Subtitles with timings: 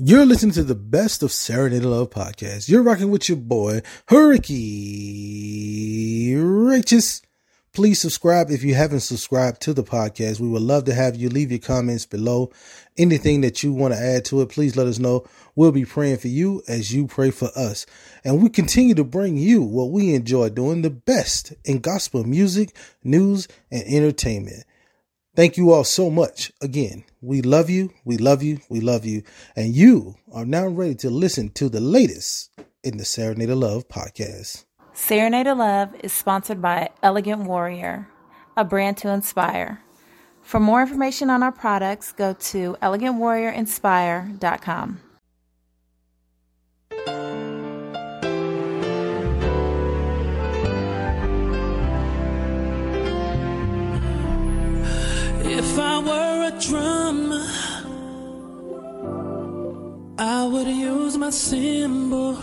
[0.00, 2.68] You're listening to the best of Serenade Love podcast.
[2.68, 4.60] You're rocking with your boy, Hurricane
[6.40, 7.20] Righteous.
[7.72, 10.38] Please subscribe if you haven't subscribed to the podcast.
[10.38, 12.52] We would love to have you leave your comments below.
[12.96, 15.26] Anything that you want to add to it, please let us know.
[15.56, 17.84] We'll be praying for you as you pray for us.
[18.22, 22.72] And we continue to bring you what we enjoy doing the best in gospel music,
[23.02, 24.62] news, and entertainment.
[25.38, 26.52] Thank you all so much.
[26.60, 29.22] Again, we love you, we love you, we love you.
[29.54, 32.50] And you are now ready to listen to the latest
[32.82, 34.64] in the Serenade of Love podcast.
[34.94, 38.08] Serenade of Love is sponsored by Elegant Warrior,
[38.56, 39.80] a brand to inspire.
[40.42, 45.00] For more information on our products, go to elegantwarriorinspire.com.
[55.78, 57.32] If I were a drum,
[60.18, 62.36] I would use my cymbal.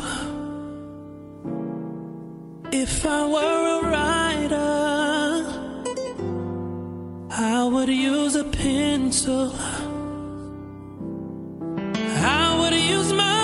[2.72, 4.72] If I were a writer,
[7.30, 9.52] I would use a pencil.
[12.40, 13.35] I would use my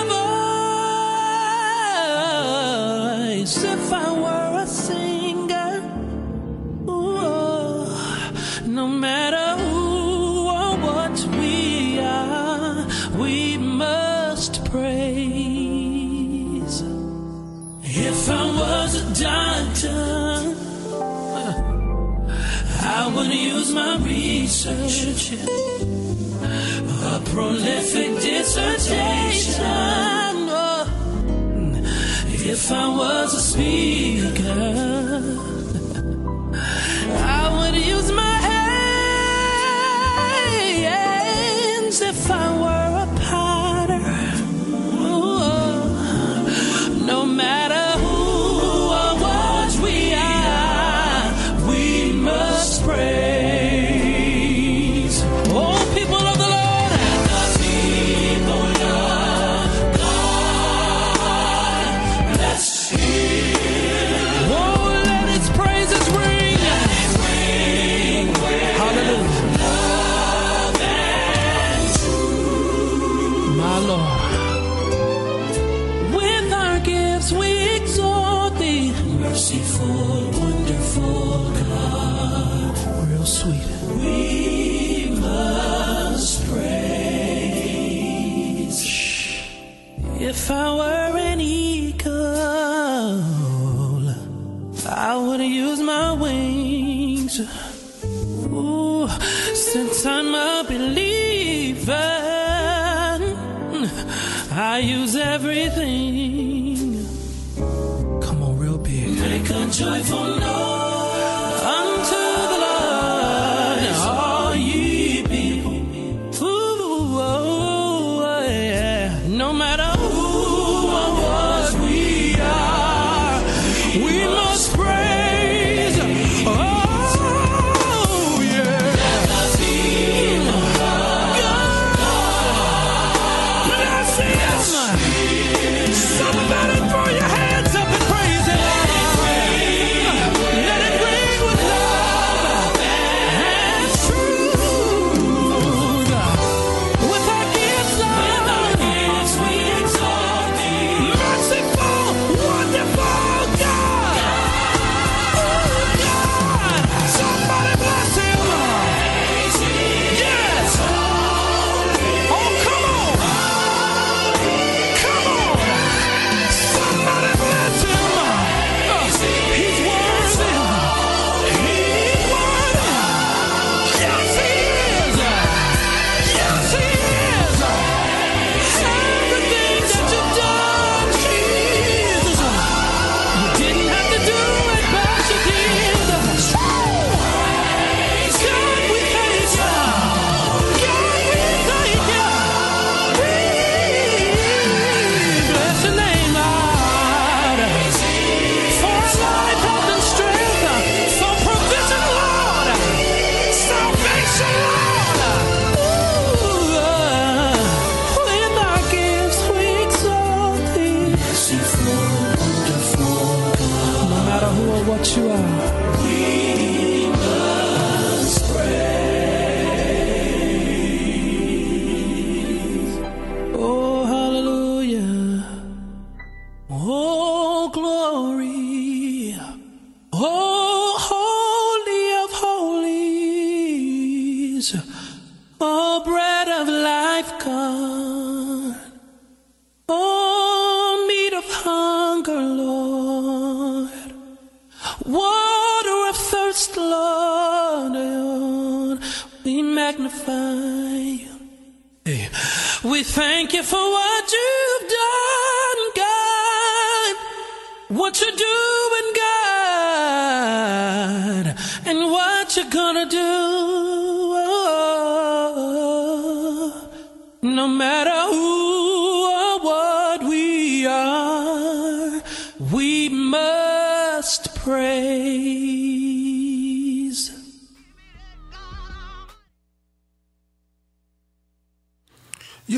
[19.82, 20.56] doctor,
[22.84, 25.34] I would use my research,
[27.04, 29.66] a prolific dissertation.
[30.50, 30.88] Oh,
[32.28, 34.52] If I was a speaker,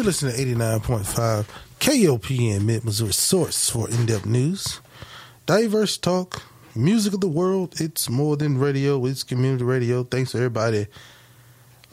[0.04, 1.46] You're listening to 89.5
[1.80, 4.82] KOPN Mid Missouri Source for in depth news,
[5.46, 6.44] diverse talk,
[6.76, 7.80] music of the world.
[7.80, 10.04] It's more than radio, it's community radio.
[10.04, 10.88] Thanks to everybody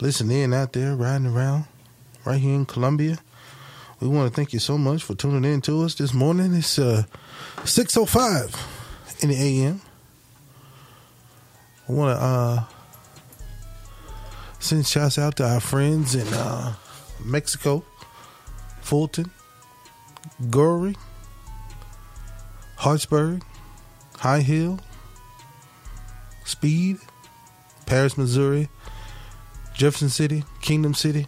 [0.01, 1.67] listening in out there, riding around
[2.25, 3.17] right here in Columbia.
[4.01, 6.53] We want to thank you so much for tuning in to us this morning.
[6.53, 7.03] It's uh,
[7.59, 9.81] 6.05 in the AM.
[11.87, 12.63] I want to uh,
[14.59, 16.75] send shouts out to our friends in uh,
[17.23, 17.85] Mexico,
[18.91, 19.31] Fulton,
[20.49, 20.97] Gory,
[22.75, 23.41] Hartsburg,
[24.17, 24.81] High Hill,
[26.43, 26.97] Speed,
[27.85, 28.67] Paris, Missouri,
[29.73, 31.27] Jefferson City, Kingdom City,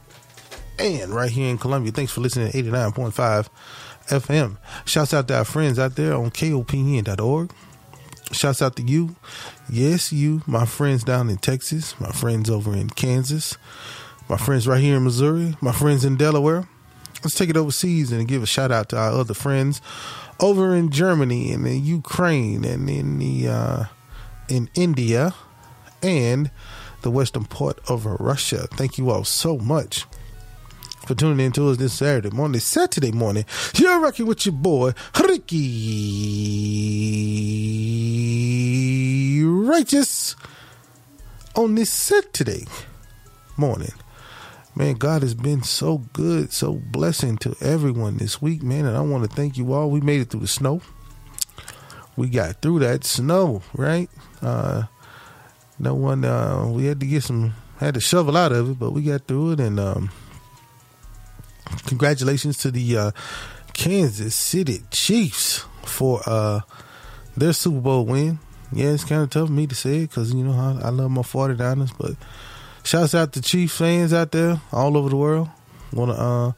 [0.77, 1.93] and right here in Columbia.
[1.93, 3.47] Thanks for listening to 89.5
[4.09, 4.57] FM.
[4.83, 7.49] Shouts out to our friends out there on KOPN.org.
[8.33, 9.15] Shouts out to you.
[9.69, 13.57] Yes, you, my friends down in Texas, my friends over in Kansas,
[14.27, 16.67] my friends right here in Missouri, my friends in Delaware.
[17.23, 19.81] Let's take it overseas and give a shout out to our other friends
[20.39, 23.85] over in Germany and in Ukraine and in the uh,
[24.49, 25.33] in India
[26.01, 26.51] and
[27.01, 28.67] the western part of Russia.
[28.71, 30.05] Thank you all so much
[31.05, 33.45] for tuning in to us this Saturday morning, Saturday morning.
[33.75, 35.63] You're rocking with your boy, Ricky
[39.43, 40.35] Righteous,
[41.55, 42.67] on this Saturday
[43.57, 43.93] morning.
[44.75, 48.85] Man, God has been so good, so blessing to everyone this week, man.
[48.85, 49.91] And I want to thank you all.
[49.91, 50.81] We made it through the snow.
[52.15, 54.09] We got through that snow, right?
[54.41, 54.83] Uh,
[55.77, 58.91] no one, uh, we had to get some, had to shovel out of it, but
[58.91, 59.59] we got through it.
[59.59, 60.09] And, um,
[61.85, 63.11] congratulations to the uh,
[63.73, 66.61] Kansas City Chiefs for uh,
[67.37, 68.39] their Super Bowl win.
[68.71, 70.89] Yeah, it's kind of tough for me to say it because, you know, I, I
[70.89, 72.15] love my 49ers, but
[72.83, 75.49] shouts out to Chiefs fans out there all over the world.
[75.91, 76.51] Want to uh,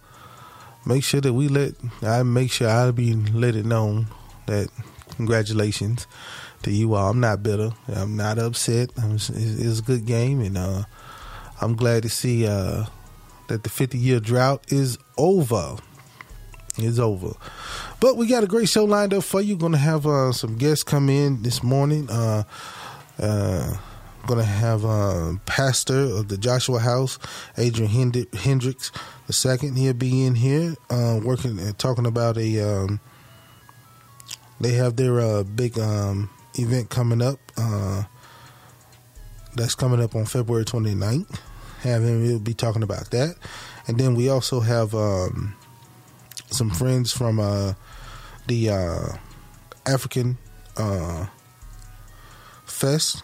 [0.85, 4.07] make sure that we let, I make sure I be let it known
[4.47, 4.69] that
[5.15, 6.07] congratulations
[6.63, 7.09] to you all.
[7.09, 7.71] I'm not bitter.
[7.87, 8.91] I'm not upset.
[8.97, 10.83] I'm, it's, it's a good game, and uh,
[11.61, 12.85] I'm glad to see uh,
[13.47, 15.77] that the 50 year drought is over.
[16.77, 17.31] Is over.
[18.01, 19.55] But we got a great show lined up for you.
[19.55, 22.09] Going to have uh, some guests come in this morning.
[22.09, 22.43] Uh,
[23.17, 23.77] uh,
[24.25, 27.19] going to have uh, pastor of the Joshua House,
[27.57, 28.91] Adrian Hend- Hendricks
[29.27, 29.77] the second.
[29.77, 32.59] He'll be in here uh, working and talking about a.
[32.61, 32.99] Um,
[34.59, 37.39] they have their uh, big um, event coming up.
[37.57, 38.03] Uh,
[39.55, 41.39] that's coming up on February 29th.
[41.81, 42.21] Have him.
[42.21, 43.35] We'll be talking about that,
[43.87, 45.55] and then we also have um,
[46.47, 47.73] some friends from uh,
[48.47, 49.07] the uh,
[49.85, 50.37] African
[52.65, 53.23] Fest,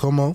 [0.00, 0.34] Como.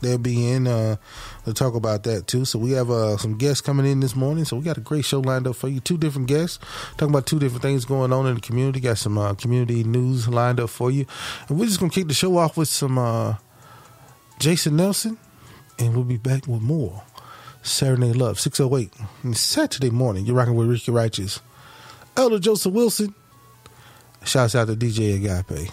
[0.00, 0.96] They'll be in uh,
[1.44, 2.44] to talk about that too.
[2.44, 4.44] So we have uh, some guests coming in this morning.
[4.44, 5.78] So we got a great show lined up for you.
[5.78, 6.58] Two different guests
[6.96, 8.80] talking about two different things going on in the community.
[8.80, 11.06] Got some uh, community news lined up for you,
[11.48, 13.36] and we're just gonna kick the show off with some uh,
[14.40, 15.16] Jason Nelson,
[15.78, 17.02] and we'll be back with more
[17.62, 18.92] Saturday Love six oh eight.
[19.32, 21.40] Saturday morning, you're rocking with Ricky Righteous,
[22.16, 23.14] Elder Joseph Wilson.
[24.24, 25.70] Shouts out to DJ Agape.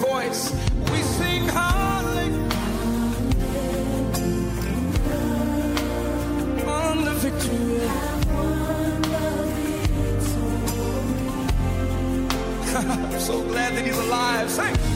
[0.00, 0.50] voice.
[0.90, 2.48] We sing hallelujah.
[6.66, 7.80] On the victory.
[12.76, 14.50] I'm so glad that he's alive.
[14.50, 14.89] Sing.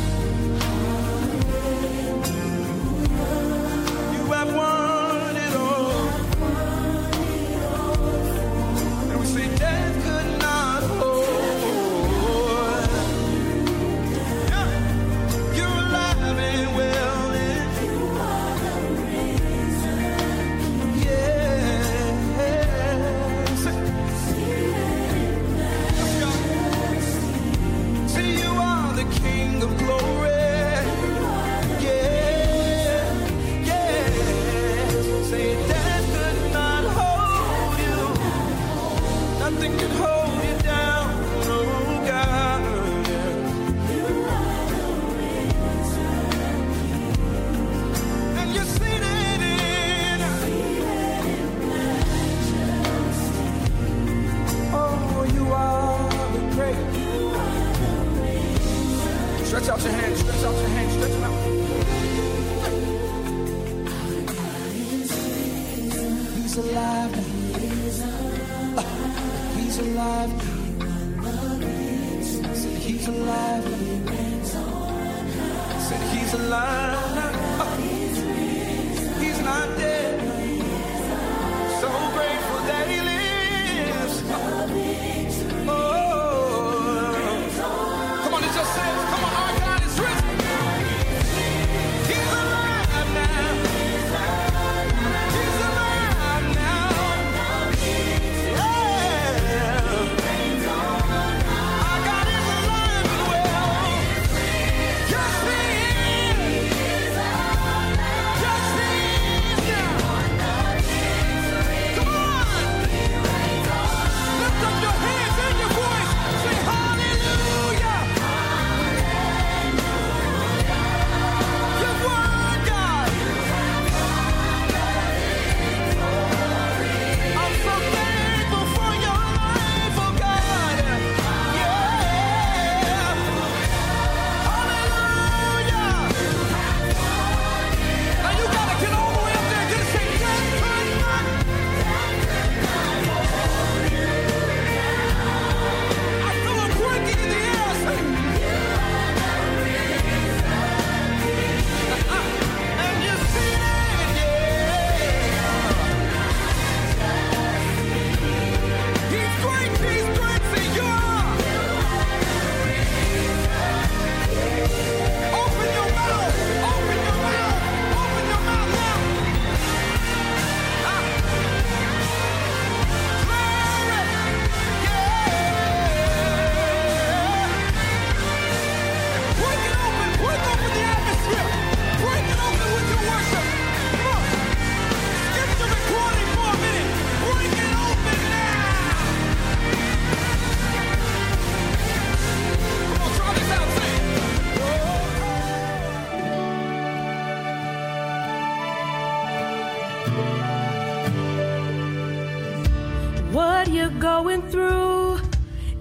[204.42, 205.20] through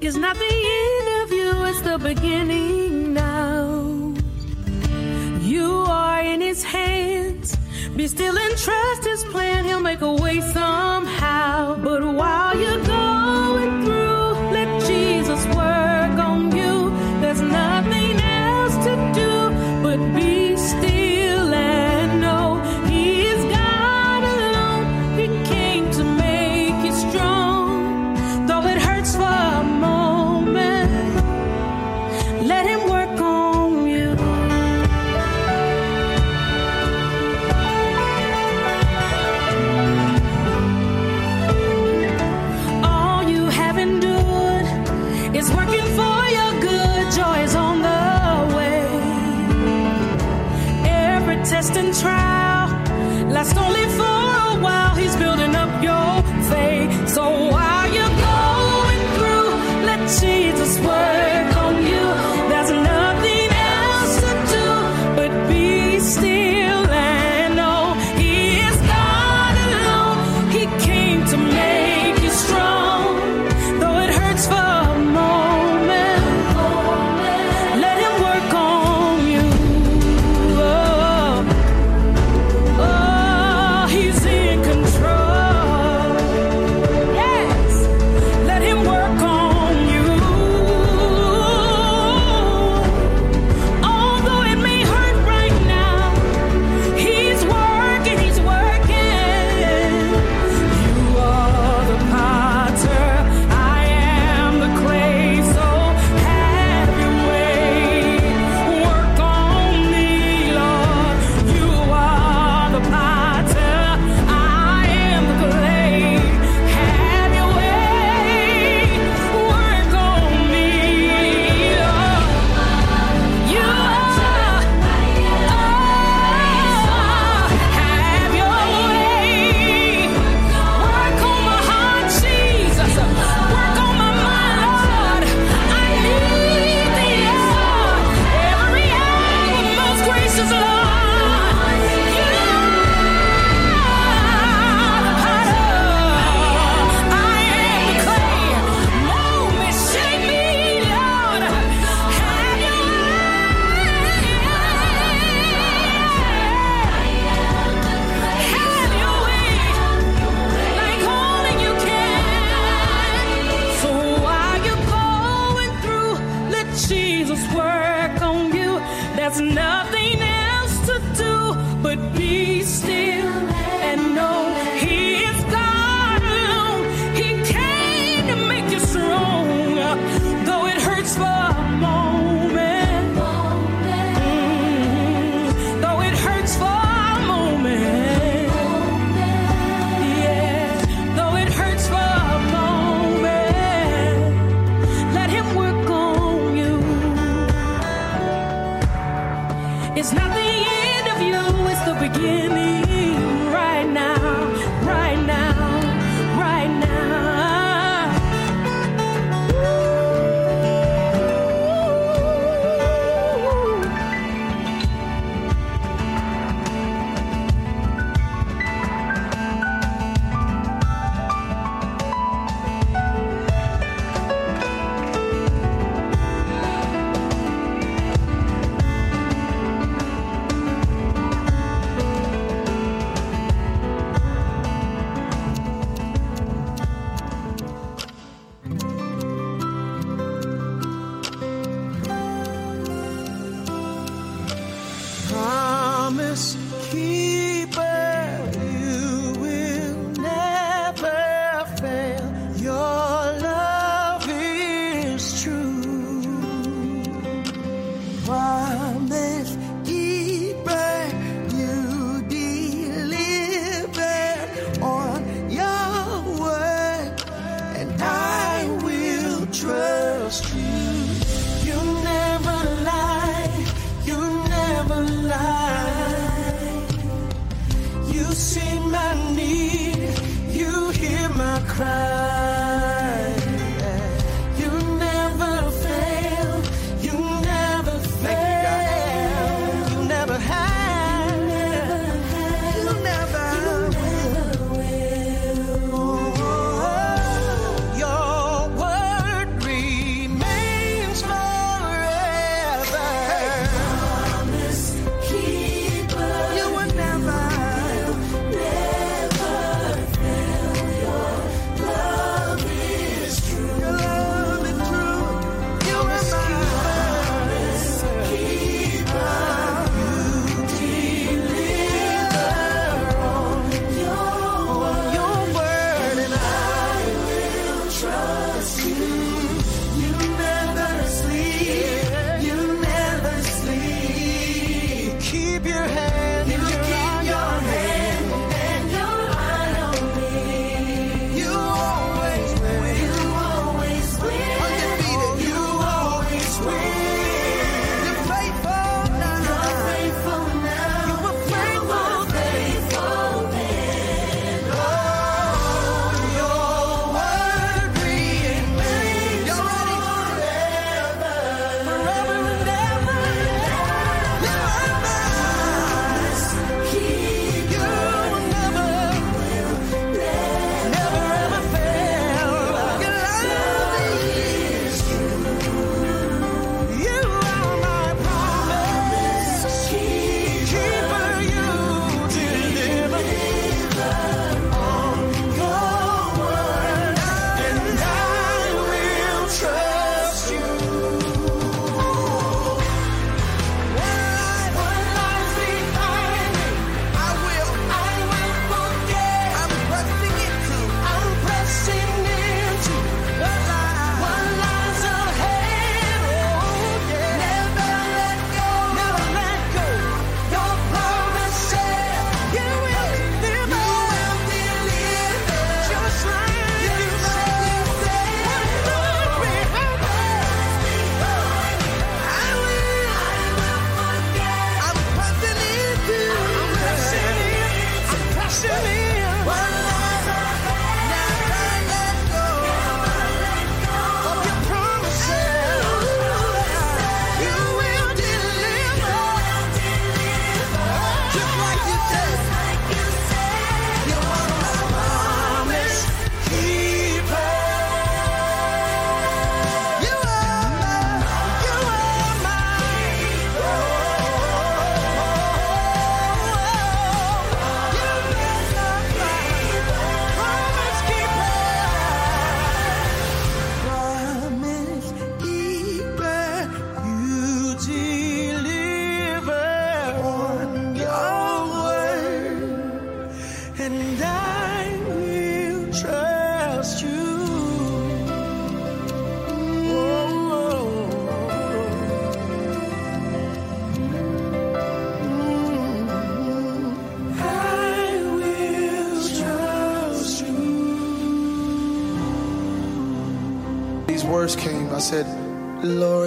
[0.01, 0.37] is not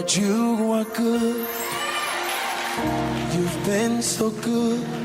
[0.09, 1.47] You are good.
[3.35, 4.96] You've been so good.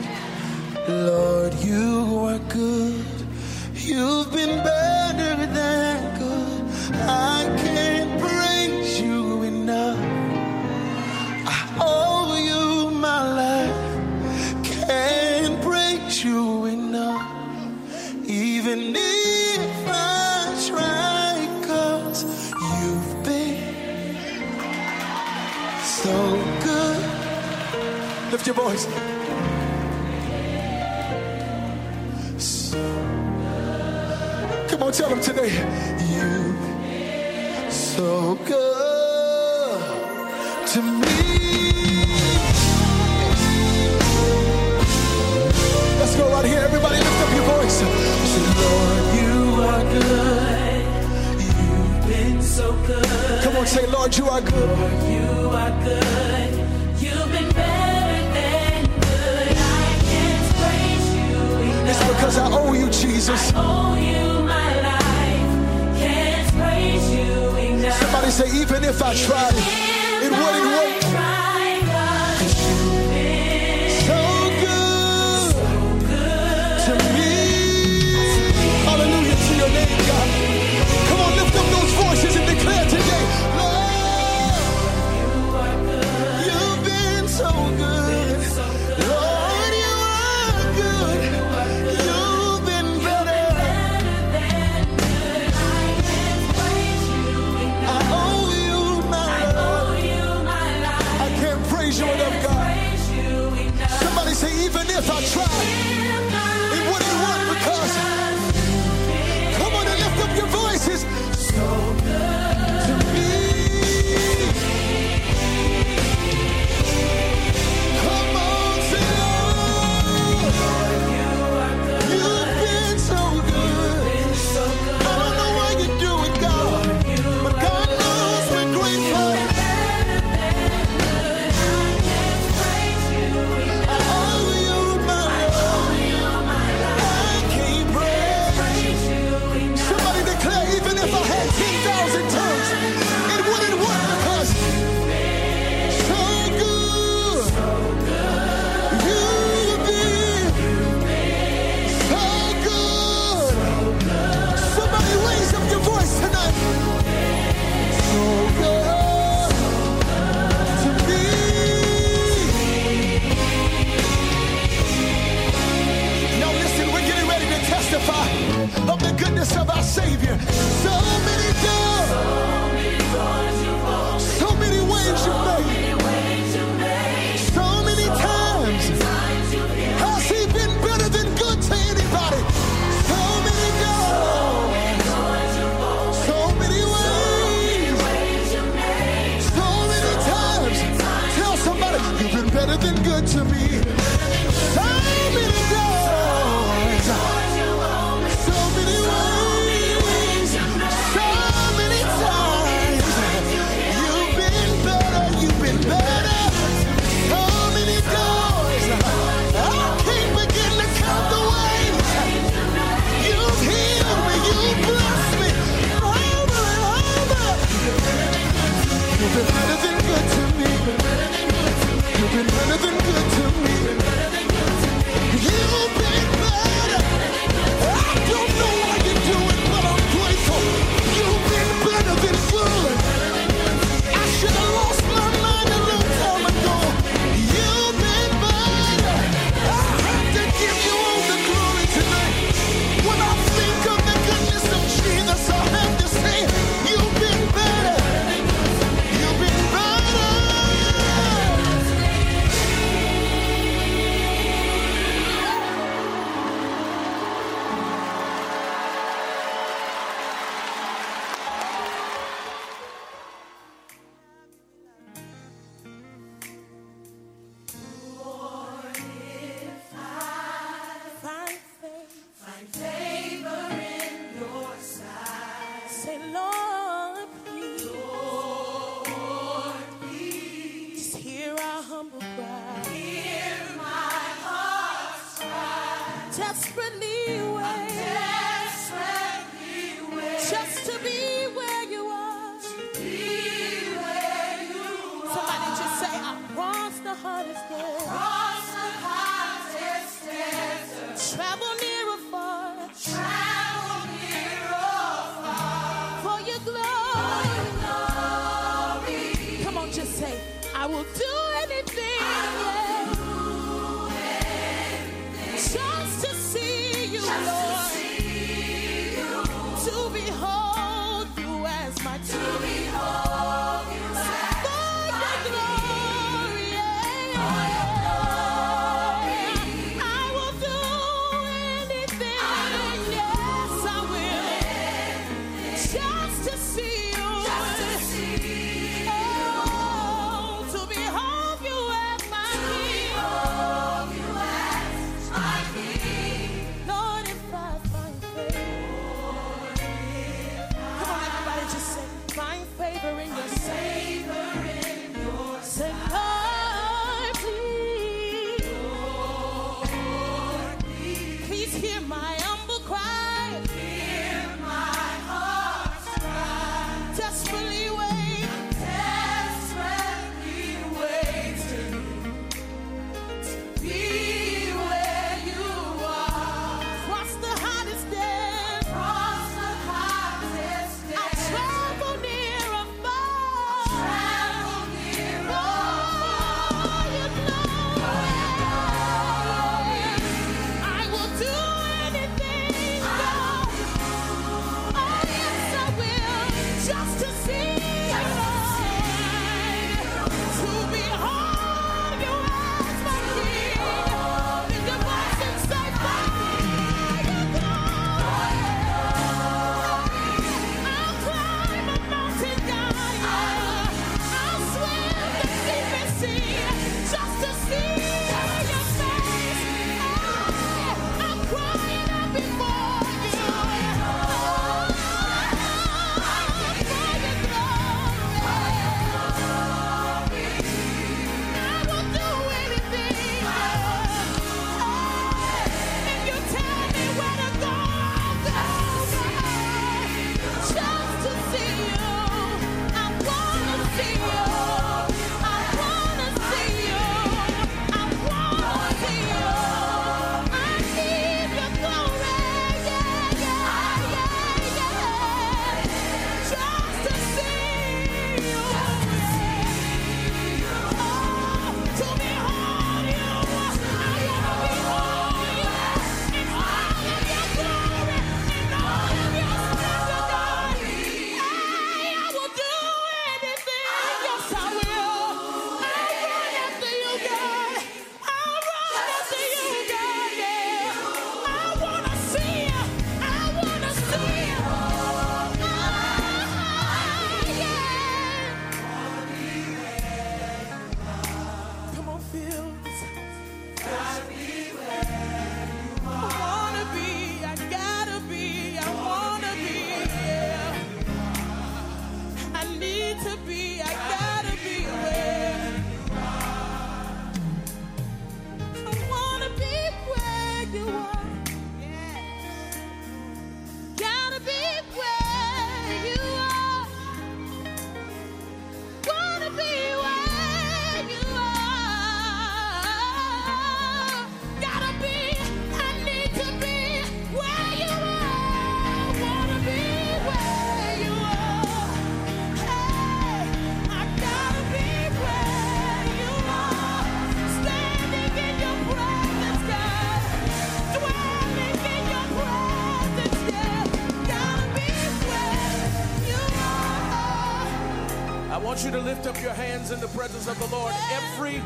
[548.86, 550.94] you to lift up your hands in the presence of the Lord.
[551.12, 551.62] Every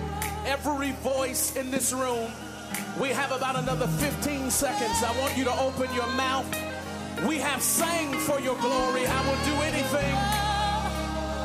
[0.46, 2.30] every voice in this room,
[3.00, 5.04] we have about another 15 seconds.
[5.04, 6.48] I want you to open your mouth.
[7.26, 9.06] We have sang for your glory.
[9.06, 10.16] I will do anything.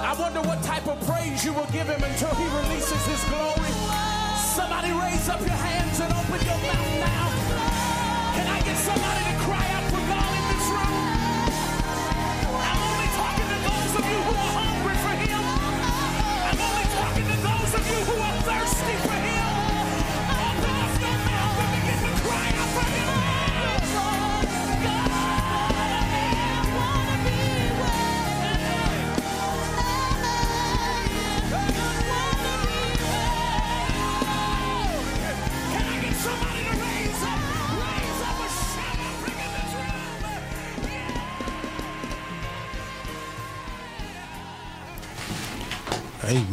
[0.02, 3.70] I wonder what type of praise you will give him until he releases his glory.
[4.56, 6.99] Somebody raise up your hands and open your mouth.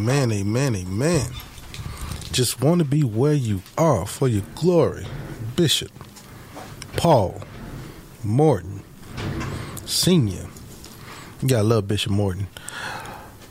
[0.09, 1.31] Amen, amen, amen.
[2.31, 5.05] Just want to be where you are for your glory.
[5.57, 5.91] Bishop
[6.95, 7.41] Paul
[8.23, 8.83] Morton,
[9.85, 10.47] Senior.
[11.41, 12.47] You gotta love Bishop Morton.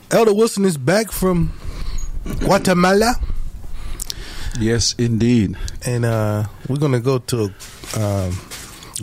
[0.09, 1.53] Elder Wilson is back from
[2.39, 3.13] Guatemala,
[4.59, 5.55] Yes, indeed.
[5.85, 7.53] and uh, we're gonna go to.
[7.95, 8.35] Um,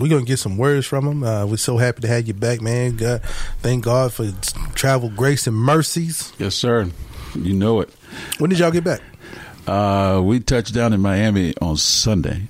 [0.01, 1.23] we're gonna get some words from him.
[1.23, 2.97] Uh, we're so happy to have you back, man.
[2.97, 3.23] God,
[3.61, 4.33] thank God for
[4.75, 6.33] travel grace and mercies.
[6.37, 6.91] Yes, sir.
[7.35, 7.91] You know it.
[8.39, 9.01] When did y'all get back?
[9.67, 12.43] Uh, we touched down in Miami on Sunday.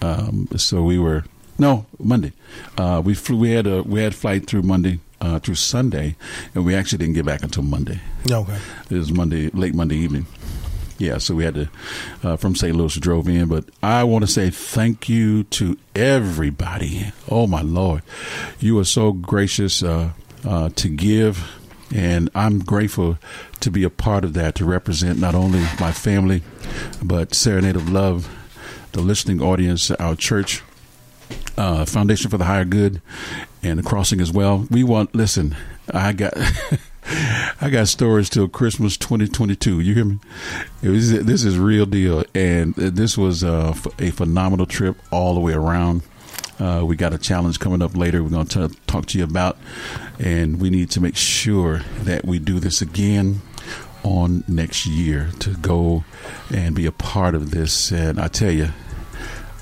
[0.00, 1.24] Um, so we were
[1.58, 2.32] no Monday.
[2.76, 3.38] Uh, we flew.
[3.38, 6.16] We had a we had flight through Monday uh, through Sunday,
[6.54, 8.00] and we actually didn't get back until Monday.
[8.30, 8.58] Okay.
[8.90, 10.26] It was Monday, late Monday evening.
[10.98, 11.68] Yeah, so we had to
[12.24, 12.74] uh, from St.
[12.74, 13.46] Louis drove in.
[13.48, 17.12] But I want to say thank you to everybody.
[17.28, 18.02] Oh my Lord,
[18.58, 20.10] you are so gracious uh,
[20.44, 21.48] uh, to give,
[21.94, 23.18] and I'm grateful
[23.60, 26.42] to be a part of that to represent not only my family,
[27.02, 28.28] but Serenade of Love,
[28.92, 30.62] the listening audience, our church,
[31.56, 33.00] uh, Foundation for the Higher Good,
[33.62, 34.66] and the Crossing as well.
[34.70, 35.14] We want.
[35.14, 35.56] Listen,
[35.92, 36.34] I got.
[37.60, 39.80] I got stories till Christmas 2022.
[39.80, 40.18] You hear me?
[40.82, 45.54] Was, this is real deal, and this was uh, a phenomenal trip all the way
[45.54, 46.02] around.
[46.58, 48.22] Uh, we got a challenge coming up later.
[48.22, 49.56] We're going to talk to you about,
[50.18, 53.42] and we need to make sure that we do this again
[54.02, 56.04] on next year to go
[56.52, 57.90] and be a part of this.
[57.92, 58.68] And I tell you,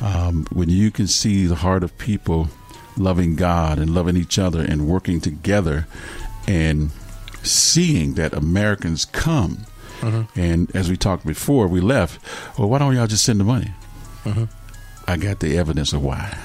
[0.00, 2.48] um, when you can see the heart of people
[2.96, 5.86] loving God and loving each other and working together
[6.48, 6.90] and
[7.42, 9.66] seeing that Americans come.
[10.34, 12.20] And as we talked before, we left.
[12.58, 13.72] Well, why don't y'all just send the money?
[15.06, 16.36] I got the evidence of why.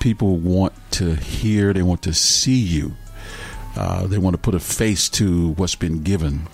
[0.00, 2.92] People want to hear, they want to see you,
[3.76, 6.48] uh, they want to put a face to what's been given,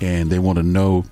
[0.00, 1.04] and they want to know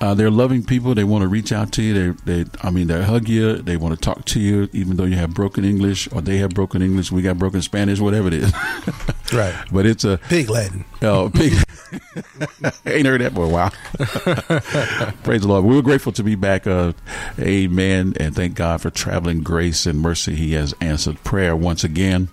[0.00, 0.94] uh, they're loving people.
[0.94, 2.12] They want to reach out to you.
[2.14, 3.56] They, they, I mean, they hug you.
[3.56, 6.50] They want to talk to you, even though you have broken English or they have
[6.50, 7.12] broken English.
[7.12, 8.52] We got broken Spanish, whatever it is.
[9.32, 9.54] Right.
[9.70, 10.84] but it's a Pig Latin.
[11.02, 11.52] oh, big.
[12.84, 13.70] Ain't heard that for a while.
[15.22, 15.64] Praise the Lord.
[15.64, 16.66] We were grateful to be back.
[16.66, 16.94] Uh,
[17.38, 18.14] amen.
[18.18, 20.34] And thank God for traveling grace and mercy.
[20.34, 22.28] He has answered prayer once again.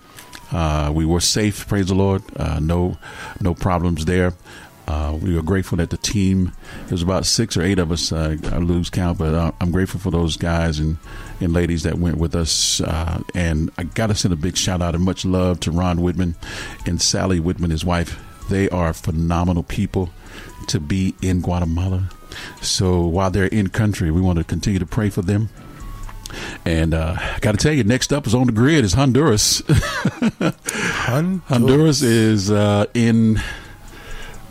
[0.50, 1.68] Uh, we were safe.
[1.68, 2.22] Praise the Lord.
[2.36, 2.98] Uh, no,
[3.40, 4.34] no problems there.
[4.88, 6.50] Uh, we were grateful that the team,
[6.86, 10.00] there's about six or eight of us, uh, I lose count, but uh, I'm grateful
[10.00, 10.96] for those guys and,
[11.42, 12.80] and ladies that went with us.
[12.80, 16.00] Uh, and I got to send a big shout out and much love to Ron
[16.00, 16.36] Whitman
[16.86, 18.18] and Sally Whitman, his wife.
[18.48, 20.08] They are phenomenal people
[20.68, 22.08] to be in Guatemala.
[22.62, 25.50] So while they're in country, we want to continue to pray for them.
[26.64, 29.62] And uh, I got to tell you, next up is on the grid is Honduras.
[29.68, 31.42] Honduras.
[31.46, 33.38] Honduras is uh, in,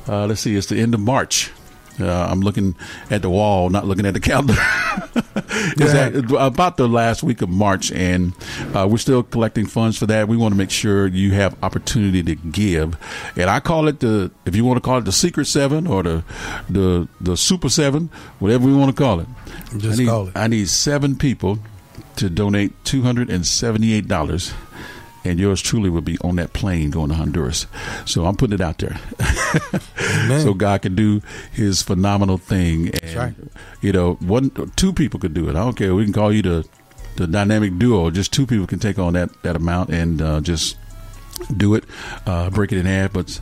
[0.07, 1.51] uh, let's see, it's the end of March.
[1.99, 2.75] Uh, I'm looking
[3.09, 4.53] at the wall, not looking at the calendar.
[5.77, 6.09] Yeah.
[6.37, 8.33] about the last week of March, and
[8.75, 10.27] uh, we're still collecting funds for that.
[10.27, 12.95] We want to make sure you have opportunity to give,
[13.35, 16.03] and I call it the, if you want to call it the Secret Seven or
[16.03, 16.23] the
[16.69, 19.27] the the Super Seven, whatever we want to call it.
[19.77, 20.37] Just I need, call it.
[20.37, 21.57] I need seven people
[22.17, 24.53] to donate two hundred and seventy-eight dollars.
[25.27, 27.67] And yours truly will be on that plane going to Honduras.
[28.05, 28.97] So I'm putting it out there.
[30.39, 31.21] so God can do
[31.51, 32.89] his phenomenal thing.
[32.89, 33.33] And, right.
[33.81, 35.51] you know, one, two people could do it.
[35.51, 35.93] I don't care.
[35.93, 36.67] We can call you the,
[37.17, 38.09] the dynamic duo.
[38.09, 40.77] Just two people can take on that, that amount and uh, just
[41.55, 41.83] do it,
[42.25, 43.13] uh, break it in half.
[43.13, 43.39] But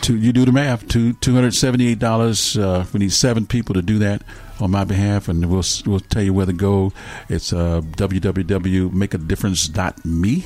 [0.00, 0.86] two, you do the math.
[0.88, 2.56] Two two hundred seventy eight dollars.
[2.56, 4.22] Uh, we need seven people to do that
[4.60, 6.92] on my behalf, and we'll we'll tell you where to go.
[7.28, 10.44] It's uh, www.makeadifference.me.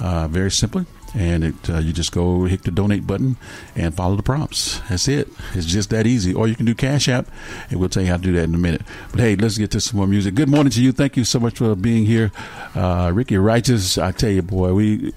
[0.00, 0.86] Uh, very simply.
[1.14, 3.36] And it, uh, you just go hit the donate button
[3.74, 4.80] and follow the prompts.
[4.88, 5.28] That's it.
[5.54, 6.34] It's just that easy.
[6.34, 7.28] Or you can do Cash App,
[7.70, 8.82] and we'll tell you how to do that in a minute.
[9.12, 10.34] But hey, let's get to some more music.
[10.34, 10.92] Good morning to you.
[10.92, 12.32] Thank you so much for being here,
[12.74, 13.96] uh, Ricky Righteous.
[13.96, 15.14] I tell you, boy, we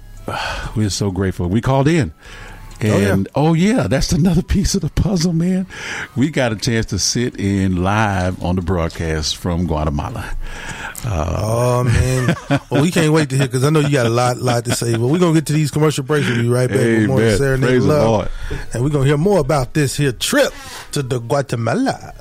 [0.76, 1.48] we're so grateful.
[1.48, 2.12] We called in.
[2.84, 3.86] Oh, and oh yeah.
[3.86, 5.66] that's another piece of the puzzle, man.
[6.16, 10.36] We got a chance to sit in live on the broadcast from Guatemala.
[11.04, 12.36] Uh, oh man!
[12.70, 14.74] well, we can't wait to hear because I know you got a lot, lot to
[14.74, 14.92] say.
[14.92, 16.28] But we're gonna get to these commercial breaks.
[16.28, 17.38] We'll be right back with more Amen.
[17.38, 18.30] Serenade Love,
[18.74, 20.52] and we're gonna hear more about this here trip
[20.92, 22.14] to the Guatemala.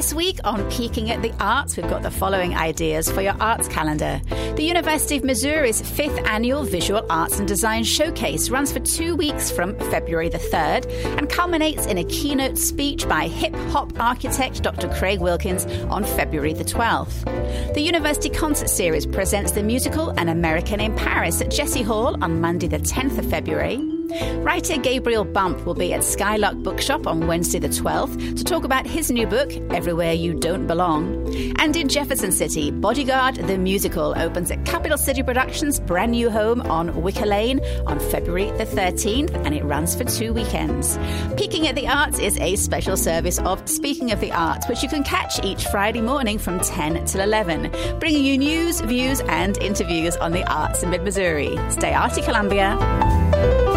[0.00, 3.68] This week on Peeking at the Arts, we've got the following ideas for your arts
[3.68, 4.22] calendar.
[4.56, 9.50] The University of Missouri's fifth annual Visual Arts and Design Showcase runs for two weeks
[9.50, 14.88] from February the 3rd and culminates in a keynote speech by hip hop architect Dr.
[14.88, 17.74] Craig Wilkins on February the 12th.
[17.74, 22.40] The University Concert Series presents the musical An American in Paris at Jesse Hall on
[22.40, 23.99] Monday the 10th of February.
[24.42, 28.86] Writer Gabriel Bump will be at Skylark Bookshop on Wednesday the 12th to talk about
[28.86, 31.32] his new book, Everywhere You Don't Belong.
[31.58, 36.60] And in Jefferson City, Bodyguard the Musical opens at Capital City Productions' brand new home
[36.62, 40.98] on Wicker Lane on February the 13th, and it runs for two weekends.
[41.36, 44.88] Peeking at the Arts is a special service of Speaking of the Arts, which you
[44.88, 50.16] can catch each Friday morning from 10 till 11, bringing you news, views, and interviews
[50.16, 51.58] on the arts in mid Missouri.
[51.70, 53.69] Stay arty, Columbia.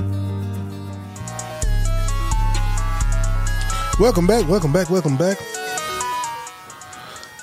[4.02, 5.38] Welcome back, welcome back, welcome back.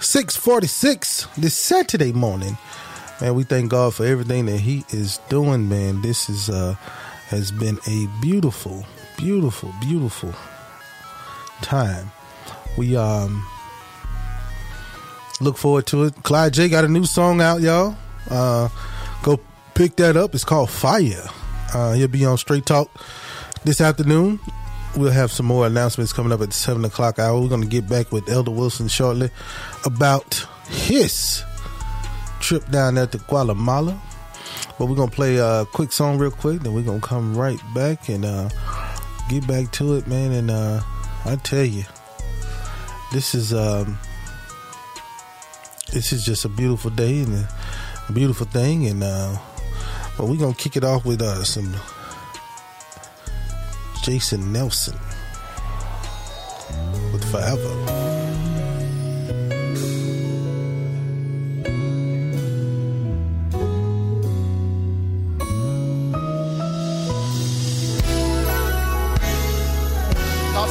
[0.00, 2.58] 646 this Saturday morning.
[3.20, 6.02] Man, we thank God for everything that He is doing, man.
[6.02, 6.74] This is uh
[7.28, 8.84] has been a beautiful,
[9.16, 10.34] beautiful, beautiful
[11.62, 12.10] time.
[12.76, 13.46] We um
[15.40, 16.24] look forward to it.
[16.24, 17.96] Clyde J got a new song out, y'all.
[18.28, 18.68] Uh
[19.22, 19.38] go
[19.74, 20.34] pick that up.
[20.34, 21.28] It's called Fire.
[21.72, 22.90] Uh he'll be on Straight Talk
[23.64, 24.40] this afternoon
[24.96, 27.40] we'll have some more announcements coming up at the seven o'clock hour.
[27.40, 29.30] We're going to get back with Elder Wilson shortly
[29.84, 31.44] about his
[32.40, 34.00] trip down there to Guatemala.
[34.78, 37.36] But we're going to play a quick song real quick, then we're going to come
[37.36, 38.48] right back and uh,
[39.28, 40.32] get back to it, man.
[40.32, 40.80] And uh,
[41.24, 41.84] I tell you,
[43.12, 43.98] this is um,
[45.92, 47.48] this is just a beautiful day and
[48.08, 48.86] a beautiful thing.
[48.86, 49.36] And uh,
[50.16, 51.74] but we're going to kick it off with uh, some.
[54.08, 54.96] Jason Nelson
[57.12, 57.74] with Forever.
[70.54, 70.68] God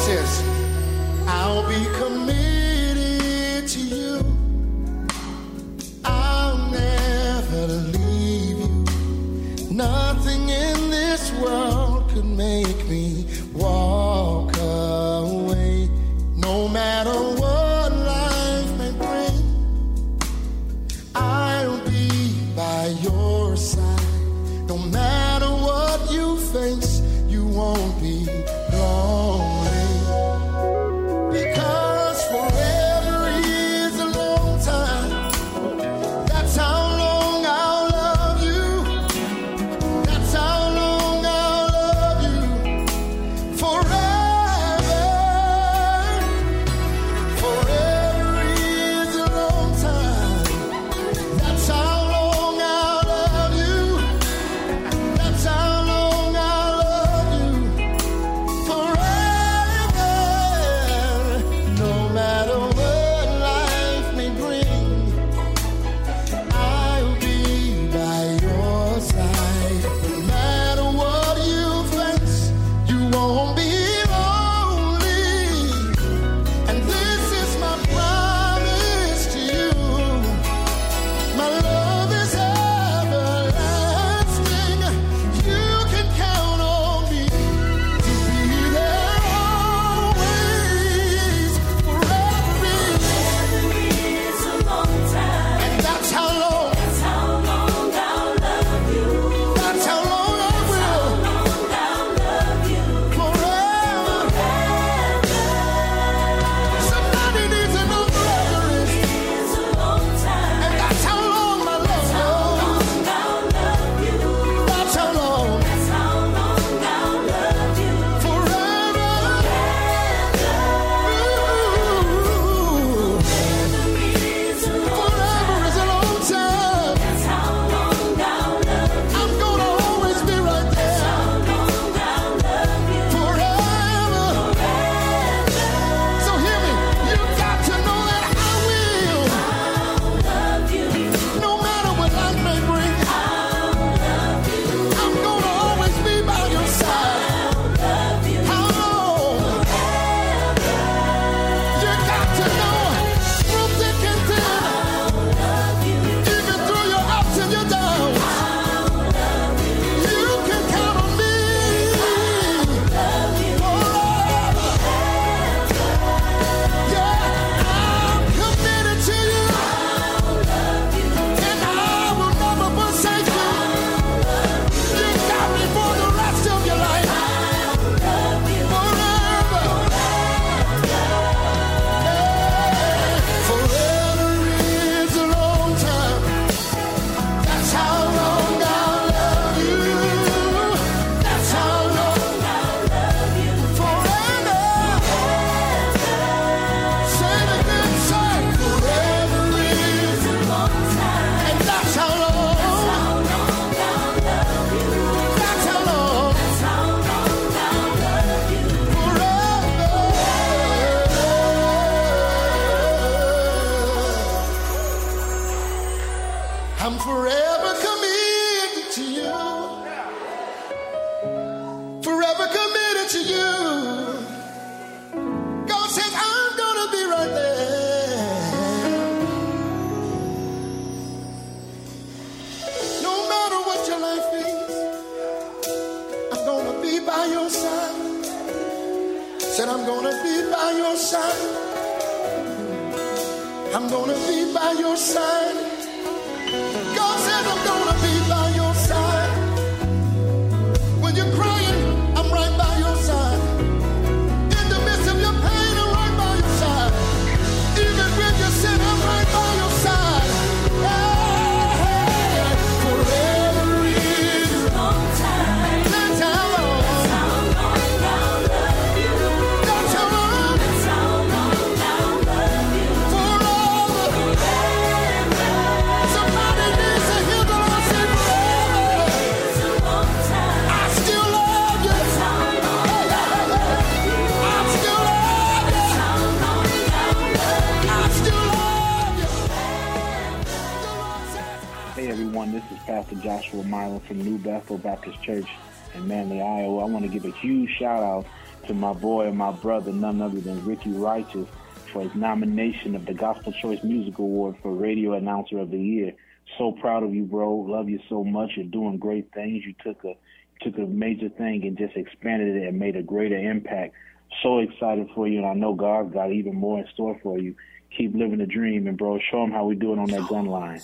[299.61, 301.47] brother, none other than Ricky Righteous,
[301.91, 306.13] for his nomination of the Gospel Choice Music Award for Radio Announcer of the Year.
[306.57, 307.53] So proud of you, bro.
[307.55, 308.51] Love you so much.
[308.55, 309.63] You're doing great things.
[309.65, 310.13] You took a
[310.61, 313.93] took a major thing and just expanded it and made a greater impact.
[314.41, 317.55] So excited for you, and I know God's got even more in store for you.
[317.97, 320.45] Keep living the dream, and bro, show them how we do it on that gun
[320.45, 320.81] line.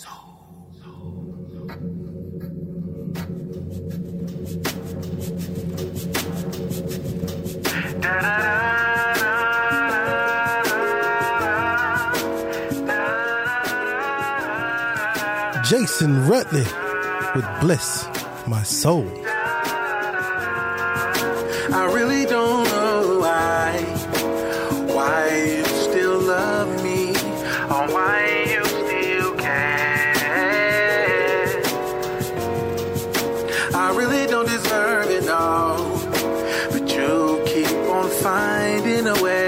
[15.64, 16.66] Jason Rutley
[17.34, 18.06] with Bliss,
[18.46, 19.08] my soul.
[21.74, 23.80] I really don't know why,
[24.94, 25.63] why
[39.06, 39.43] in a way.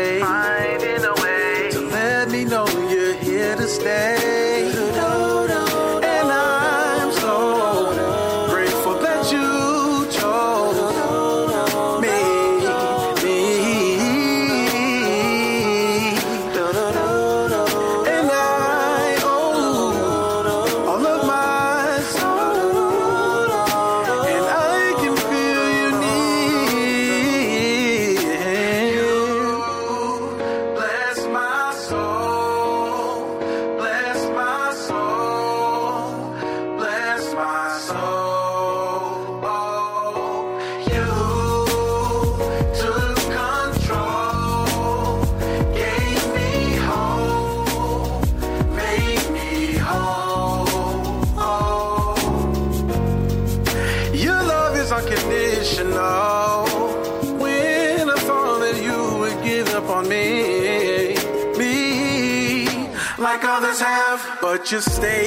[64.65, 65.24] just stay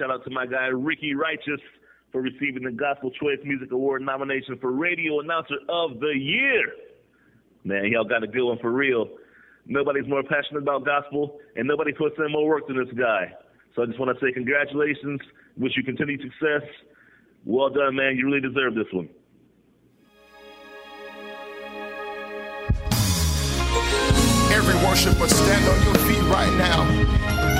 [0.00, 1.60] shout out to my guy Ricky Righteous
[2.10, 6.64] for receiving the Gospel Choice Music Award nomination for Radio Announcer of the Year.
[7.64, 9.08] Man, y'all got a good one for real.
[9.66, 13.32] Nobody's more passionate about gospel, and nobody puts in more work than this guy.
[13.76, 15.20] So I just want to say congratulations.
[15.58, 16.66] Wish you continued success.
[17.44, 18.16] Well done, man.
[18.16, 19.08] You really deserve this one.
[24.50, 26.82] Every worshiper, stand on your feet right now.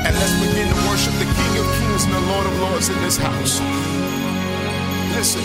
[0.02, 1.29] And let's begin to worship the
[2.04, 3.60] King and the Lord of Lords in this house.
[5.14, 5.42] Listen.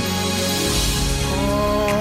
[1.33, 1.94] Only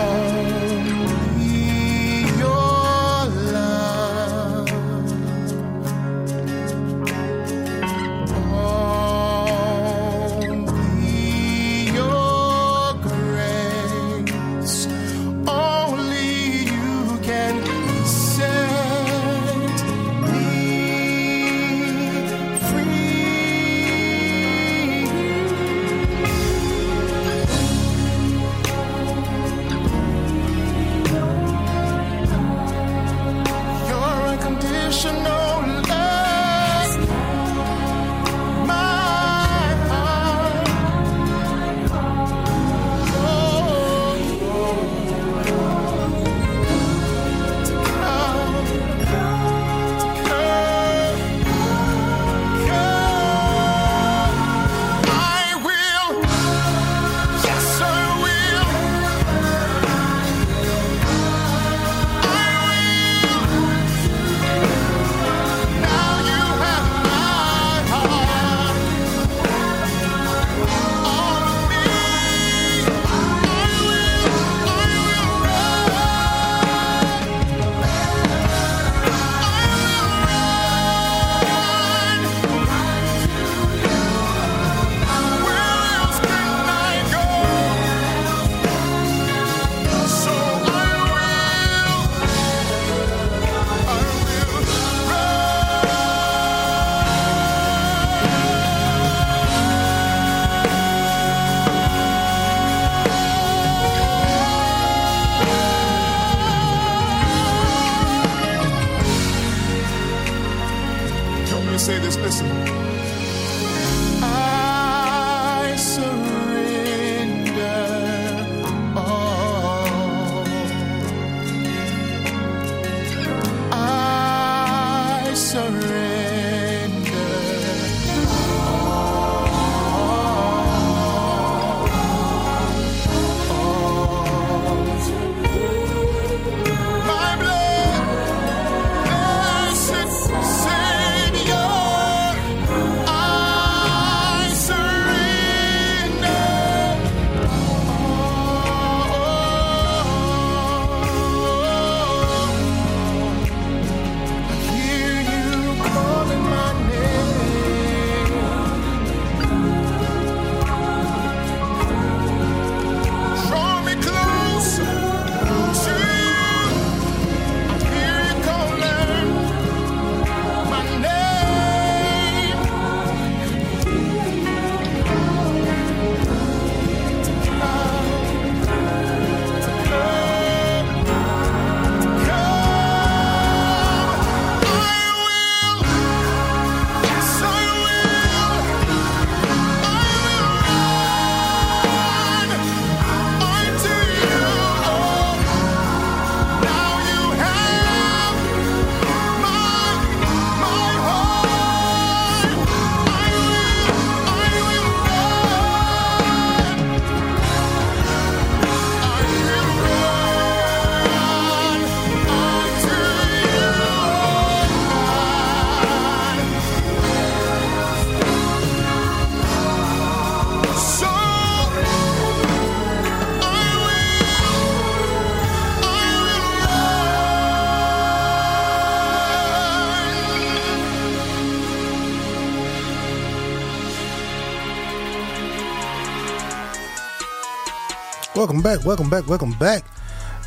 [238.55, 239.85] Welcome back, welcome back, welcome back.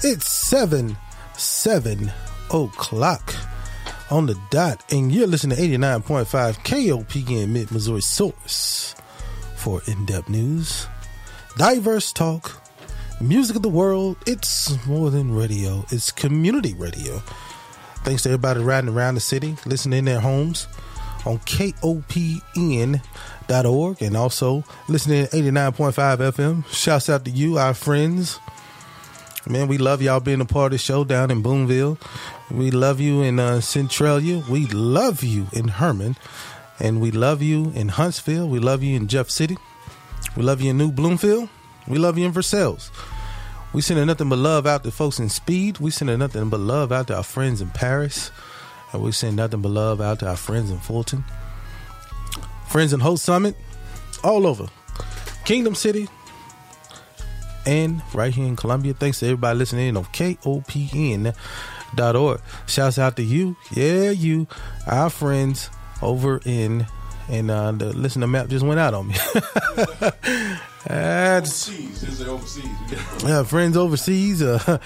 [0.01, 0.95] It's 7
[1.35, 2.09] 7
[2.49, 3.35] o'clock
[4.09, 6.25] on the dot, and you're listening to 89.5
[6.63, 8.95] KOPN Mid Missouri Source
[9.57, 10.87] for in depth news,
[11.57, 12.61] diverse talk,
[13.19, 14.15] music of the world.
[14.25, 17.17] It's more than radio, it's community radio.
[18.05, 20.65] Thanks to everybody riding around the city, listening in their homes
[21.25, 21.39] on
[23.47, 26.65] KOPN.org and also listening at 89.5 FM.
[26.67, 28.39] Shouts out to you, our friends.
[29.47, 31.97] Man, we love y'all being a part of the show down in Boonville.
[32.51, 34.43] We love you in uh, Centralia.
[34.49, 36.17] We love you in Hermann.
[36.79, 38.47] And we love you in Huntsville.
[38.49, 39.57] We love you in Jeff City.
[40.35, 41.49] We love you in New Bloomfield.
[41.87, 42.91] We love you in Versailles.
[43.73, 45.79] We sending nothing but love out to folks in Speed.
[45.79, 48.31] We sending nothing but love out to our friends in Paris.
[48.91, 51.23] And we send nothing but love out to our friends in Fulton.
[52.69, 53.55] Friends and Holts Summit.
[54.23, 54.67] All over.
[55.45, 56.07] Kingdom City.
[57.65, 58.93] And right here in Columbia.
[58.93, 61.33] Thanks to everybody listening in on KOPN.org.
[62.67, 63.57] Shouts out to you.
[63.71, 64.47] Yeah, you.
[64.85, 65.69] Our friends
[66.01, 66.85] over in
[67.29, 69.15] and uh the listener map just went out on me.
[70.87, 71.69] That's
[73.25, 74.41] yeah, friends overseas.
[74.41, 74.77] Uh,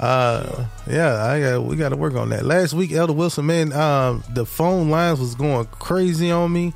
[0.00, 2.44] uh, yeah, I got we got to work on that.
[2.44, 6.74] Last week, Elder Wilson, man, um, the phone lines was going crazy on me,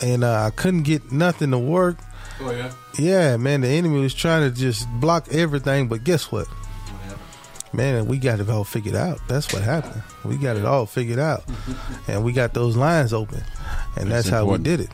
[0.00, 1.96] and uh, I couldn't get nothing to work.
[2.40, 2.72] Oh yeah.
[2.98, 6.46] Yeah, man, the enemy was trying to just block everything, but guess what?
[7.72, 9.18] Man, we got it all figured out.
[9.26, 10.00] That's what happened.
[10.24, 11.42] We got it all figured out,
[12.08, 13.42] and we got those lines open,
[13.96, 14.90] and That's that's, how we did it.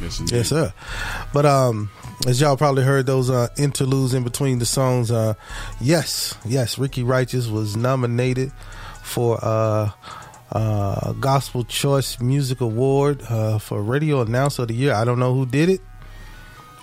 [0.00, 0.36] Yes, indeed.
[0.36, 0.72] Yes, sir.
[1.32, 1.90] But um,
[2.26, 5.34] as y'all probably heard those uh, interludes in between the songs, uh,
[5.80, 8.52] yes, yes, Ricky Righteous was nominated
[9.02, 9.90] for uh,
[10.52, 14.94] uh, Gospel Choice Music Award uh, for Radio Announcer of the Year.
[14.94, 15.80] I don't know who did it,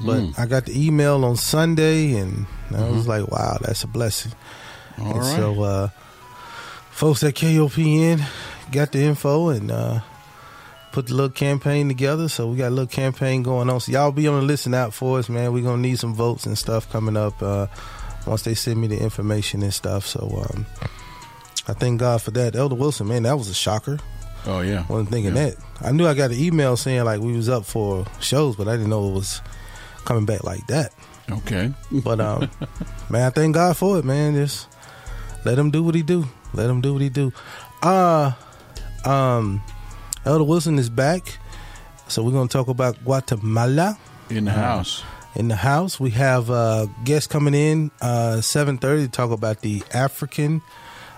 [0.06, 0.40] but Mm.
[0.40, 2.46] I got the email on Sunday, and
[2.76, 4.34] I was like, "Wow, that's a blessing."
[5.00, 5.36] All and right.
[5.38, 5.88] So, uh,
[6.92, 8.22] folks at KOPN
[8.72, 10.00] got the info and uh,
[10.92, 12.28] put the little campaign together.
[12.28, 13.80] So we got a little campaign going on.
[13.80, 15.54] So y'all be on the listen out for us, man.
[15.54, 17.68] We're gonna need some votes and stuff coming up uh,
[18.28, 20.06] once they send me the information and stuff.
[20.06, 20.66] So um,
[21.68, 22.56] I thank God for that.
[22.56, 24.00] Elder Wilson, man, that was a shocker.
[24.46, 24.86] Oh yeah.
[24.90, 25.52] Wasn't thinking Yeah.
[25.52, 25.56] that.
[25.82, 28.74] I knew I got an email saying like we was up for shows, but I
[28.74, 29.42] didn't know it was
[30.06, 30.92] coming back like that.
[31.32, 31.74] Okay.
[31.92, 32.50] But um,
[33.10, 34.34] man, I thank God for it, man.
[34.36, 34.68] Just
[35.46, 36.26] let him do what he do.
[36.54, 37.32] Let him do what he do.
[37.82, 38.34] Uh
[39.06, 39.62] um,
[40.26, 41.38] Elder Wilson is back,
[42.08, 43.98] so we're gonna talk about Guatemala
[44.30, 45.04] In the Uh, house.
[45.36, 49.62] In the house, we have uh, guests coming in uh, seven thirty to talk about
[49.62, 50.62] the African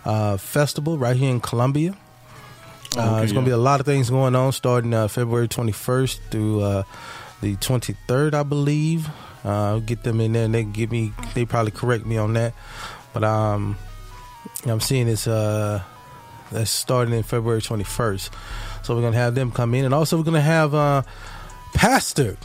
[0.06, 1.96] uh, festival right here in Columbia.
[2.98, 3.58] Oh, uh, okay, there's going to yeah.
[3.58, 6.84] be a lot of things going on starting uh, February 21st through uh,
[7.42, 9.10] the 23rd, I believe.
[9.44, 12.34] Uh, I'll get them in there and they give me, they probably correct me on
[12.34, 12.54] that.
[13.14, 13.78] But um,
[14.66, 15.82] I'm seeing it's uh,
[16.52, 18.30] that's starting in February 21st.
[18.84, 19.86] So we're going to have them come in.
[19.86, 21.04] And also, we're going to have uh,
[21.74, 22.38] Pastor,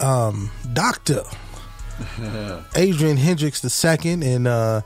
[0.00, 1.22] um, Doctor
[2.76, 4.82] Adrian Hendricks II and uh,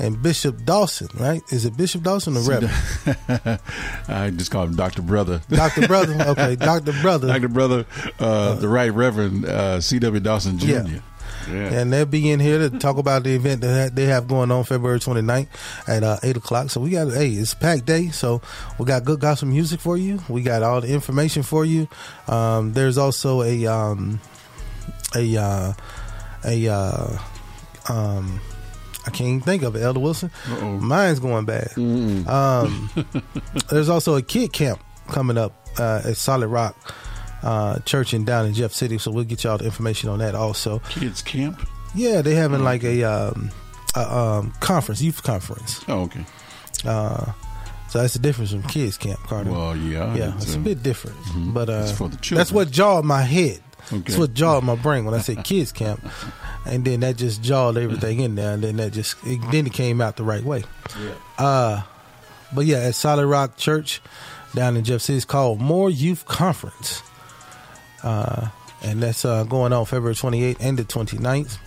[0.00, 1.42] and Bishop Dawson, right?
[1.52, 2.72] Is it Bishop Dawson or Reverend?
[4.08, 5.42] I just call him Doctor Brother.
[5.48, 5.86] Dr.
[5.86, 6.16] Brother.
[6.30, 6.92] Okay, Dr.
[7.02, 7.28] Brother.
[7.28, 7.86] Doctor Brother,
[8.18, 10.20] uh, the Right Reverend uh, C.W.
[10.20, 10.66] Dawson Jr.
[10.66, 11.00] Yeah.
[11.48, 11.72] Yeah.
[11.72, 14.64] And they'll be in here to talk about the event that they have going on
[14.64, 15.48] February 29th
[15.88, 16.70] at uh, 8 o'clock.
[16.70, 18.08] So we got, hey, it's packed day.
[18.08, 18.40] So
[18.78, 20.20] we got good gospel music for you.
[20.28, 21.88] We got all the information for you.
[22.28, 24.20] Um, there's also a, um,
[25.16, 25.72] a, uh,
[26.44, 27.18] a, uh,
[27.88, 28.40] um,
[29.06, 30.30] I can't even think of it, Elder Wilson.
[30.48, 30.78] Uh-oh.
[30.78, 31.72] Mine's going bad.
[31.76, 32.90] Um,
[33.70, 36.76] there's also a kid camp coming up uh, at Solid Rock
[37.42, 40.34] uh, Church in down in Jeff City, so we'll get y'all the information on that
[40.34, 40.80] also.
[40.90, 41.66] Kids camp.
[41.94, 43.50] Yeah, they having like a, um,
[43.96, 45.82] a um, conference, youth conference.
[45.88, 46.24] Oh, okay.
[46.84, 47.32] Uh,
[47.88, 49.50] so that's the difference from kids camp, Carter.
[49.50, 51.52] Well, yeah, yeah, it's, it's a bit different, mhm.
[51.52, 52.38] but uh, It's for the children.
[52.38, 53.60] that's what jarred my head.
[53.92, 53.98] Okay.
[53.98, 56.00] That's what jarred my brain when I said kids camp,
[56.64, 59.72] and then that just jarred everything in there, and then that just it, then it
[59.72, 60.62] came out the right way.
[60.98, 61.44] Yeah.
[61.44, 61.82] Uh,
[62.54, 64.00] but yeah, at Solid Rock Church
[64.54, 67.02] down in Jeff City, it's called More Youth Conference.
[68.02, 68.48] Uh,
[68.82, 71.58] and that's uh, going on February 28th and the 29th.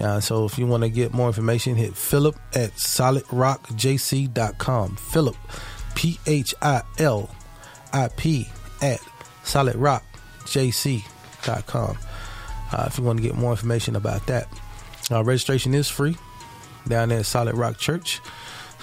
[0.00, 4.96] Uh, so if you want to get more information, hit Philip at solidrockjc.com.
[4.96, 5.36] Philip,
[5.94, 7.28] P H I L
[7.92, 8.48] I P,
[8.80, 9.00] at
[9.44, 11.11] solidrockjc.com.
[11.48, 14.48] Uh, if you want to get more information about that,
[15.10, 16.16] uh, registration is free
[16.88, 18.20] down there at Solid Rock Church.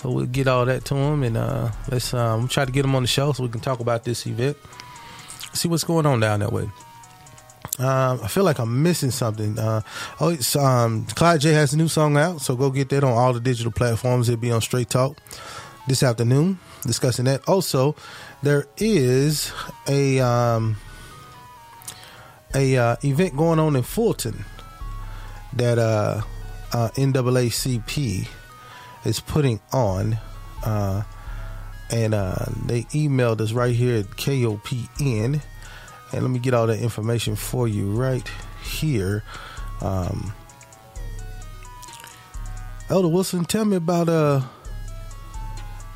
[0.02, 2.96] So we'll get all that to them and uh, let's um, try to get them
[2.96, 4.56] on the show so we can talk about this event.
[5.54, 6.70] See what's going on down that way.
[7.80, 9.58] Um, I feel like I'm missing something.
[9.58, 9.82] Uh,
[10.20, 13.14] oh, it's, um, Clyde J has a new song out, so go get that on
[13.14, 14.30] all the digital platforms.
[14.30, 15.18] It'll be on Straight Talk
[15.88, 17.48] this afternoon, discussing that.
[17.48, 17.96] Also,
[18.44, 19.52] there is
[19.88, 20.76] a um,
[22.56, 24.46] a uh, event going on in Fulton
[25.54, 26.22] that uh,
[26.74, 28.28] uh, NAACP
[29.06, 30.18] is putting on.
[30.64, 31.04] Uh,
[31.92, 35.42] and uh, they emailed us right here at KOPN.
[36.12, 38.30] And let me get all that information for you right
[38.64, 39.24] here.
[39.82, 40.34] Um,
[42.90, 44.42] Elder Wilson, tell me about uh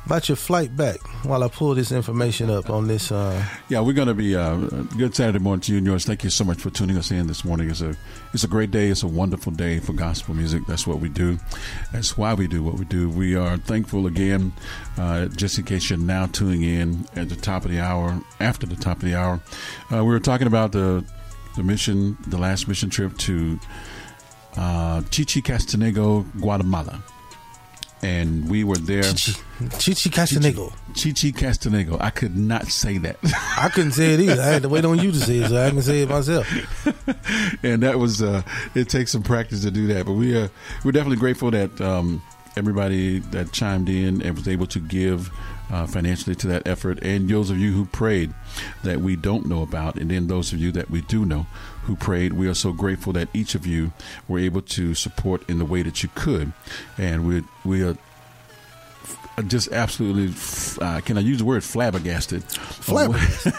[0.06, 3.10] about your flight back while I pull this information up on this.
[3.10, 4.56] Uh, Yeah, we're going to be uh,
[4.98, 6.04] good Saturday morning to you and yours.
[6.04, 7.70] Thank you so much for tuning us in this morning.
[7.70, 7.96] It's a
[8.34, 8.88] it's a great day.
[8.88, 10.62] It's a wonderful day for gospel music.
[10.66, 11.38] That's what we do.
[11.92, 13.08] That's why we do what we do.
[13.08, 14.52] We are thankful again.
[14.98, 18.66] Uh, just in case you're now tuning in at the top of the hour, after
[18.66, 19.40] the top of the hour,
[19.92, 21.04] uh, we were talking about the
[21.56, 23.58] the mission, the last mission trip to
[24.56, 27.02] uh, Chichi Castanego, Guatemala.
[28.04, 29.02] And we were there.
[29.02, 30.74] Chichi Castanego.
[30.94, 31.98] Chichi Castanego.
[31.98, 33.16] I could not say that.
[33.58, 34.42] I couldn't say it either.
[34.42, 36.46] I had to wait on you to say it so I can say it myself.
[37.64, 38.42] and that was uh,
[38.74, 40.04] it takes some practice to do that.
[40.04, 40.48] But we uh,
[40.84, 42.22] we're definitely grateful that um,
[42.58, 45.30] everybody that chimed in and was able to give
[45.72, 48.34] uh, financially to that effort, and those of you who prayed
[48.82, 51.46] that we don't know about, and then those of you that we do know
[51.84, 52.32] who prayed.
[52.32, 53.92] We are so grateful that each of you
[54.28, 56.52] were able to support in the way that you could,
[56.98, 57.96] and we we are
[59.48, 60.32] just absolutely
[60.84, 63.52] uh, can I use the word flabbergasted Flabbergasted.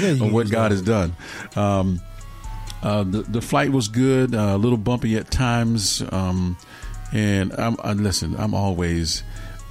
[0.00, 0.72] Yeah, on what God that.
[0.72, 1.14] has done.
[1.56, 2.00] Um,
[2.82, 6.56] uh, the the flight was good, uh, a little bumpy at times, um,
[7.12, 8.34] and I'm I, listen.
[8.36, 9.22] I'm always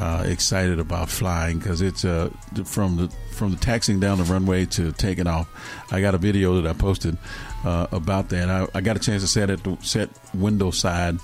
[0.01, 2.29] uh, excited about flying because it's uh,
[2.65, 5.47] from the from the taxiing down the runway to taking off.
[5.91, 7.17] I got a video that I posted
[7.63, 8.49] uh, about that.
[8.49, 11.17] I, I got a chance to sit at the set window side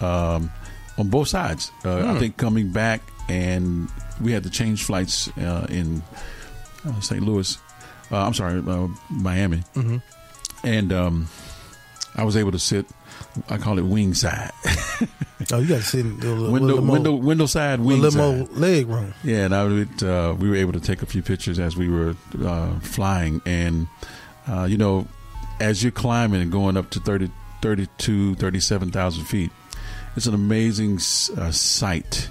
[0.00, 0.50] um,
[0.98, 1.70] on both sides.
[1.84, 2.18] Uh, I Hmm.
[2.18, 3.88] think coming back and
[4.20, 6.02] we had to change flights uh, in
[6.86, 7.22] uh, St.
[7.22, 7.58] Louis.
[8.10, 10.02] Uh, I'm sorry, uh, Miami, Mhm.
[10.64, 11.28] and um,
[12.14, 12.86] I was able to sit.
[13.48, 14.50] I call it wing side.
[15.52, 18.50] Oh, you got to sit little- window more- window window side wing a little side.
[18.50, 19.12] more leg room.
[19.24, 21.88] Yeah, and I would, uh, we were able to take a few pictures as we
[21.88, 22.14] were
[22.44, 23.86] uh, flying, and
[24.48, 25.06] uh, you know,
[25.60, 27.30] as you're climbing and going up to 30,
[27.60, 29.50] 32, 37,000 feet,
[30.16, 30.96] it's an amazing
[31.36, 32.28] uh, sight.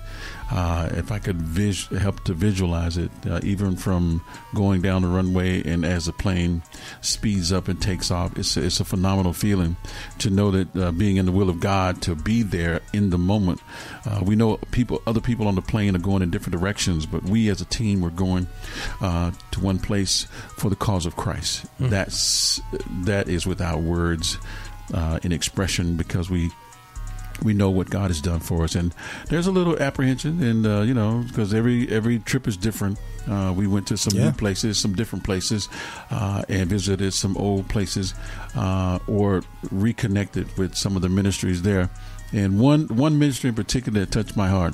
[0.51, 4.21] Uh, if I could vis- help to visualize it, uh, even from
[4.53, 6.61] going down the runway and as the plane
[6.99, 9.77] speeds up and takes off, it's a, it's a phenomenal feeling
[10.19, 13.17] to know that uh, being in the will of God, to be there in the
[13.17, 13.61] moment.
[14.05, 17.23] Uh, we know people, other people on the plane are going in different directions, but
[17.23, 18.47] we as a team were going
[18.99, 21.65] uh, to one place for the cause of Christ.
[21.79, 21.89] Mm.
[21.89, 22.61] That's
[23.05, 24.37] that is without words
[24.93, 26.51] uh, in expression because we
[27.43, 28.93] we know what God has done for us, and
[29.29, 32.99] there's a little apprehension, and uh, you know, because every every trip is different.
[33.29, 34.25] Uh, we went to some Yeah.
[34.25, 35.69] new places, some different places,
[36.09, 38.13] uh, and visited some old places,
[38.55, 41.89] uh, or reconnected with some of the ministries there.
[42.33, 44.73] And one one ministry in particular that touched my heart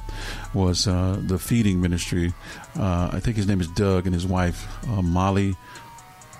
[0.53, 2.33] was uh, the feeding ministry.
[2.77, 5.55] Uh, I think his name is Doug, and his wife uh, Molly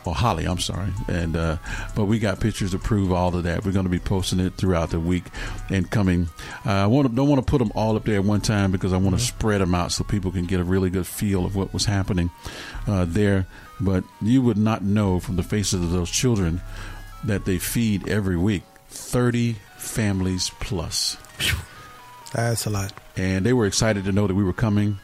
[0.08, 0.90] or Holly, I'm sorry.
[1.08, 1.58] And uh,
[1.96, 3.66] but we got pictures to prove all of that.
[3.66, 5.26] We're going to be posting it throughout the week
[5.70, 6.30] and coming.
[6.66, 8.72] Uh, I want to, don't want to put them all up there at one time
[8.72, 11.46] because I want to spread them out so people can get a really good feel
[11.46, 12.30] of what was happening
[12.88, 13.46] uh, there.
[13.80, 16.62] But you would not know from the faces of those children
[17.24, 21.18] that they feed every week thirty families plus.
[22.34, 22.94] That's a lot.
[23.16, 25.00] And they were excited to know that we were coming.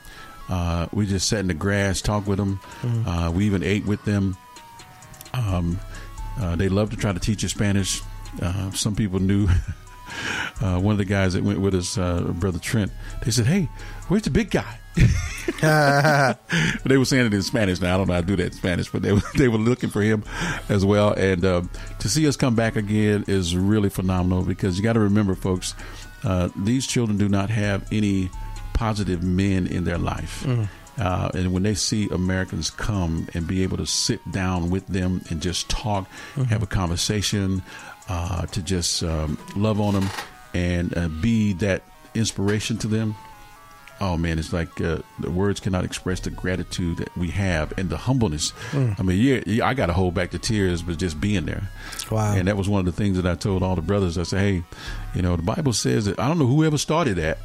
[0.49, 2.59] Uh, we just sat in the grass, talked with them.
[2.81, 3.07] Mhm.
[3.07, 4.35] Uh, we even ate with them.
[5.34, 5.80] Um,
[6.39, 8.01] uh, they love to try to teach you Spanish.
[8.41, 9.47] Uh, some people knew.
[10.61, 12.91] Uh, one of the guys that went with us, uh, brother Trent,
[13.23, 13.68] they said, "Hey,
[14.07, 14.77] where's the big guy?"
[16.85, 17.81] they were saying it in Spanish.
[17.81, 19.57] Now I don't know how to do that in Spanish, but they were they were
[19.57, 20.23] looking for him
[20.69, 21.14] as well.
[21.14, 21.69] And um,
[21.99, 25.73] to see us come back again is really phenomenal because you got to remember, folks,
[26.23, 28.30] uh, these children do not have any
[28.73, 30.43] positive men in their life.
[30.45, 30.68] Mm.
[30.98, 35.22] Uh, and when they see Americans come and be able to sit down with them
[35.30, 36.48] and just talk, Mhm.
[36.48, 37.64] have a conversation,
[38.10, 40.10] uh, to just um, love on them
[40.53, 41.82] and uh, be that
[42.14, 43.15] inspiration to them.
[44.02, 47.90] Oh man, it's like uh, the words cannot express the gratitude that we have and
[47.90, 48.52] the humbleness.
[48.72, 48.99] Mm.
[48.99, 51.70] I mean, yeah, yeah, I got to hold back the tears, but just being there.
[52.11, 52.34] Wow.
[52.36, 54.18] And that was one of the things that I told all the brothers.
[54.18, 54.64] I said, hey,
[55.15, 57.38] you know, the Bible says that I don't know whoever started that.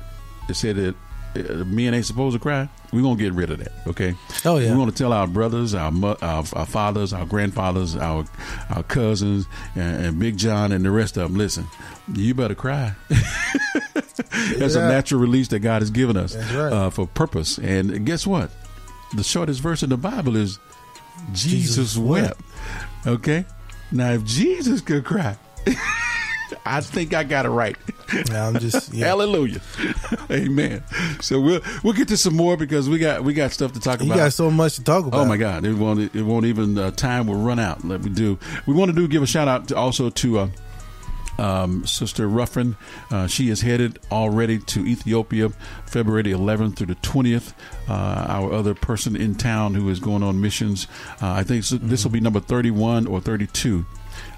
[0.49, 0.97] It said that
[1.35, 2.69] men ain't supposed to cry.
[2.93, 3.73] We're gonna get rid of that.
[3.87, 4.15] Okay.
[4.45, 4.71] Oh, yeah.
[4.71, 5.93] We're gonna tell our brothers, our
[6.23, 8.25] our, our fathers, our grandfathers, our
[8.71, 11.39] our cousins, and, and Big John, and the rest of them.
[11.39, 11.67] Listen,
[12.13, 12.95] you better cry.
[14.59, 16.73] That's a natural release that God has given us right.
[16.73, 17.59] uh, for purpose.
[17.59, 18.51] And guess what?
[19.15, 20.59] The shortest verse in the Bible is
[21.33, 22.41] Jesus, Jesus wept.
[23.07, 23.45] Okay.
[23.91, 25.37] Now, if Jesus could cry,
[26.65, 27.77] I think I got it right.
[28.31, 29.07] I'm just yeah.
[29.07, 29.61] Hallelujah.
[30.31, 30.83] Amen.
[31.21, 34.01] So we'll we'll get to some more because we got we got stuff to talk
[34.01, 34.17] You about.
[34.17, 35.21] got so much to talk about.
[35.21, 35.65] Oh my God!
[35.65, 36.15] It won't.
[36.15, 36.79] It won't even.
[36.79, 37.85] Uh, time will run out.
[37.85, 38.39] Let me do.
[38.67, 40.39] We want to do give a shout out to, also to.
[40.39, 40.49] Uh,
[41.41, 42.77] um, Sister Ruffin,
[43.13, 45.51] uh, she is headed already to Ethiopia,
[45.87, 47.53] February the 11th through the 20th.
[47.89, 47.93] Uh,
[48.29, 50.89] our other person in town who is going on missions,
[51.23, 53.87] uh, I think this- this will be number 31 or 32.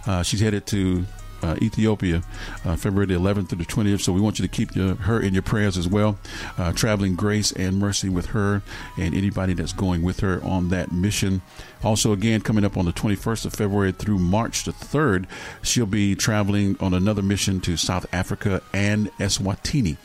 [0.07, 1.07] Uh, she's headed to
[1.43, 2.23] uh, Ethiopia,
[2.65, 4.01] uh, February the 11th through the 20th.
[4.01, 6.19] So we want you to keep your, her in your prayers as well.
[6.59, 8.63] Uh, traveling grace and mercy with her
[8.99, 11.43] and anybody that's going with her on that mission.
[11.83, 15.27] Also, again, coming up on the 21st of February through March the 3rd,
[15.63, 19.97] she'll be traveling on another mission to South Africa and Eswatini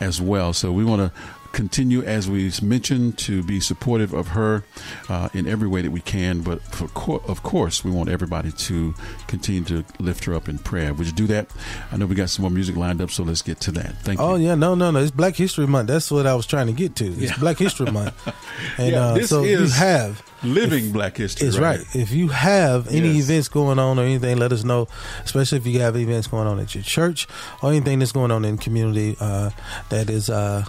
[0.00, 0.52] as well.
[0.52, 1.20] So we want to
[1.54, 4.64] continue, as we've mentioned, to be supportive of her
[5.08, 6.40] uh, in every way that we can.
[6.42, 8.92] But for co- of course, we want everybody to
[9.28, 10.92] continue to lift her up in prayer.
[10.92, 11.48] Would you do that?
[11.90, 13.96] I know we got some more music lined up, so let's get to that.
[14.02, 14.24] Thank you.
[14.26, 14.98] Oh yeah, no, no, no.
[14.98, 15.88] It's Black History Month.
[15.88, 17.06] That's what I was trying to get to.
[17.06, 17.38] It's Yeah.
[17.38, 18.14] Black History Month,
[18.78, 21.48] and Yeah, uh, this so if you have living Black History.
[21.48, 21.80] It's right.
[21.94, 23.24] If you have any Yes.
[23.30, 24.88] events going on or anything, let us know.
[25.24, 27.26] Especially if you have events going on at your church
[27.62, 29.50] or anything that's going on in the community uh,
[29.88, 30.64] that is uh,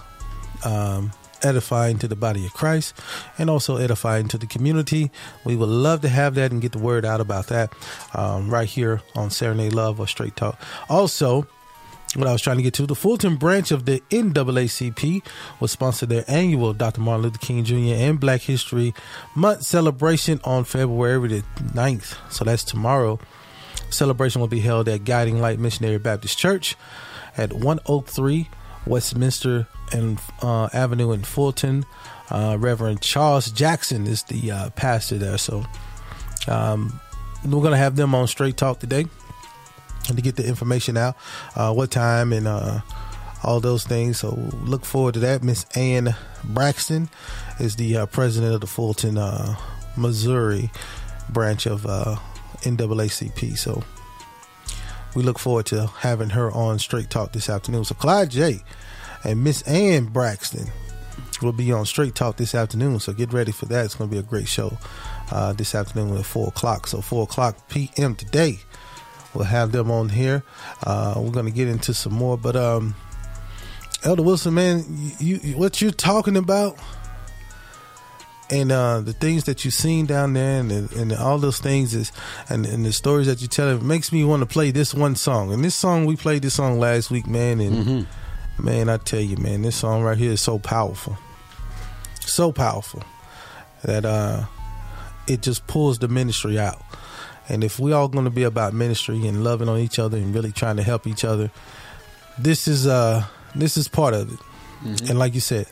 [0.64, 1.12] um,
[1.42, 2.94] edifying to the body of Christ
[3.38, 5.10] and also edifying to the community.
[5.44, 7.72] We would love to have that and get the word out about that
[8.14, 10.60] um, right here on Serenade Love or Straight Talk.
[10.88, 11.46] Also,
[12.14, 15.22] what I was trying to get to, the Fulton branch of the NAACP
[15.60, 17.00] will sponsor their annual Dr.
[17.00, 17.94] Martin Luther King Jr.
[17.94, 18.94] and Black History
[19.34, 21.42] Month celebration on February the
[21.74, 22.16] 9th.
[22.30, 23.18] So that's tomorrow.
[23.90, 26.76] Celebration will be held at Guiding Light Missionary Baptist Church
[27.36, 28.48] at 103
[28.86, 31.84] Westminster and uh, Avenue in Fulton.
[32.30, 35.38] Uh, Reverend Charles Jackson is the uh, pastor there.
[35.38, 35.64] So
[36.48, 37.00] um,
[37.44, 39.06] we're going to have them on Straight Talk today
[40.04, 41.16] to get the information out,
[41.54, 42.80] uh, what time and uh,
[43.42, 44.18] all those things.
[44.18, 44.30] So
[44.62, 45.42] look forward to that.
[45.42, 46.14] Miss Ann
[46.44, 47.08] Braxton
[47.60, 49.56] is the uh, president of the Fulton, uh,
[49.96, 50.70] Missouri
[51.28, 52.16] branch of uh,
[52.60, 53.56] NAACP.
[53.56, 53.82] So
[55.14, 57.84] we look forward to having her on Straight Talk this afternoon.
[57.84, 58.62] So Clyde J
[59.24, 60.68] and Miss Ann Braxton
[61.42, 62.98] will be on Straight Talk this afternoon.
[63.00, 63.84] So get ready for that.
[63.84, 64.78] It's going to be a great show
[65.30, 66.86] uh, this afternoon at four o'clock.
[66.86, 68.14] So four o'clock p.m.
[68.14, 68.58] today.
[69.34, 70.42] We'll have them on here.
[70.82, 72.94] Uh, we're going to get into some more, but um,
[74.02, 74.84] Elder Wilson, man,
[75.18, 76.78] you, you what you're talking about,
[78.48, 82.12] and uh, the things that you've seen down there, and, and all those things is,
[82.48, 85.16] and, and the stories that you tell, it makes me want to play this one
[85.16, 85.52] song.
[85.52, 88.06] And this song, we played this song last week, man, and
[88.58, 91.16] man, I tell you, man, this song right here is so powerful,
[92.20, 93.02] so powerful
[93.84, 94.44] that uh,
[95.26, 96.80] it just pulls the ministry out.
[97.48, 100.34] And if we all going to be about ministry and loving on each other and
[100.34, 101.50] really trying to help each other,
[102.38, 103.24] this is uh
[103.54, 104.38] this is part of it.
[105.08, 105.66] And like you said,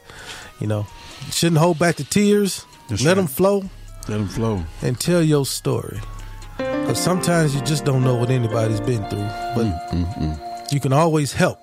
[0.60, 0.86] you know,
[1.26, 2.64] you shouldn't hold back the tears.
[2.88, 3.14] That's let right.
[3.16, 3.60] them flow
[4.08, 4.62] Let them flow.
[4.82, 5.98] and tell your story.
[6.56, 11.32] Because sometimes you just don't know what anybody's been through, but Mm, you can always
[11.32, 11.58] help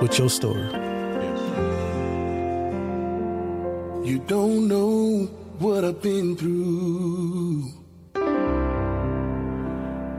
[0.00, 0.68] with your story.
[4.04, 5.26] You don't know
[5.58, 7.72] what I've been through.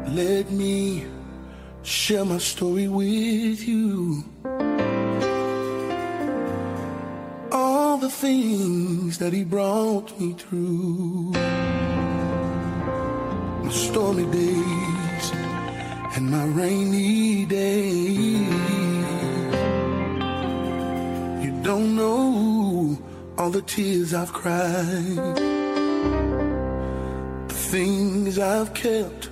[0.07, 1.05] Let me
[1.83, 4.23] share my story with you.
[7.51, 11.31] All the things that he brought me through.
[13.63, 15.31] My stormy days
[16.15, 18.74] and my rainy days.
[21.65, 22.97] Don't know
[23.39, 25.35] all the tears I've cried,
[27.47, 29.31] the things I've kept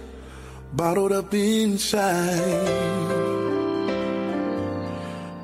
[0.74, 2.68] bottled up inside,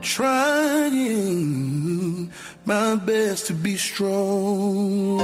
[0.02, 1.12] trying
[2.66, 5.20] my best to be strong,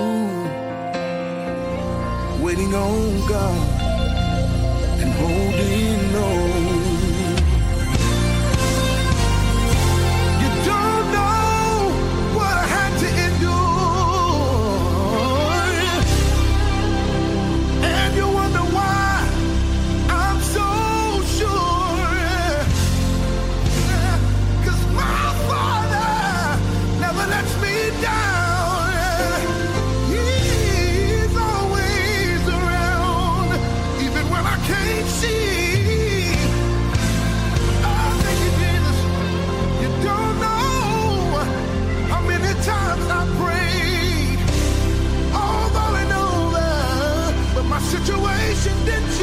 [2.43, 3.81] waiting on God
[5.01, 6.54] and holding on.
[48.67, 49.14] Over, but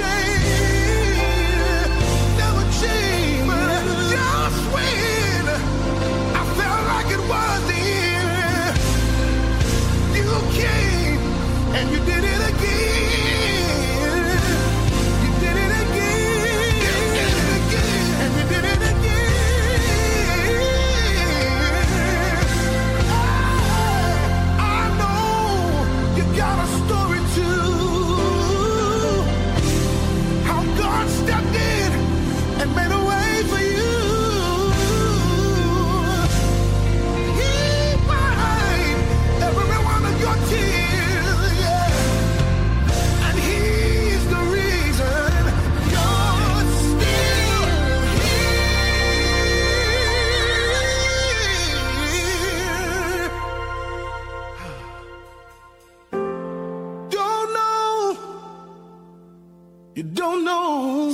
[60.22, 61.08] don't know.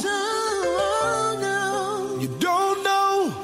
[2.21, 3.35] You don't know.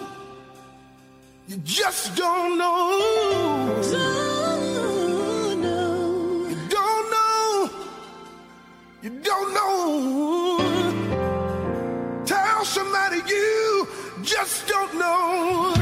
[1.49, 2.81] You just don't know.
[6.51, 7.71] You don't know.
[9.05, 9.79] You don't know.
[12.27, 13.89] Tell somebody you
[14.23, 15.74] just don't know.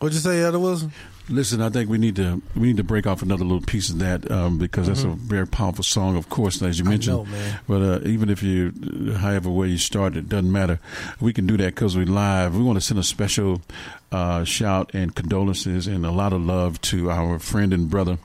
[0.00, 0.92] What'd you say, Elder Wilson?
[1.28, 3.98] Listen, I think we need to we need to break off another little piece of
[4.00, 5.18] that um, because that's a Mhm.
[5.18, 7.18] very powerful song, of course, as you mentioned.
[7.18, 7.60] know, man.
[7.68, 8.72] But uh, even if you,
[9.18, 10.80] however way you start, it doesn't matter.
[11.20, 12.56] We can do that because we're live.
[12.56, 13.60] We want to send a special
[14.10, 18.18] uh, shout and condolences and a lot of love to our friend and brother,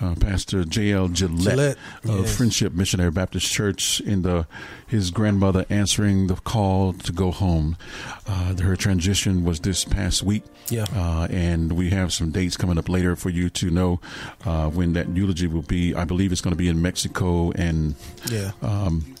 [0.00, 1.08] uh, Pastor J.L.
[1.08, 2.36] Gillette, Gillette, of yes.
[2.36, 4.00] Friendship Missionary Baptist Church.
[4.00, 4.46] In the
[4.86, 7.76] his grandmother answering the call to go home.
[8.28, 10.44] Uh, her transition was this past week.
[10.68, 10.84] Yeah.
[10.94, 14.00] Uh, and we have some dates coming up later for you to know
[14.44, 15.94] uh, when that eulogy will be.
[15.94, 17.96] I believe it's going to be in Mexico, and
[18.30, 18.52] Yeah.
[18.62, 19.15] um,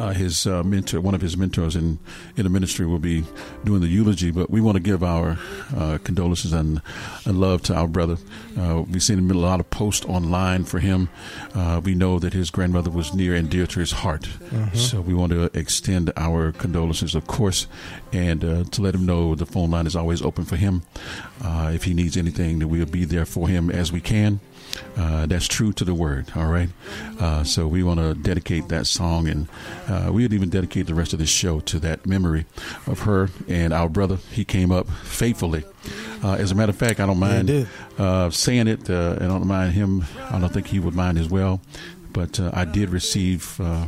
[0.00, 1.98] uh, his uh, mentor, one of his mentors in
[2.36, 3.24] in the ministry, will be
[3.64, 4.30] doing the eulogy.
[4.30, 5.38] But we want to give our
[5.76, 6.80] uh, condolences and,
[7.26, 8.16] and love to our brother.
[8.58, 11.08] Uh, we've seen a lot of posts online for him.
[11.54, 14.76] Uh, we know that his grandmother was near and dear to his heart, Mhm.
[14.76, 17.66] so we want to extend our condolences, of course,
[18.12, 20.82] and uh, to let him know the phone line is always open for him.
[21.44, 24.40] Uh, if he needs anything, that we'll be there for him as we can.
[24.96, 26.68] Uh, that's true to the word, all right?
[27.18, 29.48] Uh, so we want to dedicate that song, and
[29.88, 32.46] uh, we'd even dedicate the rest of this show to that memory
[32.86, 34.16] of her and our brother.
[34.30, 35.64] He came up faithfully.
[36.22, 37.68] Uh, as a matter of fact, I don't mind
[37.98, 38.88] uh, saying it.
[38.90, 40.04] Uh, I don't mind him.
[40.30, 41.60] I don't think he would mind as well.
[42.12, 43.86] But uh, I did receive uh,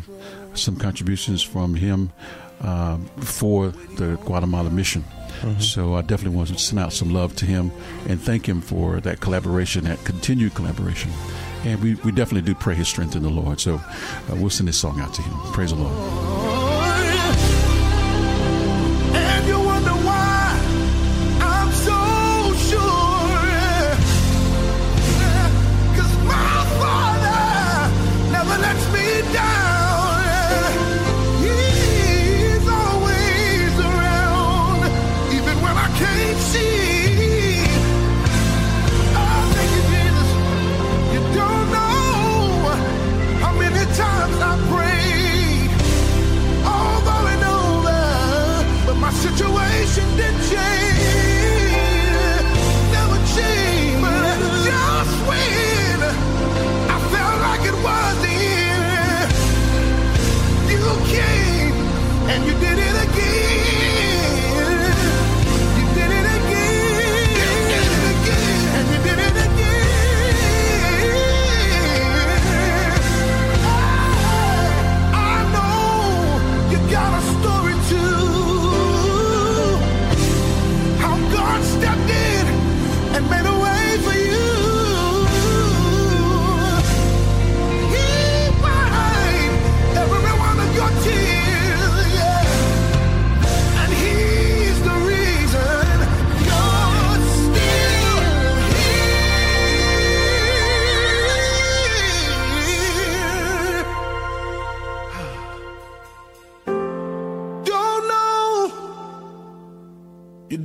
[0.55, 2.13] some contributions from him
[2.61, 5.05] uh, for the Guatemala mission.
[5.59, 7.73] So I definitely want to send out some love to him
[8.09, 11.11] and thank him for that collaboration, that continued collaboration.
[11.65, 13.61] And we, we definitely do pray his strength in the Lord.
[13.61, 15.53] So uh, we'll send this song out to him.
[15.53, 16.62] Praise the Lord.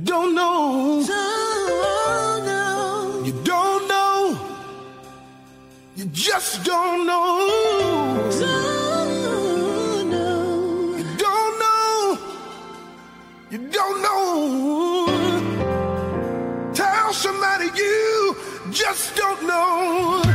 [0.08, 1.00] You don't know.
[3.26, 4.38] You don't know.
[5.96, 7.38] You just don't know.
[10.96, 12.18] You don't know.
[13.50, 15.06] You don't know.
[16.72, 18.34] Tell somebody you
[18.70, 20.27] just don't know.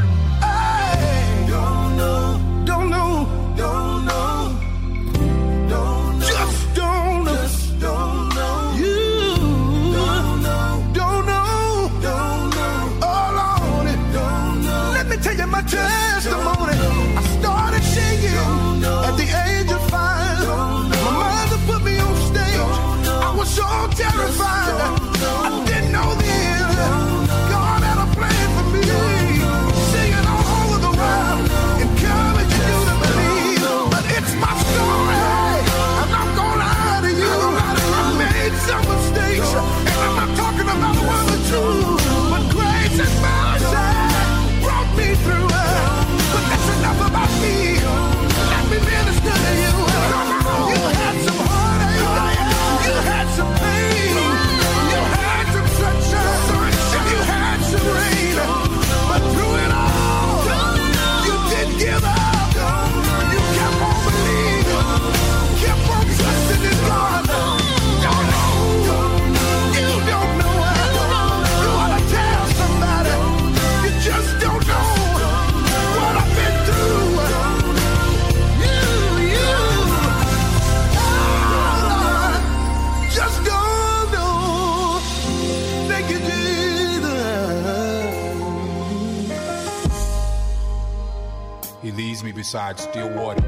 [92.34, 93.44] Beside still waters.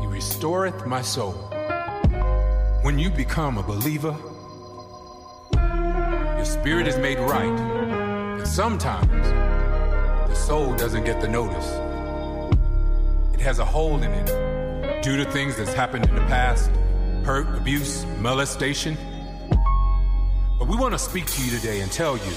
[0.00, 1.32] He restoreth my soul.
[2.82, 4.16] When you become a believer,
[5.52, 8.38] your spirit is made right.
[8.38, 9.28] But sometimes
[10.28, 11.68] the soul doesn't get the notice.
[13.34, 16.70] It has a hole in it due to things that's happened in the past
[17.24, 18.96] hurt, abuse, molestation.
[20.58, 22.32] But we want to speak to you today and tell you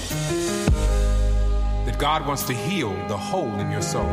[1.86, 4.12] that God wants to heal the hole in your soul.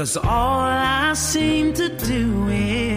[0.00, 2.89] Cause all I seem to do is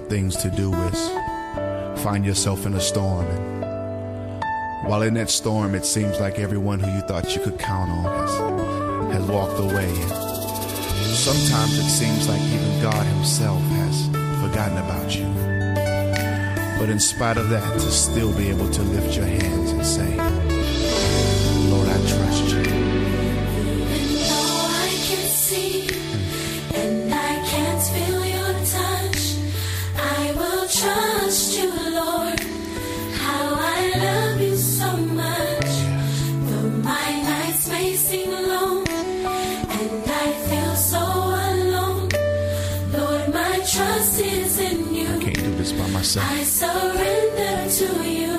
[0.00, 3.26] things to do is find yourself in a storm.
[3.26, 7.90] And while in that storm, it seems like everyone who you thought you could count
[7.90, 9.94] on has, has walked away.
[11.14, 14.06] Sometimes it seems like even God Himself has
[14.40, 15.26] forgotten about you.
[16.78, 20.16] But in spite of that, to still be able to lift your hands and say,
[21.70, 22.77] Lord, I trust you.
[46.16, 48.38] I surrender to you.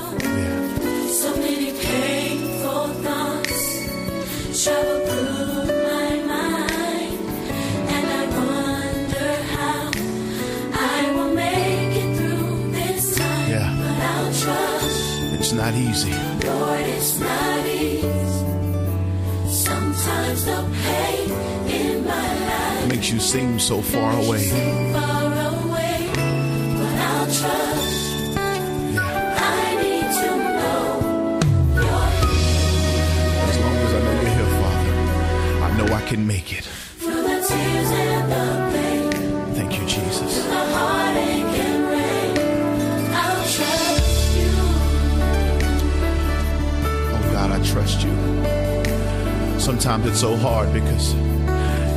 [1.09, 7.19] So many painful thoughts travel through my mind,
[7.95, 9.91] and I wonder how
[10.73, 13.49] I will make it through this time.
[13.51, 13.75] Yeah.
[13.77, 16.11] But I'll trust, It's not easy.
[16.47, 18.45] Lord, it's not easy.
[19.47, 21.31] Sometimes the pain
[21.69, 24.49] in my life makes you seem so far away,
[36.09, 36.67] can make it.
[36.99, 37.13] pain,
[39.53, 40.43] Thank you, Jesus.
[41.87, 42.35] rain.
[44.35, 44.49] You.
[47.13, 48.13] Oh God, I trust you.
[49.59, 51.13] Sometimes it's so hard because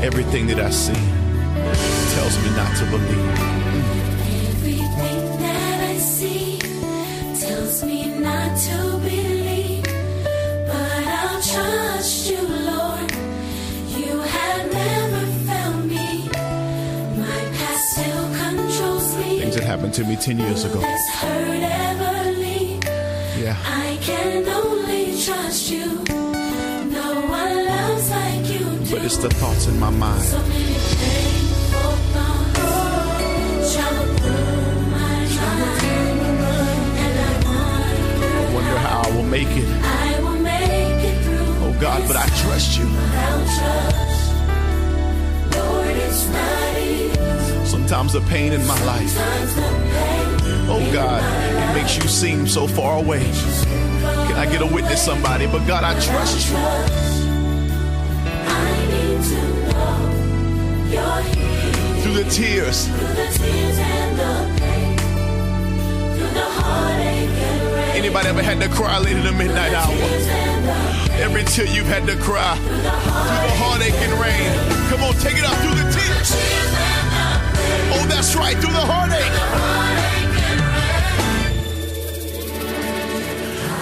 [0.04, 0.92] everything that I see
[2.12, 3.61] tells me not to believe.
[19.72, 20.80] Happened to me 10 years ago.
[20.80, 22.84] This hurt ever leave.
[23.40, 23.56] Yeah.
[23.64, 25.86] I can only trust you.
[26.98, 27.08] No
[27.40, 28.90] one loves like you do.
[28.94, 30.24] But it's the thoughts in my mind.
[30.24, 36.20] So many painful thoughts travel through my mind,
[37.04, 39.68] and I wonder wonder how I will make it.
[39.82, 41.64] I will make it through.
[41.64, 44.11] Oh God, but I trust you.
[47.72, 50.66] Sometimes the pain in my life, Sometimes the pain.
[50.68, 53.22] oh God, it makes you seem so far away.
[54.28, 55.46] Can I get a witness, somebody?
[55.46, 56.56] But God, I trust you.
[56.56, 56.60] I
[58.92, 59.40] need to
[59.72, 59.96] know
[60.92, 62.02] you're here.
[62.02, 64.98] Through the tears, Through the tears and the pain.
[66.16, 67.96] Through the heartache and rain.
[67.96, 69.94] anybody ever had to cry late in the midnight hour?
[71.24, 74.52] Every tear you've had to cry through the heartache and rain.
[74.90, 76.32] Come on, take it out through the tears.
[78.22, 79.34] That's right, through the heartache.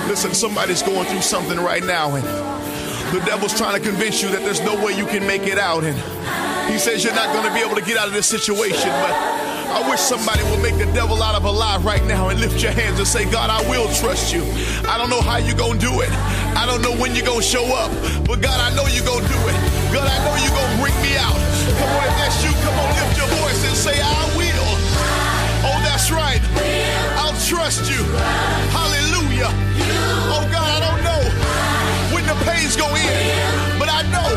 [0.09, 2.25] Listen, somebody's going through something right now, and
[3.13, 5.85] the devil's trying to convince you that there's no way you can make it out,
[5.85, 5.95] and
[6.73, 9.13] he says you're not going to be able to get out of this situation, but
[9.13, 12.63] I wish somebody would make the devil out of a lie right now and lift
[12.63, 14.41] your hands and say, God, I will trust you.
[14.89, 16.11] I don't know how you're going to do it.
[16.57, 17.93] I don't know when you're going to show up,
[18.25, 19.57] but God, I know you're going to do it.
[19.93, 21.50] God, I know you're going to bring me out.
[21.79, 24.71] Come on, if that's you, come on, lift your voice and say, I will.
[25.69, 26.41] Oh, that's right.
[27.21, 28.03] I'll trust you.
[28.73, 29.51] Hallelujah.
[30.33, 31.23] Oh, God, I don't know
[32.15, 33.13] when the pains go in,
[33.79, 34.29] but I know,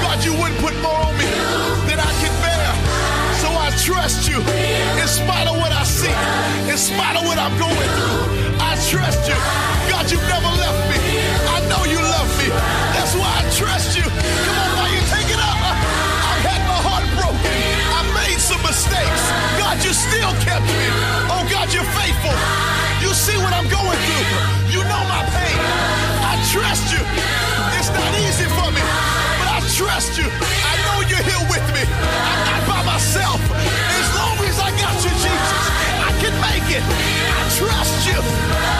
[0.00, 1.28] God, you wouldn't put more on me
[1.90, 2.68] than I can bear.
[3.42, 6.14] So I trust you in spite of what I see,
[6.70, 8.56] in spite of what I'm going through.
[8.62, 9.36] I trust you.
[9.90, 10.98] God, you've never left me.
[11.50, 12.83] I know you love me.
[19.74, 20.86] God, you still kept me.
[21.34, 22.30] Oh, God, you're faithful.
[23.02, 24.26] You see what I'm going through.
[24.70, 25.58] You know my pain.
[26.22, 27.02] I trust you.
[27.78, 28.82] It's not easy for me,
[29.42, 30.30] but I trust you.
[30.30, 31.82] I know you're here with me.
[31.90, 33.40] I'm not by myself.
[33.50, 35.62] As long as I got you, Jesus,
[36.06, 36.84] I can make it.
[37.34, 38.73] I trust you.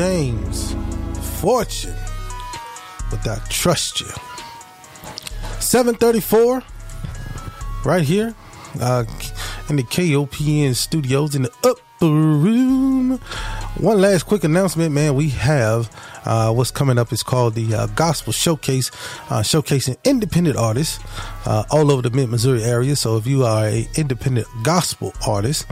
[0.00, 0.74] James
[1.42, 1.94] Fortune
[3.10, 4.06] without trust you.
[5.60, 6.62] 734
[7.84, 8.34] right here
[8.80, 9.04] uh,
[9.68, 13.18] in the KOPN studios in the upper room.
[13.76, 15.16] One last quick announcement, man.
[15.16, 15.94] We have
[16.24, 18.90] uh, what's coming up is called the uh, Gospel Showcase,
[19.28, 20.98] uh, showcasing independent artists
[21.44, 22.96] uh, all over the mid Missouri area.
[22.96, 25.68] So if you are a independent gospel artist,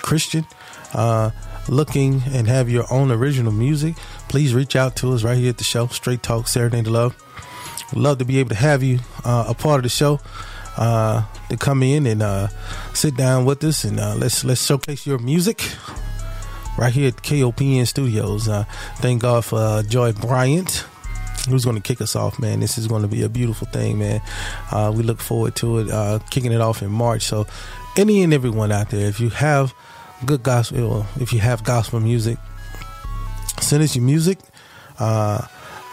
[0.00, 0.46] Christian,
[0.92, 1.30] uh,
[1.68, 3.96] looking and have your own original music,
[4.28, 7.16] please reach out to us right here at the show, Straight Talk Saturday to Love.
[7.94, 10.20] Love to be able to have you uh, a part of the show.
[10.76, 12.48] Uh, to come in and uh,
[12.94, 15.62] sit down with us and uh, let's let's showcase your music
[16.76, 18.48] right here at KOPN Studios.
[18.48, 18.64] Uh,
[18.96, 20.84] thank God for uh, Joy Bryant,
[21.48, 22.60] who's going to kick us off, man.
[22.60, 24.20] This is going to be a beautiful thing, man.
[24.70, 27.22] Uh, we look forward to it, uh, kicking it off in March.
[27.22, 27.46] So,
[27.96, 29.74] any and everyone out there, if you have
[30.24, 32.38] good gospel, if you have gospel music,
[33.60, 34.38] send us your music.
[34.98, 35.46] Uh,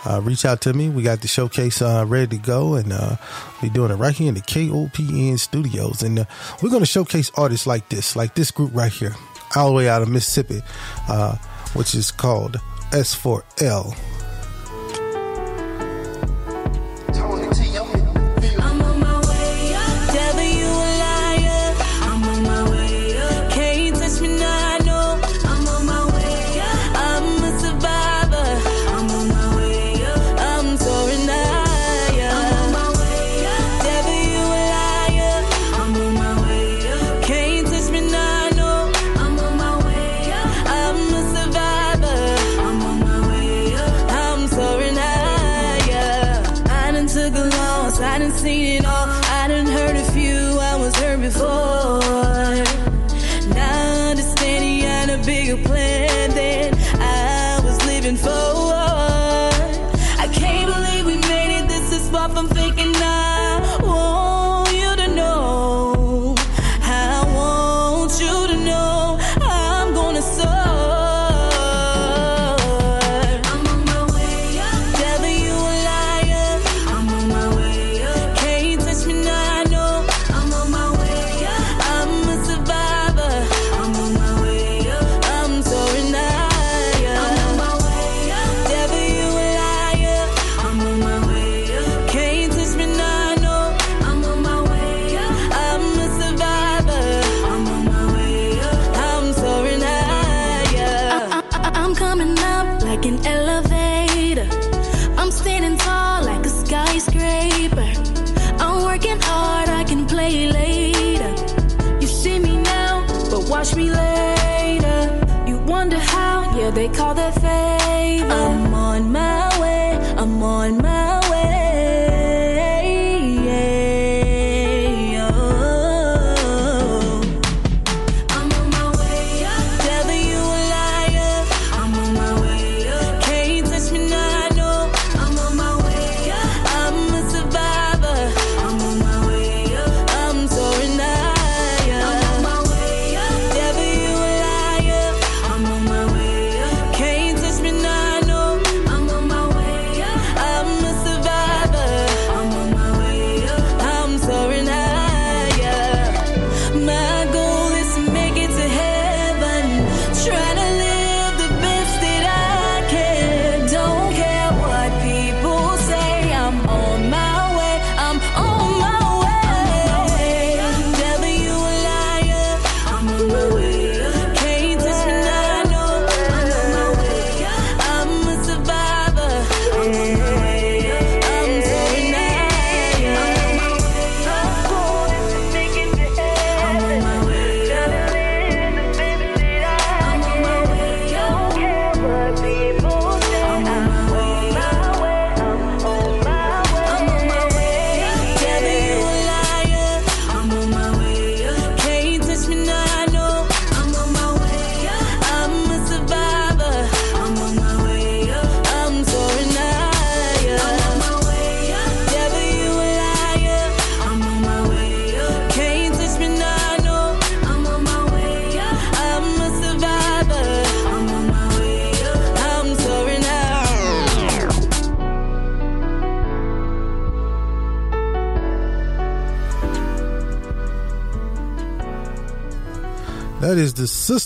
[0.06, 0.90] uh, reach out to me.
[0.90, 3.18] We got the showcase uh, ready to go, and uh,
[3.62, 6.02] we're doing it right here in the KOPN studios.
[6.02, 6.26] And uh,
[6.62, 9.16] we're going to showcase artists like this, like this group right here,
[9.56, 10.62] all the way out of Mississippi,
[11.08, 11.36] uh,
[11.74, 12.58] which is called
[12.92, 13.96] S4L.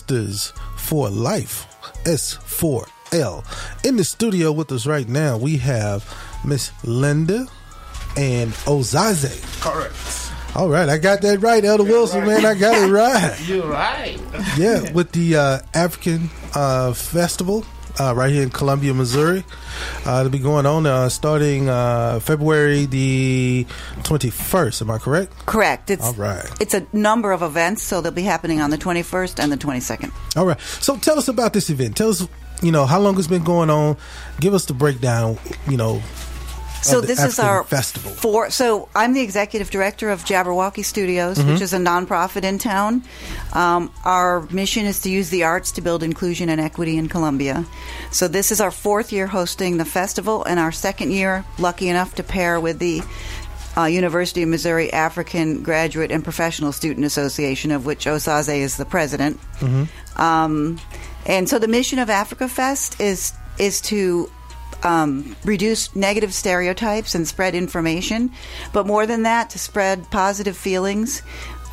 [0.08, 1.66] Sisters for Life,
[2.04, 3.44] S4L.
[3.84, 6.06] In the studio with us right now, we have
[6.46, 7.48] Miss Linda
[8.16, 9.42] and Osaze.
[9.62, 10.56] Correct.
[10.56, 12.46] All right, I got that right, Elder Wilson, man.
[12.46, 13.36] I got it right.
[13.48, 14.20] You're right.
[14.58, 17.66] yeah, with the uh, African uh, Festival
[18.00, 19.44] uh, right here in Columbia, Missouri.
[20.06, 23.66] Uh, it'll be going on uh, starting uh, February the
[24.04, 24.82] 21st.
[24.82, 25.46] Am I correct?
[25.46, 25.90] Correct.
[25.90, 26.46] It's All right.
[26.60, 30.12] It's a number of events, so they'll be happening on the 21st and the 22nd.
[30.38, 30.60] All right.
[30.60, 31.98] So tell us about this event.
[31.98, 32.28] Tell us,
[32.62, 33.98] you know, how long it's been going on.
[34.40, 36.02] Give us the breakdown, you know.
[36.86, 38.12] So this is our festival.
[38.12, 41.54] For so I'm the executive director of Jabberwocky Studios, Mhm.
[41.54, 43.04] which is a nonprofit in town.
[43.54, 47.66] Um, our mission is to use the arts to build inclusion and equity in Columbia.
[48.12, 52.16] So this is our fourth year hosting the festival, and our second year, lucky enough
[52.16, 53.02] to pair with the
[53.78, 58.86] uh, University of Missouri African Graduate and Professional Student Association, of which Osaze is the
[58.86, 59.38] president.
[59.60, 60.22] Mm-hmm.
[60.22, 60.80] Um,
[61.26, 64.30] and so the mission of Africa Fest is is to
[64.84, 68.32] um, reduce negative stereotypes and spread information,
[68.74, 71.22] but more than that, to spread positive feelings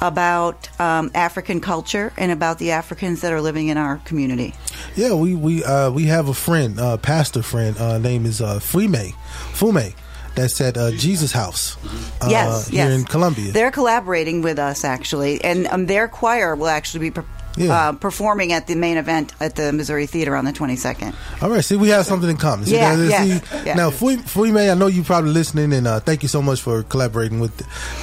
[0.03, 4.53] about um, African culture and about the Africans that are living in our community.
[4.97, 7.79] Yeah, we we uh, we have a friend, uh, pastor friend.
[7.79, 9.15] Uh, name is uh, Fume,
[9.55, 9.95] Fume.
[10.35, 11.77] That's at uh, Jesus House.
[12.21, 13.01] Uh, yes, here yes.
[13.01, 13.53] in Columbia.
[13.53, 17.11] They're collaborating with us actually, and um, their choir will actually be.
[17.13, 17.27] Per-
[17.57, 17.73] Yeah.
[17.89, 21.15] Uh, performing at the main event at the Missouri Theater on the 22nd.
[21.43, 22.67] All right, see, we have something in common.
[22.67, 23.75] Yeah, now, yeah, see, yeah.
[23.75, 26.83] Now, Fui- Fuime, I know you're probably listening, and uh, thank you so much for
[26.85, 27.55] collaborating with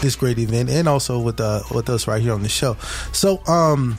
[0.01, 2.75] this great event, and also with uh, with us right here on the show.
[3.11, 3.97] So, um,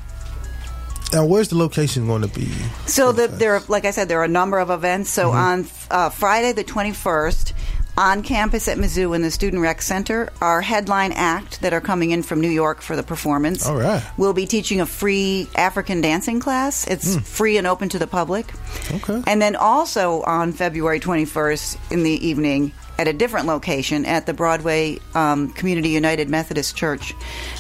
[1.13, 2.47] now where's the location going to be?
[2.87, 5.11] So the, there, are, like I said, there are a number of events.
[5.11, 7.53] So on uh, Friday the twenty first,
[8.01, 12.13] on campus at Mizzou in the Student Rec Center, our headline act that are coming
[12.13, 13.67] in from New York for the performance.
[13.67, 14.03] All right.
[14.17, 16.87] We'll be teaching a free African dancing class.
[16.87, 17.21] It's hmm.
[17.21, 18.53] free and open to the public.
[18.91, 19.23] Okay.
[19.27, 24.35] And then also on February 21st in the evening at a different location at the
[24.35, 27.15] Broadway um, Community United Methodist Church,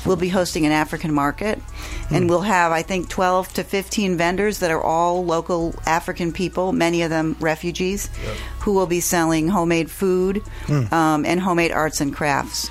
[0.04, 1.58] we'll be hosting an African market.
[2.10, 6.72] And we'll have, I think, 12 to 15 vendors that are all local African people,
[6.72, 8.10] many of them refugees,
[8.60, 10.92] who will be selling homemade food Hmm.
[10.92, 12.68] um, and homemade arts and crafts.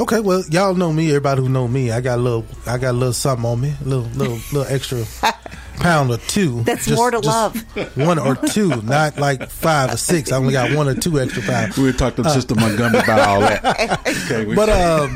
[0.00, 1.08] Okay, well, y'all know me.
[1.08, 3.74] Everybody who know me, I got a little, I got a little something on me,
[3.80, 5.04] a little, little, little extra
[5.78, 6.62] pound or two.
[6.62, 7.56] That's more to love.
[7.96, 10.32] One or two, not like five or six.
[10.32, 11.76] I only got one or two extra pounds.
[11.78, 14.00] We'll talk to Uh, Sister Montgomery about all that.
[14.28, 15.14] Okay, we- But um,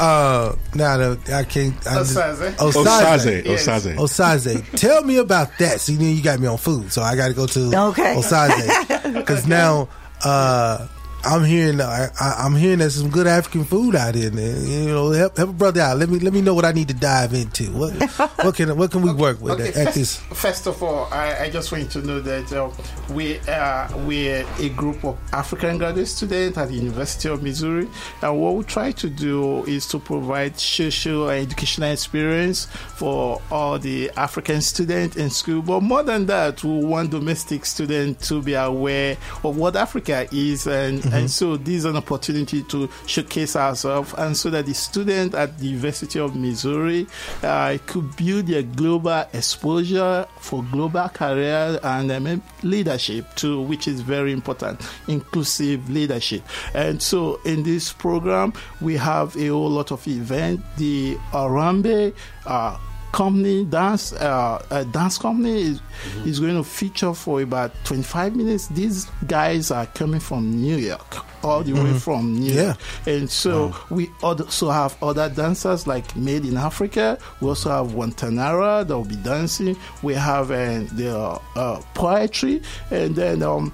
[0.00, 1.74] uh, now the, I can't.
[1.86, 2.52] I just- Osaze.
[2.56, 3.44] Osaze.
[3.44, 3.96] Osaze.
[3.96, 3.96] Osaze.
[3.96, 4.78] Osaze.
[4.78, 5.80] Tell me about that.
[5.80, 7.60] See, then you got me on food, so I got to go to
[7.90, 8.14] Okay.
[8.16, 9.88] Osaze because now
[10.24, 10.86] uh,
[11.22, 14.30] I'm hearing I, I, I'm hearing there's some good African food out here.
[14.30, 14.66] Man.
[14.66, 15.98] You know, help, help a brother out.
[15.98, 17.70] Let me let me know what I need to dive into.
[17.72, 17.92] What
[18.44, 20.16] what can what can we work with Okay, at, at first, this?
[20.40, 22.70] first of all, I, I just want you to know that uh,
[23.12, 27.88] we are we're a group of African graduate students at the University of Missouri,
[28.22, 32.66] and what we try to do is to provide social and educational experience
[32.96, 35.60] for all the African students in school.
[35.62, 40.66] But more than that, we want domestic students to be aware of what Africa is,
[40.66, 41.18] and, Mm-hmm.
[41.18, 45.58] and so this is an opportunity to showcase ourselves, and so that the student at
[45.58, 47.06] the University of Missouri
[47.42, 54.00] uh, could build their global exposure for global career and um, leadership too, which is
[54.00, 56.42] very important, inclusive leadership.
[56.74, 60.62] And so in this program, we have a whole lot of events.
[60.76, 62.14] The Arambe
[62.46, 62.78] uh,
[63.12, 65.80] company dance uh, uh, dance company is,
[66.24, 68.68] is going to feature for about 25 minutes.
[68.68, 72.00] These guys are coming from new york all the way Mhm.
[72.00, 72.62] from new Yeah.
[72.62, 77.18] york and so we also have other dancers like made in africa.
[77.40, 79.76] We also have wantanara that will be dancing.
[80.02, 82.60] We have uh, the uh, poetry.
[82.90, 83.72] And then um,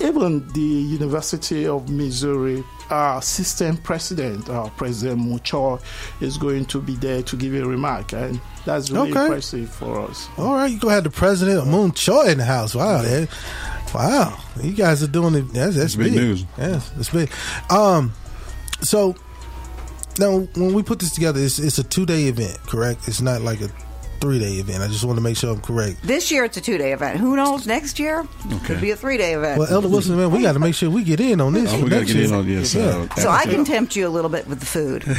[0.00, 5.78] even the University of Missouri uh, system president, uh, President Mun Choi,
[6.20, 9.22] is going to be there to give a remark, and that's really Okay.
[9.24, 10.28] impressive for us.
[10.38, 12.74] All right, you go have the president of Mun Choi in the house.
[12.74, 13.28] Wow, man.
[13.94, 15.52] wow, you guys are doing it.
[15.52, 16.44] That's, that's It's big big news.
[16.56, 17.30] Yes, it's big.
[17.70, 18.12] Um,
[18.80, 19.14] so
[20.18, 23.06] now when we put this together, it's, it's a two day event, correct?
[23.08, 23.70] It's not like a
[24.20, 24.82] three day event.
[24.82, 26.02] I just want to make sure I'm correct.
[26.02, 27.18] This year it's a two day event.
[27.18, 27.66] Who knows?
[27.66, 28.26] Next year
[28.64, 29.58] could be a three day event.
[29.58, 31.72] Well, Elder Wilson, man, we got to make sure we get in on this.
[31.72, 32.38] Oh, we gotta next get in year.
[32.38, 33.14] on this, uh, Yeah.
[33.22, 35.06] so I can tempt you a little bit with the food.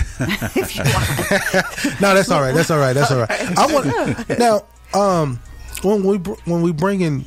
[2.01, 2.53] no, that's all right.
[2.53, 2.93] That's all right.
[2.93, 3.57] That's all right.
[3.57, 4.63] I want now.
[4.93, 5.39] Um,
[5.83, 7.25] when we br- when we bring in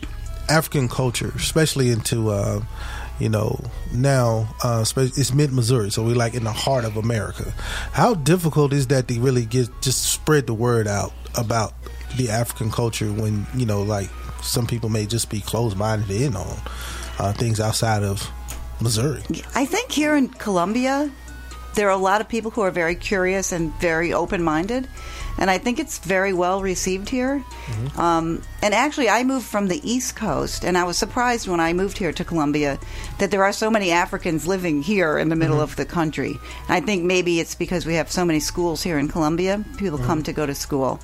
[0.48, 2.60] African culture, especially into uh,
[3.22, 3.56] you know
[3.92, 7.54] now uh, it's mid Missouri, so we're like in the heart of America.
[7.92, 11.72] How difficult is that to really get just spread the word out about
[12.16, 14.10] the African culture when you know like
[14.42, 16.56] some people may just be closed minded in on
[17.20, 18.28] uh, things outside of
[18.80, 19.22] Missouri.
[19.54, 21.08] I think here in Columbia,
[21.76, 24.88] there are a lot of people who are very curious and very open minded.
[25.38, 27.42] And I think it's very well received here.
[27.96, 31.72] Um, and actually, I moved from the East Coast, and I was surprised when I
[31.72, 32.78] moved here to Columbia
[33.18, 35.62] that there are so many Africans living here in the middle Mhm.
[35.62, 36.38] of the country.
[36.68, 39.64] I think maybe it's because we have so many schools here in Columbia.
[39.78, 41.00] People come to go to school.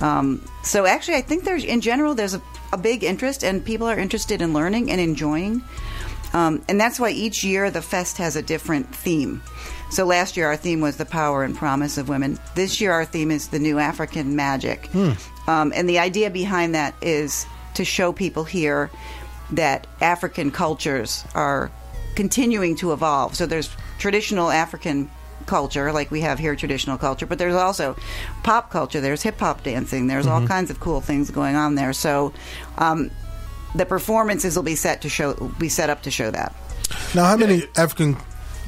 [0.00, 2.42] Um, so actually, I think there's, in general, there's a,
[2.72, 5.62] a big interest, and people are interested in learning and enjoying.
[6.32, 9.40] Um, and that's why each year the fest has a different theme.
[9.90, 12.38] So last year our theme was the power and promise of women.
[12.54, 14.90] This year our theme is the new African magic.
[15.46, 18.90] Um, and the idea behind that is to show people here
[19.52, 21.70] that African cultures are
[22.16, 23.34] continuing to evolve.
[23.36, 25.10] So there's traditional African
[25.46, 27.96] culture, like we have here traditional culture, but there's also
[28.42, 29.00] pop culture.
[29.00, 30.06] There's hip hop dancing.
[30.06, 30.48] There's all Mhm.
[30.48, 31.92] kinds of cool things going on there.
[31.92, 32.32] So
[32.78, 33.10] um,
[33.74, 36.54] the performances will be set to show, be set up to show that.
[37.14, 38.16] Now, how many African?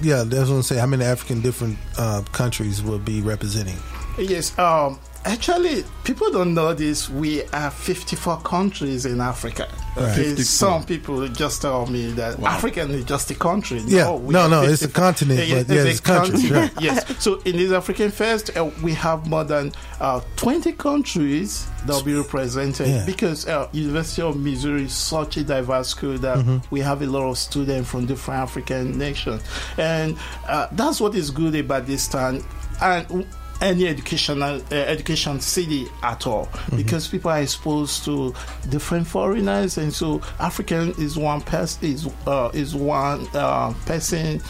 [0.03, 3.77] Yeah, that's was going to say how many African different uh, countries will be representing.
[4.19, 7.09] Yes, um, actually, people don't know this.
[7.11, 9.69] We are 54 countries in Africa.
[9.97, 10.15] Right.
[10.15, 10.45] 54.
[10.45, 13.81] some people just tell me that Africa is just a country.
[13.87, 16.75] Yeah, we no, no, it's a 54 continent, but yeah, it's a countries, continent.
[16.75, 16.83] right.
[16.85, 17.23] yes.
[17.25, 22.03] So in this African Fest, uh, we have more than uh, 20 countries that will
[22.05, 23.07] be represented Yeah.
[23.07, 26.63] because uh, University of Missouri is such a diverse school that Mhm.
[26.71, 29.43] we have a lot of students from different African nations,
[29.79, 30.17] and
[30.47, 32.45] uh, that's what is good about this time.
[32.83, 33.27] And
[33.61, 36.49] any educational uh, education city at all.
[36.75, 38.35] Because people are exposed to
[38.69, 44.41] different foreigners and so african is one person is uh, is one uh, person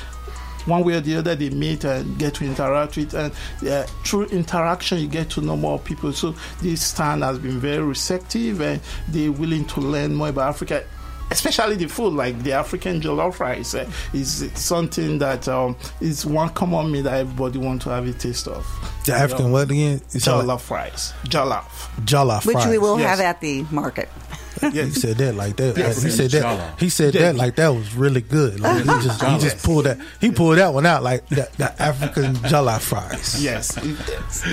[0.67, 3.33] one way or the other they meet and get to interact with and
[3.69, 6.13] uh, through interaction you get to know more people.
[6.13, 10.85] So this stand has been very receptive and they're willing to learn more about africa
[11.31, 16.49] especially the food like the african jollof rice uh, is something that um, is one
[16.51, 18.65] common meal that everybody wants to have a taste of
[19.07, 20.01] The African what again?
[20.13, 21.63] You said jollof rice jollof
[22.05, 23.19] Jollof Which we will Yes.
[23.19, 24.09] have at the market.
[24.63, 24.85] Yeah.
[24.85, 25.77] He said that like that.
[25.77, 26.03] Yes.
[26.03, 26.43] He said that.
[26.43, 26.81] Jollof.
[26.81, 28.59] He said that like that was really good.
[28.59, 29.99] Like he just he just pulled that.
[30.21, 33.43] He pulled that one out like the, the African jollof fries.
[33.43, 33.77] yes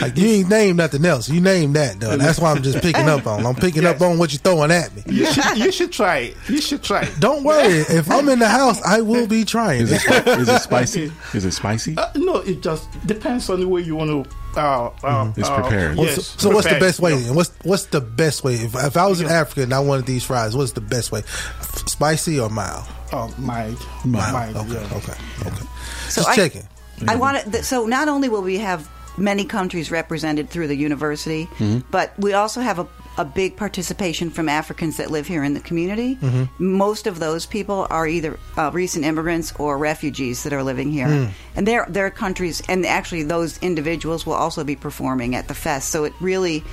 [0.01, 1.29] Like you ain't named nothing else.
[1.29, 2.17] You named that though.
[2.17, 3.45] That's why I'm just picking up on.
[3.45, 5.03] I'm picking up on what you're throwing at me.
[5.07, 7.79] you should, you should try it you should try it Don't worry.
[7.89, 9.81] If I'm in the house, I will be trying.
[9.81, 11.11] Is it, it spicy?
[11.33, 11.97] Is it spicy?
[11.97, 15.61] Uh, no, it just depends on the way you want to uh, uh, It's uh,
[15.61, 15.97] prepared.
[15.97, 17.11] What's- yes, so what's the best way?
[17.15, 17.19] yeah.
[17.27, 17.35] then?
[17.35, 18.55] What's what's the best way?
[18.55, 21.19] If, if I was in Africa and I wanted these fries, what's the best way?
[21.19, 22.85] F- Spicy or mild?
[23.11, 23.77] Oh, mild.
[24.05, 24.33] Mild.
[24.33, 24.97] Mild, okay, yeah.
[24.97, 25.13] okay,
[25.47, 25.65] okay.
[26.09, 26.67] So Just I- checking.
[27.07, 27.63] I want to.
[27.63, 31.83] So not only will we have many countries represented through the university, Mhm.
[31.91, 32.87] but we also have a,
[33.17, 36.17] a big participation from Africans that live here in the community.
[36.21, 36.49] Mhm.
[36.59, 41.07] Most of those people are either uh, recent immigrants or refugees that are living here,
[41.07, 41.29] Mm.
[41.55, 45.89] and their their countries, and actually those individuals will also be performing at the fest.
[45.89, 46.63] So it really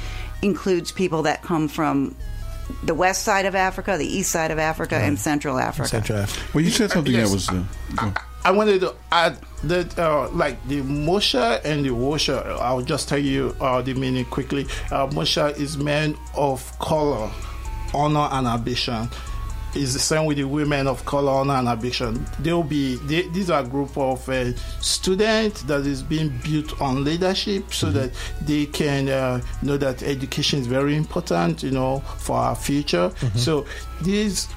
[0.42, 2.14] includes people that come from.
[2.84, 5.88] The west side of Africa, the east side of Africa, and Central Africa.
[5.88, 6.46] Central Africa.
[6.54, 7.28] Well, you said something Yes.
[7.28, 7.48] that was.
[7.48, 7.62] Uh,
[7.96, 8.12] go.
[8.44, 13.18] I wanted to add that, uh, like the Moshe and the Washer, I'll just tell
[13.18, 14.64] you uh, the meaning quickly.
[14.90, 17.30] Uh, Moshe is men of color,
[17.94, 19.08] honor, and ambition.
[19.72, 22.26] Is the same with the women of color, honor, and ambition.
[22.40, 27.04] They'll be they, these are a group of uh, students that is being built on
[27.04, 28.10] leadership, so that
[28.40, 33.12] they can uh, know that education is very important, you know, for our future.
[33.36, 33.64] So
[34.02, 34.48] these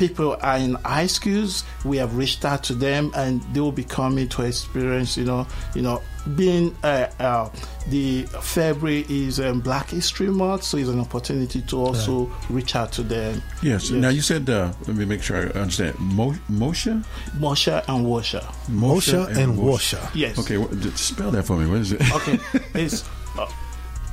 [0.00, 1.62] people are in high schools.
[1.84, 5.16] We have reached out to them, and they will be coming to experience.
[5.16, 6.02] You know, you know,
[6.34, 7.50] being uh, uh,
[7.88, 12.92] the February is um, Black History Month, so it's an opportunity to also reach out
[12.92, 13.42] to them.
[13.62, 13.90] Yes.
[13.90, 14.48] Now you said.
[14.48, 15.98] Uh, let me make sure I understand.
[15.98, 17.04] Mo- Moshe.
[17.38, 18.42] Moshe and Washa.
[18.68, 20.10] Moshe and Washa.
[20.14, 20.38] Yes.
[20.38, 20.56] Okay.
[20.56, 21.66] What, spell that for me.
[21.66, 22.00] What is it?
[22.14, 22.38] Okay,
[22.74, 23.06] it's
[23.38, 23.46] uh,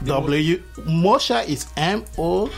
[0.04, 0.62] W.
[0.86, 2.52] Moshe is M O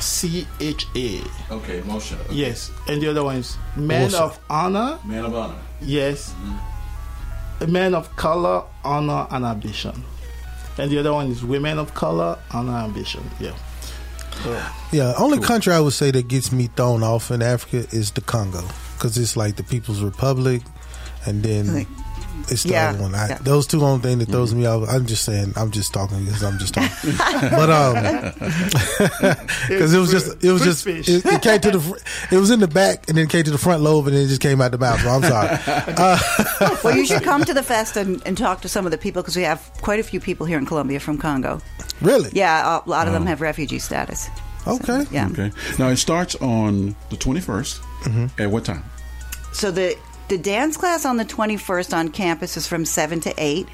[0.00, 1.20] C H A.
[1.50, 2.12] Okay, Moshe.
[2.20, 2.34] okay.
[2.34, 4.14] Yes, and the other one is Man Moshe.
[4.20, 4.98] of Honor.
[5.04, 5.54] Man of honor.
[5.80, 6.30] Yes.
[6.32, 7.62] Mm-hmm.
[7.64, 10.04] A man of color, honor, and ambition.
[10.78, 13.22] And the other one is women of color, honor, and ambition.
[13.40, 13.54] Yeah.
[14.42, 14.62] So,
[14.92, 18.20] Yeah, only country I would say that gets me thrown off in Africa is the
[18.20, 18.62] Congo
[18.94, 20.60] because it's like the People's Republic,
[21.24, 21.86] and then
[22.50, 23.14] it's the Yeah, other one.
[23.14, 23.38] I, yeah.
[23.40, 24.88] Those two only thing that throws me off.
[24.88, 25.52] I'm just saying.
[25.56, 27.12] I'm just talking because I'm just talking.
[27.50, 27.94] but um,
[29.68, 31.08] because it was just it was just fish.
[31.08, 33.58] it, it came to the it was in the back and then came to the
[33.58, 35.00] front lobe and then it just came out the mouth.
[35.00, 35.58] So I'm sorry.
[35.66, 38.98] Uh, well, you should come to the fest and, and talk to some of the
[38.98, 41.60] people because we have quite a few people here in Columbia from Congo.
[42.00, 42.30] Really?
[42.32, 44.28] Yeah, a lot of them have refugee status.
[44.66, 45.04] Okay.
[45.10, 45.28] Yeah.
[45.30, 45.52] Okay.
[45.78, 47.78] Now it starts on the 21st.
[47.78, 48.42] Mm-hmm.
[48.42, 48.82] At what time?
[49.52, 49.96] So the
[50.28, 53.68] the dance class on the 21st on campus is from 7 to 8.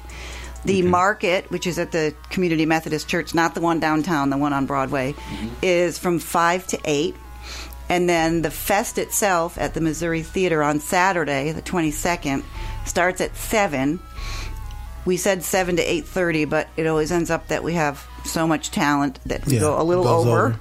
[0.65, 4.53] The market, which is at the Community Methodist Church, not the one downtown, the one
[4.53, 5.49] on Broadway, mm-hmm.
[5.61, 7.15] is from 5 to 8.
[7.89, 12.43] And then the fest itself at the Missouri Theater on Saturday, the 22nd,
[12.85, 13.99] starts at 7.
[15.05, 18.71] We said 7 to 8:30, but it always ends up that we have so much
[18.71, 20.29] talent that we Yeah, go a little over.
[20.29, 20.59] over.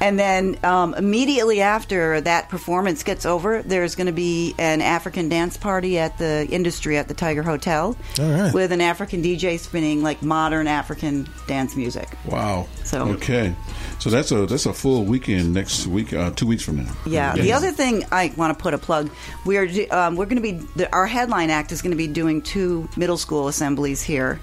[0.00, 5.28] And then um, immediately after that performance gets over, there's going to be an African
[5.28, 8.54] dance party at the industry at the Tiger Hotel All right.
[8.54, 12.08] with an African DJ spinning like modern African dance music.
[12.26, 12.68] Wow.
[12.84, 13.54] So- okay,
[13.98, 16.92] so that's a that's a full weekend next week, uh, two weeks from now.
[17.04, 17.34] Yeah.
[17.34, 19.10] The other thing I want to put a plug:
[19.44, 22.06] we are um, we're going to be the, our headline act is going to be
[22.06, 24.40] doing two middle school assemblies here.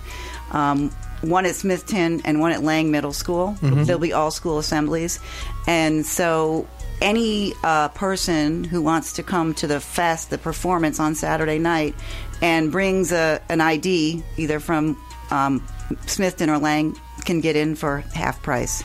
[0.51, 0.91] Um,
[1.29, 3.57] one at Smithton and one at Lange Middle School.
[3.61, 3.85] Mhm.
[3.85, 5.19] There'll be all school assemblies,
[5.67, 6.67] and so
[7.01, 11.93] any uh, person who wants to come to the fest, the performance on Saturday night,
[12.41, 14.97] and brings a, an ID either from
[15.31, 15.61] um,
[16.05, 16.95] Smithton or Lange
[17.25, 18.83] can get in for half price.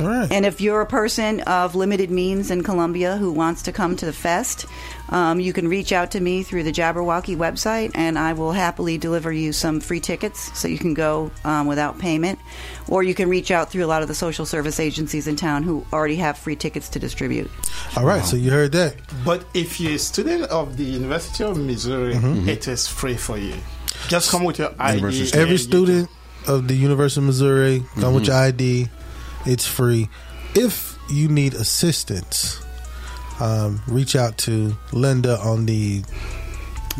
[0.00, 0.30] All right.
[0.32, 4.06] And if you're a person of limited means in Columbia who wants to come to
[4.06, 4.64] the fest,
[5.10, 8.96] um, you can reach out to me through the Jabberwocky website, and I will happily
[8.96, 12.38] deliver you some free tickets so you can go um, without payment.
[12.88, 15.62] Or you can reach out through a lot of the social service agencies in town
[15.62, 17.50] who already have free tickets to distribute.
[17.96, 18.96] All right, so you heard that.
[19.24, 22.48] but if you're a student of the University of Missouri, Mhm.
[22.48, 23.54] it is free for you.
[24.08, 25.30] Just come with your ID.
[25.34, 26.08] Every student
[26.48, 28.26] of the University of Missouri, come with Mhm.
[28.28, 28.88] your ID.
[29.46, 30.08] It's free.
[30.54, 32.60] If you need assistance,
[33.40, 36.04] um, reach out to Linda on the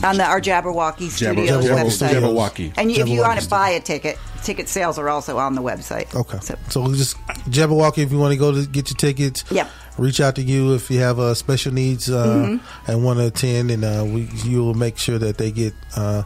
[0.04, 2.42] On the, our Jabberwocky Jabber- Studios Jabberwocky website.
[2.48, 2.72] Studios.
[2.76, 6.12] And if you want to buy a ticket, ticket sales are also on the website.
[6.14, 6.38] Okay.
[6.70, 7.16] So, we just
[7.50, 9.44] Jabberwocky if you want to go to get your tickets.
[9.50, 9.68] Yep.
[9.98, 12.60] Reach out to you if you have uh, special needs uh, Mhm.
[12.88, 16.22] and want to attend, and uh, we you will make sure that they get uh,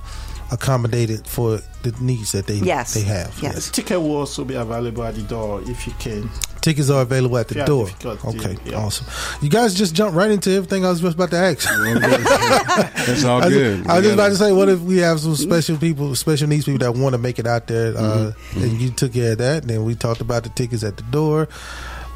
[0.51, 2.95] accommodated for the needs that they Yes.
[2.95, 3.39] they have.
[3.41, 6.31] The ticket will also be available at the door if you can.
[6.61, 7.87] Tickets are available at the If you have door.
[8.15, 8.79] difficulty, Okay, yeah.
[8.85, 9.07] awesome.
[9.41, 11.69] You guys just jumped right into everything I was just about to ask.
[13.07, 13.87] That's all I was- good.
[13.87, 16.49] I was just about gotta- to say, what if we have some special people, special
[16.49, 18.63] needs people that want to make it out there, uh, Mm-hmm.
[18.63, 19.63] and you took care of that.
[19.63, 21.49] And then we talked about the tickets at the door.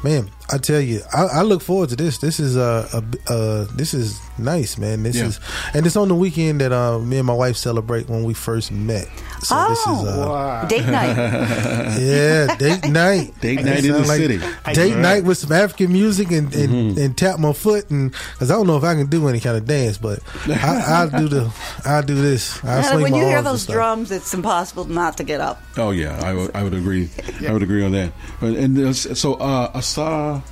[0.03, 2.17] Man, I tell you, I, I look forward to this.
[2.17, 5.03] This is uh, a, uh, this is nice, man.
[5.03, 5.25] This Yeah.
[5.27, 5.39] is,
[5.75, 8.71] and it's on the weekend that uh, me and my wife celebrate when we first
[8.71, 9.07] met.
[9.43, 10.65] So this is uh, Wow.
[10.67, 11.15] Date night.
[11.99, 13.33] yeah, date night.
[13.41, 14.39] Date night in Sound the city.
[14.73, 18.55] Date night with some African music and and, and tap my foot and because I
[18.55, 21.51] don't know if I can do any kind of dance, but I, I'll do the
[21.85, 22.63] I'll do this.
[22.63, 25.61] I'll Yeah, swing when my you hear those drums, it's impossible not to get up.
[25.77, 27.09] Oh yeah, I would I would agree.
[27.47, 28.13] I would agree on that.
[28.39, 30.43] But and so uh, Asa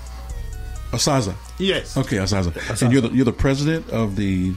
[0.92, 1.36] Asaza.
[1.60, 1.96] Yes.
[1.96, 2.82] Okay, Asaza.
[2.82, 4.54] And you're the you're the president of the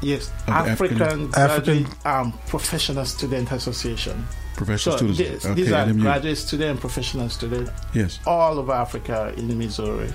[0.00, 4.26] Yes, Of African- African, African- Graduate um, Professional Student Association.
[4.56, 6.02] Professional so Students- This, okay, these are NMU.
[6.02, 7.70] graduate student and professional student.
[7.94, 8.18] Yes.
[8.26, 10.10] All over Africa in Missouri.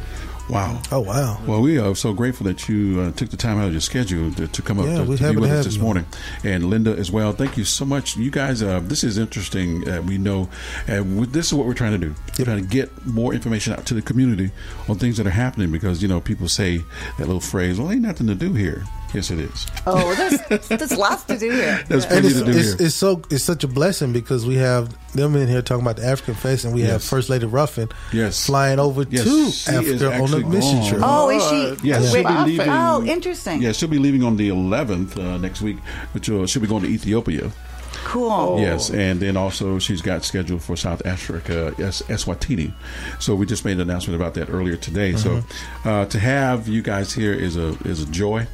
[0.50, 0.82] Wow.
[0.92, 1.40] Oh wow.
[1.48, 4.30] Well, we are so grateful that you uh, took the time out of your schedule
[4.34, 5.82] to, to come up Yeah, to, we're to be with to us this you.
[5.82, 6.06] morning,
[6.44, 7.32] and Linda as well.
[7.32, 8.18] Thank you so much.
[8.18, 9.88] You guys, uh, this is interesting.
[9.88, 10.50] Uh, we know,
[10.90, 12.14] uh, we, this is what we're trying to do.
[12.38, 14.52] We're trying to get more information out to the community
[14.90, 16.80] on things that are happening because you know people say
[17.18, 18.84] that little phrase, "Well, ain't nothing to do here."
[19.14, 19.68] Yes, it is.
[19.86, 21.84] Oh, there's, there's lots to do here.
[21.88, 22.88] There's plenty it's, to do it's, here.
[22.88, 26.06] it's so it's such a blessing because we have them in here talking about the
[26.06, 28.46] African face, and we have First Lady Ruffin Yes.
[28.46, 30.90] flying over Yes, to she Africa on a mission gone.
[30.90, 31.02] trip.
[31.04, 31.88] Oh, is she?
[31.88, 32.70] Yeah, she'll be leaving.
[32.70, 33.62] Oh, interesting.
[33.62, 35.78] Yeah, she'll be leaving on the 11th uh, next week,
[36.14, 37.52] which uh, she'll be going to Ethiopia.
[38.04, 38.60] Cool.
[38.60, 42.74] Yes, and then also she's got scheduled for South Africa, Es- Eswatini.
[43.20, 45.16] So we just made an announcement about that earlier today.
[45.16, 45.42] So
[45.86, 48.48] uh, to have you guys here is a is a joy.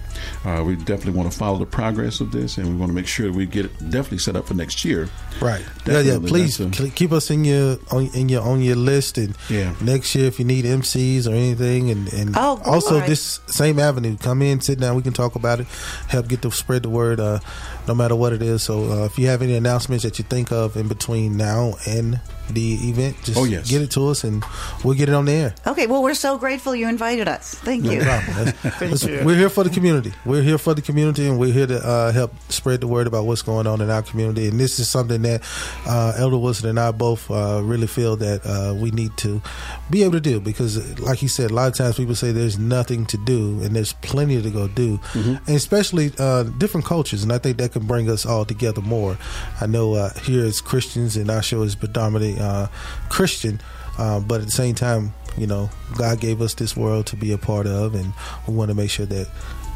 [0.44, 3.08] Uh, we definitely want to follow the progress of this, and we want to make
[3.08, 5.08] sure that we get it definitely set up for next year.
[5.42, 5.64] Right.
[5.86, 6.20] Yeah, yeah.
[6.20, 9.74] Please a- keep us in your on in your on your list, and Yeah.
[9.82, 13.10] next year if you need MCs or anything, and and Oh, also All right.
[13.10, 15.68] this same avenue, come in, sit down, we can talk about it,
[16.08, 17.40] help get the spread the word, uh,
[17.88, 18.64] no matter what it is.
[18.64, 22.20] So uh, if you have any announcements that you think of in between now and
[22.54, 23.70] the event, just Oh, yes.
[23.70, 24.44] get it to us, and
[24.84, 25.56] we'll get it on the air.
[25.68, 27.54] Okay, well, we're so grateful you invited us.
[27.56, 28.02] Thank No you.
[28.02, 28.36] problem.
[28.36, 29.22] That's- Thank that's- you.
[29.26, 30.14] We're here for the community.
[30.26, 33.26] We're here for the community, and we're here to uh, help spread the word about
[33.26, 34.48] what's going on in our community.
[34.48, 35.42] And this is something that
[35.88, 39.42] uh, Elder Wilson and I both uh, really feel that uh, we need to
[39.90, 42.58] be able to do because, like he said, a lot of times people say there's
[42.60, 47.24] nothing to do, and there's plenty to go do, and especially uh, different cultures.
[47.24, 49.18] And I think that can bring us all together more.
[49.62, 52.68] I know uh, here as Christians, and our show is predominantly uh,
[53.10, 53.62] Christian.
[53.98, 57.32] Uh, but at the same time, you know, God gave us this world to be
[57.32, 58.14] a part of, and
[58.48, 59.28] we want to make sure that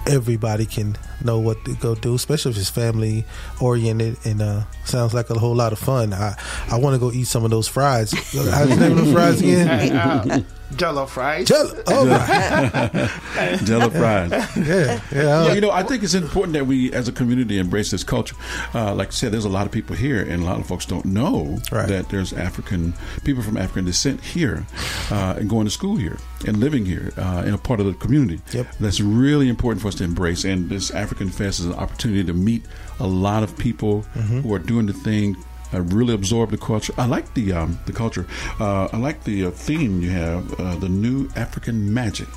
[0.07, 3.26] everybody can know what to go do, especially if it's family
[3.61, 6.14] oriented and uh, sounds like a whole lot of fun.
[6.14, 6.35] I
[6.69, 8.11] I want to go eat some of those fries.
[8.11, 10.45] The name of the fries again?
[10.82, 11.16] uh, fries.
[11.16, 11.48] rice.
[11.48, 11.84] Jello.
[11.88, 13.60] Oh, right.
[13.64, 14.32] Jello fries.
[14.58, 15.45] yeah, yeah.
[15.45, 18.36] Yeah, you know, I think it's important that we, as a community, embrace this culture.
[18.74, 20.86] Uh, like I said, there's a lot of people here, and a lot of folks
[20.86, 21.88] don't know Right.
[21.88, 22.94] that there's African
[23.24, 24.66] people from African descent here,
[25.12, 26.18] uh, and going to school here
[26.48, 28.41] and living here uh, in a part of the community.
[28.52, 28.68] Yep.
[28.80, 30.44] That's really important for us to embrace.
[30.44, 32.64] And this African Fest is an opportunity to meet
[33.00, 34.41] a lot of people Mm-hmm.
[34.41, 35.36] who are doing the thing.
[35.74, 36.94] Uh, really absorb the culture.
[36.98, 38.26] I like the um, the culture.
[38.60, 42.28] Uh, I like the uh, theme you have, uh, the new African magic.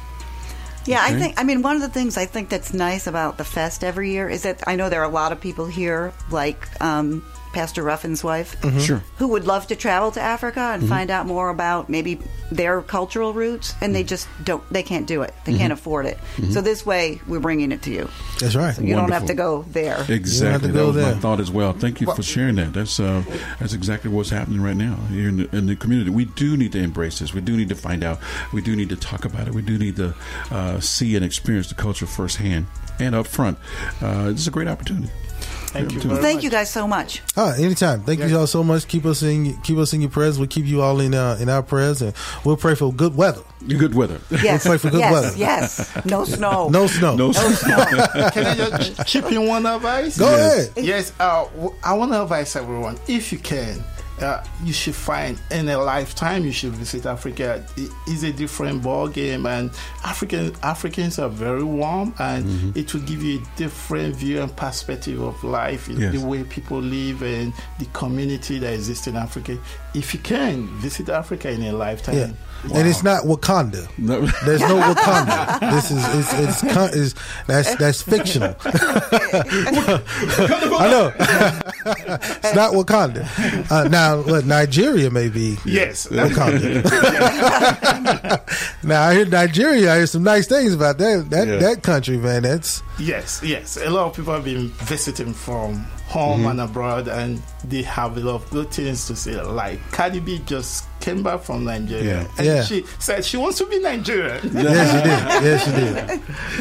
[0.86, 1.34] Yeah, I think.
[1.36, 4.28] I mean, one of the things I think that's nice about the fest every year
[4.28, 7.24] is that I know there are a lot of people here, like um,
[7.56, 8.80] Pastor Ruffin's wife, Mm-hmm.
[8.80, 9.02] Sure.
[9.16, 10.88] who would love to travel to Africa and Mhm.
[10.90, 12.18] find out more about maybe
[12.52, 14.62] their cultural roots, and they just don't.
[14.70, 15.32] They can't do it.
[15.46, 15.58] They Mhm.
[15.58, 16.18] can't afford it.
[16.36, 16.52] Mhm.
[16.52, 18.10] So this way, we're bringing it to you.
[18.40, 18.74] That's right.
[18.76, 20.04] So you don't have to go there.
[20.06, 20.68] Exactly.
[20.68, 21.72] to That go was my thought as well.
[21.72, 22.74] Thank you for sharing that.
[22.74, 23.22] That's uh,
[23.58, 26.10] that's exactly what's happening right now here in the, in the community.
[26.10, 27.32] We do need to embrace this.
[27.32, 28.18] We do need to find out.
[28.52, 29.54] We do need to talk about it.
[29.54, 30.12] We do need to
[30.50, 32.66] uh, see and experience the culture firsthand
[33.00, 33.56] and up front.
[34.02, 35.08] Uh, this is a great opportunity.
[35.70, 37.22] Thank you Great Well, thank you guys so much.
[37.36, 38.02] Ah, anytime.
[38.02, 38.86] Thank you all so much.
[38.88, 40.38] Keep us in keep us in your prayers.
[40.38, 42.14] We'll keep you all in uh, in our prayers, and
[42.44, 43.42] we'll pray for good weather.
[43.66, 44.20] Good weather.
[44.30, 45.36] Yes, we'll pray for good yes, weather.
[45.36, 46.04] yes.
[46.06, 46.68] No snow.
[46.68, 47.16] No snow.
[47.16, 47.84] No snow.
[48.32, 50.18] Can I just ch- chip in one advice?
[50.18, 50.68] Go Yes.
[50.70, 50.84] ahead.
[50.84, 53.82] Yes, uh, w- I want to advise everyone if you can.
[54.20, 57.62] Uh, you should find in a lifetime you should visit Africa.
[57.76, 59.70] It is a different ball game, and
[60.04, 62.78] African Africans are very warm, and Mm-hmm.
[62.78, 66.12] it will give you a different view and perspective of life, Yes.
[66.18, 69.58] the way people live, and the community that exists in Africa.
[69.94, 72.30] If you can visit Africa in a lifetime, Yeah.
[72.74, 73.88] And it's not Wakanda.
[73.98, 74.20] No.
[74.44, 75.60] There's no Wakanda.
[75.70, 77.14] this is it's it's, con- is
[77.46, 78.56] that's that's fictional.
[80.78, 81.12] I know.
[81.16, 83.70] it's not Wakanda.
[83.70, 86.06] Uh, now, look, Nigeria may be Yes.
[86.08, 86.82] Wakanda.
[88.82, 89.92] now I hear Nigeria.
[89.92, 91.56] I hear some nice things about that that Yeah.
[91.58, 92.42] that country, man.
[92.42, 93.76] That's Yes, yes.
[93.76, 96.50] A lot of people have been visiting from home Mhm.
[96.50, 99.40] and abroad, and they have a lot of good things to say.
[99.42, 102.26] Like Cardi B just came back from Nigeria, Yeah.
[102.38, 102.62] and Yeah.
[102.64, 104.40] she said she wants to be Nigerian.
[104.54, 106.20] Yes, she did.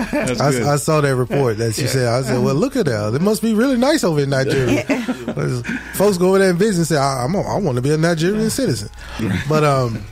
[0.09, 0.41] Yes, she did.
[0.41, 1.87] I, I saw that report that she Yeah.
[1.87, 2.07] said.
[2.07, 3.13] I said, "Well, look at that.
[3.13, 4.83] It must be really nice over in Nigeria."
[5.93, 7.91] Folks go over there and visit and say, "I, I'm a, I want to be
[7.91, 8.89] a Nigerian citizen."
[9.47, 10.03] But um,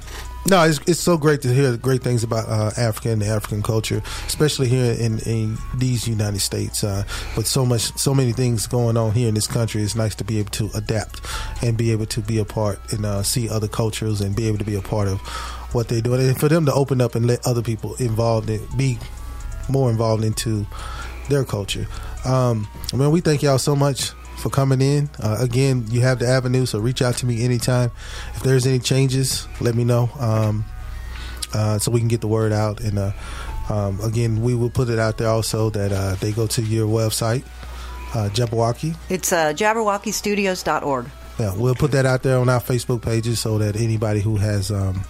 [0.48, 3.64] no, it's it's so great to hear great things about uh, Africa and the African
[3.64, 6.84] culture, especially here in, in these United States.
[6.84, 7.04] Uh,
[7.38, 10.24] with so much, so many things going on here in this country, it's nice to
[10.24, 11.22] be able to adapt
[11.62, 14.58] and be able to be a part and uh, see other cultures and be able
[14.58, 15.20] to be a part of
[15.74, 18.62] what they're doing, and for them to open up and let other people involved in,
[18.78, 18.98] be
[19.70, 20.66] more involved into
[21.30, 21.88] their culture.
[22.26, 24.12] Um, I mean, we thank y'all so much
[24.44, 25.10] for coming in.
[25.20, 27.90] Uh, again, you have the avenue, so reach out to me anytime.
[28.36, 30.66] If there's any changes, let me know um,
[31.54, 32.82] uh, so we can get the word out.
[32.82, 33.14] And uh,
[33.70, 36.88] um, again, we will put it out there also that uh, they go to your
[36.88, 37.44] website,
[38.14, 38.96] uh, Jabberwocky.
[39.10, 41.10] It's uh, jabberwockystudios.org.
[41.40, 44.70] Yeah, we'll put that out there on our Facebook pages so that anybody who has
[44.72, 45.04] um,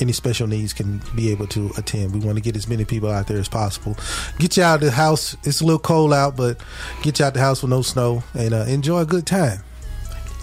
[0.00, 2.12] any special needs can be able to attend.
[2.12, 3.96] We want to get as many people out there as possible.
[4.38, 5.36] Get you out of the house.
[5.44, 6.58] It's a little cold out, but
[7.02, 9.62] get you out the house with no snow and uh, enjoy a good time.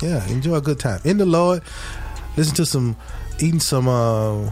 [0.02, 1.64] Yeah, enjoy a good time in the Lord.
[2.36, 2.96] Listen to some,
[3.40, 4.52] eating some uh,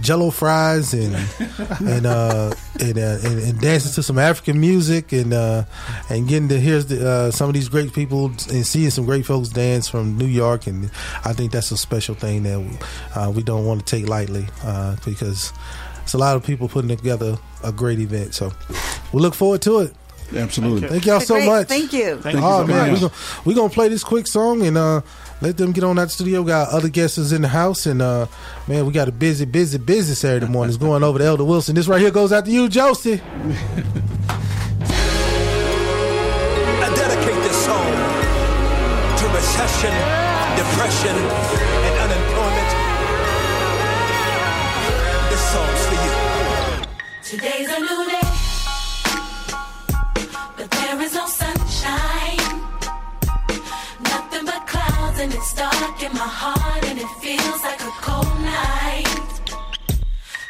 [0.00, 1.14] Jello fries and
[1.80, 5.64] and, uh, and, uh, and and dancing to some African music and uh,
[6.10, 9.26] and getting to hear the, uh, some of these great people and seeing some great
[9.26, 10.66] folks dance from New York.
[10.66, 10.90] And
[11.24, 14.96] I think that's a special thing that uh, we don't want to take lightly uh,
[15.04, 15.52] because
[16.02, 18.34] it's a lot of people putting together a great event.
[18.34, 18.52] So
[19.12, 19.94] we look forward to it.
[20.34, 20.88] Absolutely.
[20.88, 21.46] Thank y'all so Great.
[21.46, 21.68] much.
[21.68, 22.16] Thank you.
[22.16, 23.10] Thank you oh man, coming
[23.44, 25.02] we're gonna, gonna play this quick song and uh,
[25.44, 26.40] let them get on that studio.
[26.40, 28.26] We got other guests in the house and uh,
[28.66, 30.70] man, we got a busy, busy, busy Saturday morning.
[30.70, 31.74] It's going over to Elder Wilson.
[31.74, 33.20] This right here goes out to you, Josie.
[36.80, 37.92] I dedicate this song
[39.18, 39.92] to recession,
[40.56, 41.63] depression,
[55.24, 59.32] and it's dark in my heart, and it feels like a cold night.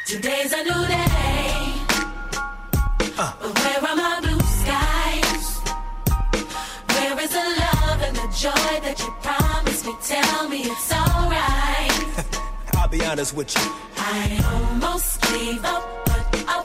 [0.05, 1.55] Today's a new day,
[3.17, 3.33] uh.
[3.39, 5.47] but where are my blue skies?
[6.93, 9.93] Where is the love and the joy that you promised me?
[10.13, 12.27] Tell me it's alright.
[12.75, 13.65] I'll be honest with you.
[13.95, 14.19] I
[14.55, 16.23] almost gave up, but
[16.55, 16.59] a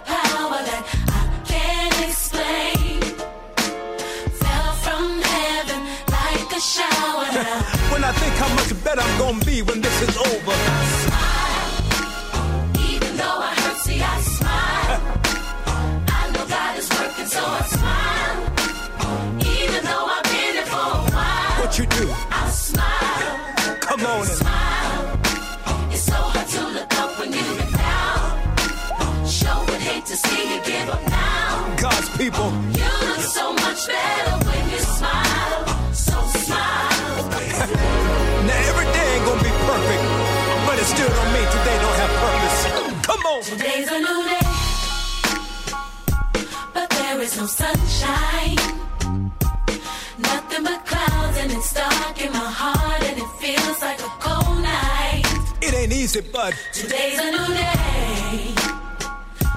[8.11, 10.57] I think how much better I'm gonna be when this is over.
[12.91, 15.01] even though I hurt, see I smile.
[16.19, 18.39] I know God is working, so I smile.
[19.59, 22.07] Even though I've been here for a while, What you do?
[22.33, 23.79] I smile.
[23.79, 25.21] Come on and Smile.
[25.93, 29.27] It's so hard to look up when you've been down.
[29.39, 31.77] Sure would hate to see you give up now.
[31.81, 32.51] God's people.
[32.75, 34.50] You look so much better
[40.91, 42.61] still don't mean today don't have purpose.
[43.09, 43.43] Come on.
[43.43, 44.49] Today's a new day,
[46.75, 48.57] but there is no sunshine.
[50.19, 54.59] Nothing but clouds, and it's dark in my heart, and it feels like a cold
[54.63, 55.25] night.
[55.63, 58.55] It ain't easy, but Today's a new day,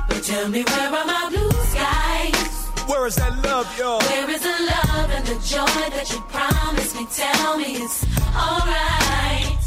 [0.07, 2.49] but tell me where are my blue skies?
[2.89, 3.99] where is that love, y'all?
[4.09, 7.07] Where is the love and the joy that you promised me?
[7.11, 8.05] Tell me it's
[8.35, 9.62] alright.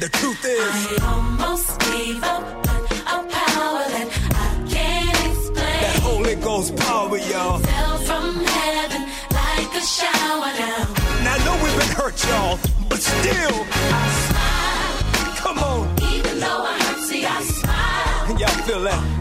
[0.00, 5.98] The truth is, I almost gave up, but a power that I can't explain that
[6.02, 7.58] Holy Ghost power, y'all.
[7.58, 10.94] fell from heaven like a shower now.
[11.22, 12.58] Now I know we've been hurt, y'all,
[12.88, 15.86] but still, I smile, come on.
[16.14, 18.38] even though I hurt, see I smile.
[18.40, 19.19] Y'all feel that?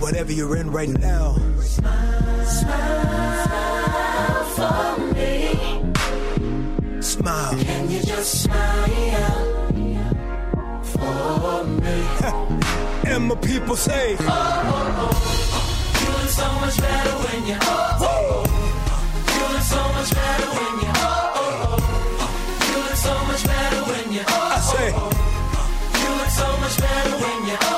[0.00, 5.34] Whatever you're in right now, Smile smile for me.
[7.02, 7.54] smile.
[7.62, 9.62] Can you just smile
[10.82, 12.04] for me?
[13.08, 14.28] And my people say, oh, oh,
[15.02, 15.12] oh.
[16.02, 18.44] You look so much better when you oh, oh, oh.
[19.34, 21.78] You look so much better when you oh, oh,
[22.20, 22.26] oh.
[22.68, 25.10] You look so much better when you oh, I say, oh, oh.
[26.02, 27.77] You look so much better when you oh,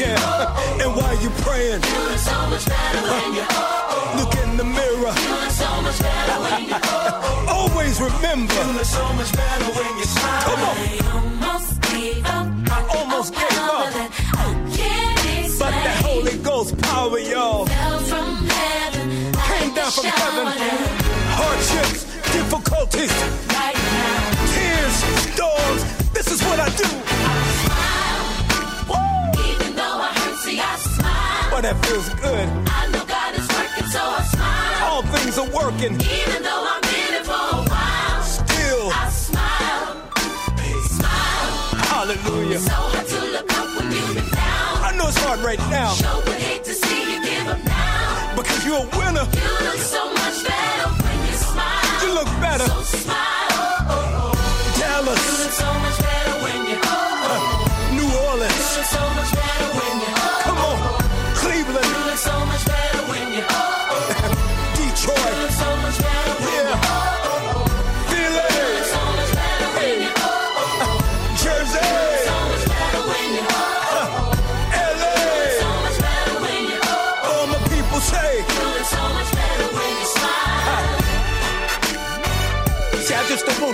[0.00, 4.56] yeah, oh, and while you praying, look so much better when you oh, look in
[4.56, 5.12] the mirror.
[5.12, 7.46] Look so much better when you oh.
[7.60, 10.42] Always remember, look so much better when you smile.
[10.48, 10.76] Come on.
[10.76, 12.48] I almost gave up.
[12.72, 14.50] I almost gave up, That I
[15.58, 19.32] but that Holy Ghost power, y'all, fell from heaven.
[19.52, 20.46] came down from heaven.
[21.36, 23.12] Hardships, difficulties,
[23.52, 24.96] Right now, tears,
[25.28, 25.82] storms.
[26.14, 27.09] This is what I do.
[31.60, 31.74] Smile.
[31.74, 32.48] That feels good.
[32.68, 34.90] I know God is working, so I smile.
[34.90, 35.94] All things are working.
[36.00, 40.10] Even though I'm been it for a while, Still, I smile.
[40.88, 41.84] Smile.
[41.92, 42.58] hallelujah.
[42.58, 44.84] So hard to look up when you've been down.
[44.84, 48.36] I know it's hard right now Sure would hate to see you give up now.
[48.36, 49.26] because you're a winner.
[49.32, 50.19] You look so much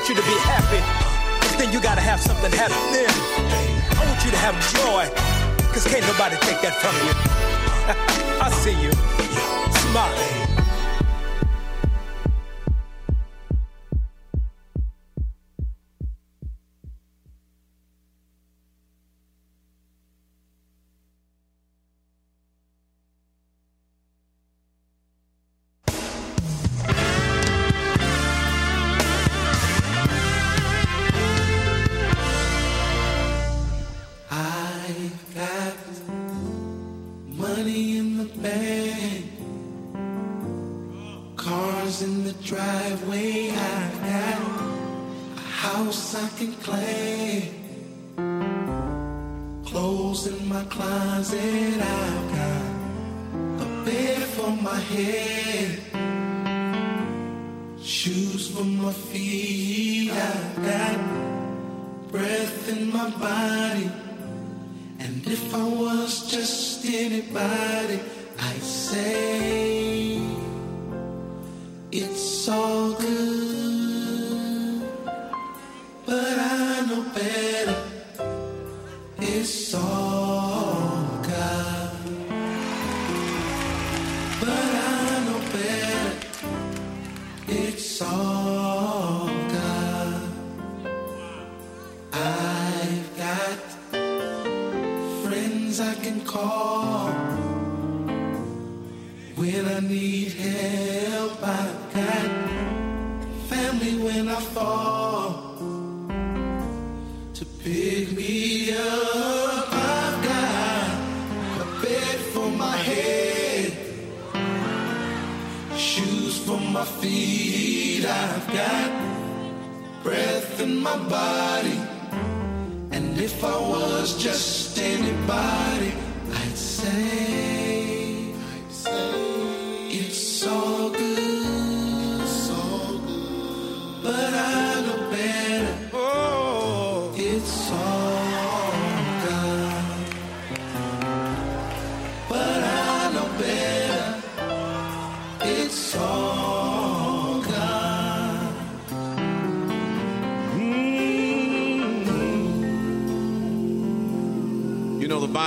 [0.08, 1.58] want you to be happy.
[1.58, 3.10] then you gotta have something happen then.
[3.98, 5.08] I want you to have joy.
[5.72, 7.75] Cause can't nobody take that from you.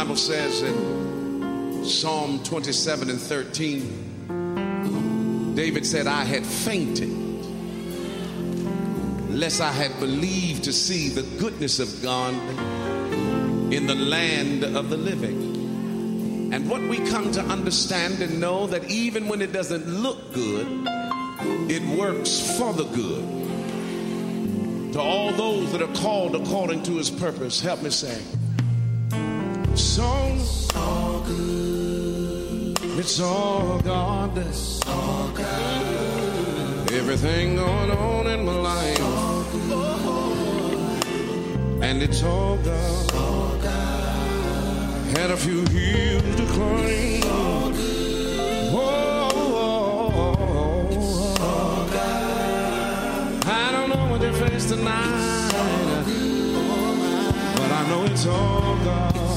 [0.09, 7.09] Bible says in Psalm 27 and 13, David said, I had fainted,
[9.29, 12.33] lest I had believed to see the goodness of God
[13.71, 16.51] in the land of the living.
[16.55, 20.87] And what we come to understand and know that even when it doesn't look good,
[21.69, 23.23] it works for the good.
[24.93, 28.38] To all those that are called according to his purpose, help me sing.
[32.99, 34.37] It's all God.
[34.37, 36.91] It's all God.
[36.91, 38.99] Everything going on in my life,
[41.81, 43.13] and it's all God.
[43.13, 43.39] All.
[45.15, 47.23] Had a few hills to climb.
[48.71, 49.25] Oh,
[53.45, 55.51] I don't know what they face tonight,
[57.55, 59.28] but I know it's all God.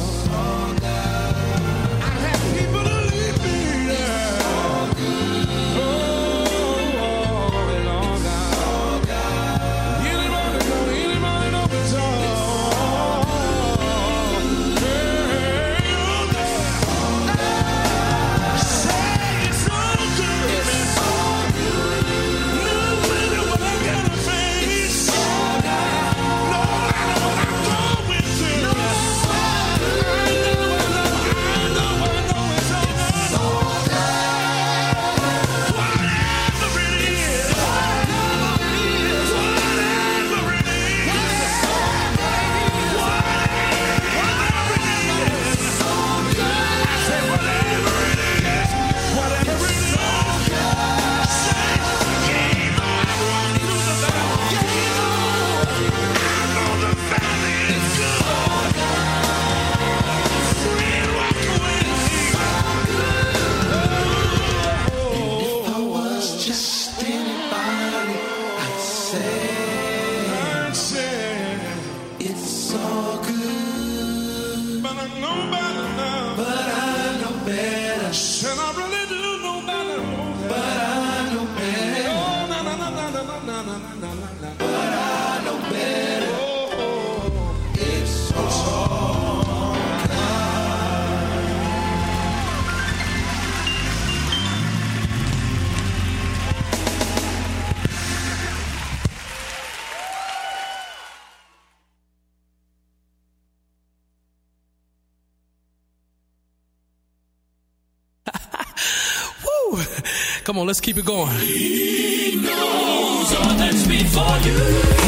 [110.53, 111.35] Come on, let's keep it going.
[111.39, 114.59] He knows all that's before you.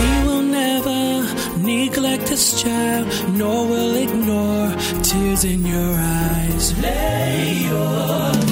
[0.00, 3.06] He will never neglect his child,
[3.36, 6.72] nor will ignore tears in your eyes.
[6.80, 8.43] Lay your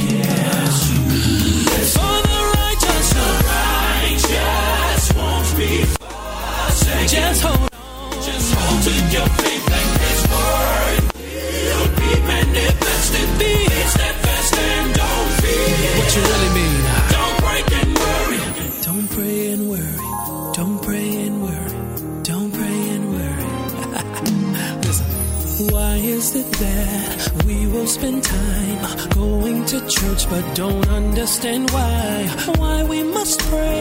[27.92, 32.26] spend time going to church but don't understand why?
[32.56, 33.80] Why we must pray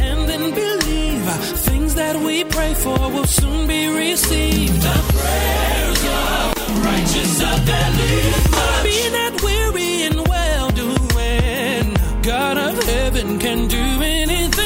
[0.00, 1.24] and then believe
[1.68, 4.82] things that we pray for will soon be received.
[4.82, 8.82] The prayers of the righteous availeth much.
[8.82, 11.94] Be not weary in well doing.
[12.22, 14.61] God of heaven can do anything.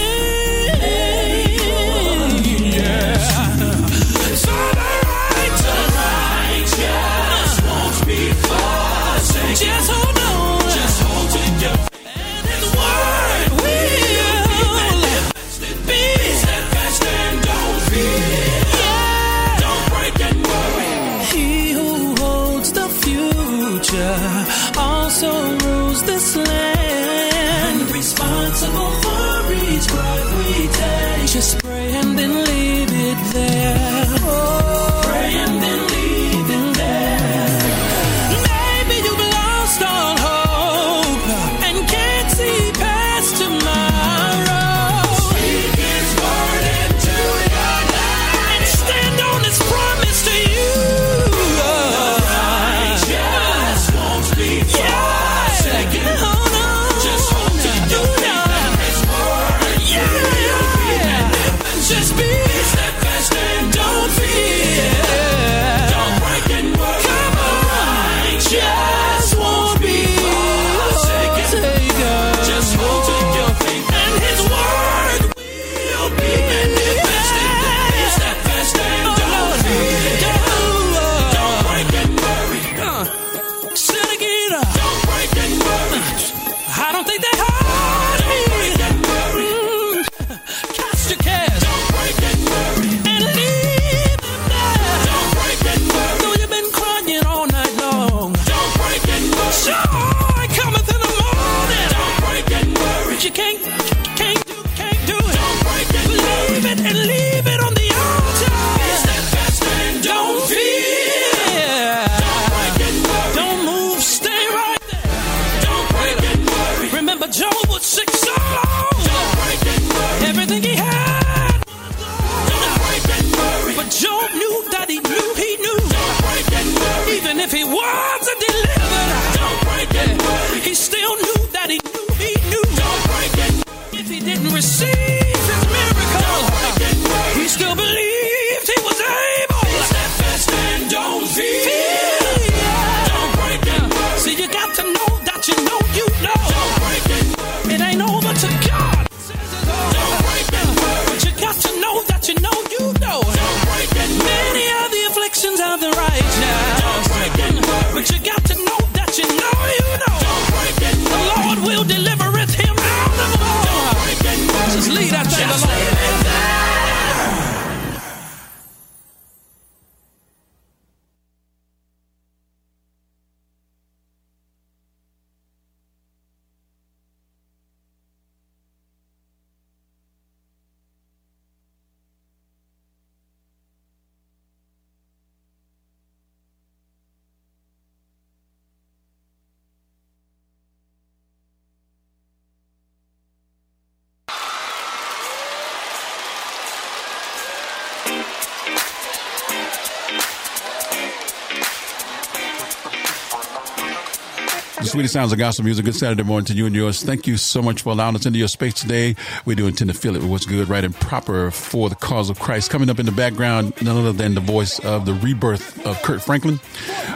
[204.96, 205.84] Sweetest sounds of gospel music.
[205.84, 207.02] Good Saturday morning to you and yours.
[207.02, 209.14] Thank you so much for allowing us into your space today.
[209.44, 212.30] We do intend to fill it with what's good, right, and proper for the cause
[212.30, 212.70] of Christ.
[212.70, 216.22] Coming up in the background, none other than the voice of the rebirth of Kirk
[216.22, 216.56] Franklin.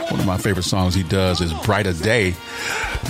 [0.09, 2.35] One of my favorite songs he does is Brighter Day.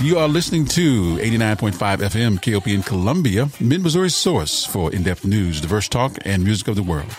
[0.00, 5.26] You are listening to 89.5 FM KOP in Columbia, Mid Missouri's source for in depth
[5.26, 7.14] news, diverse talk, and music of the world.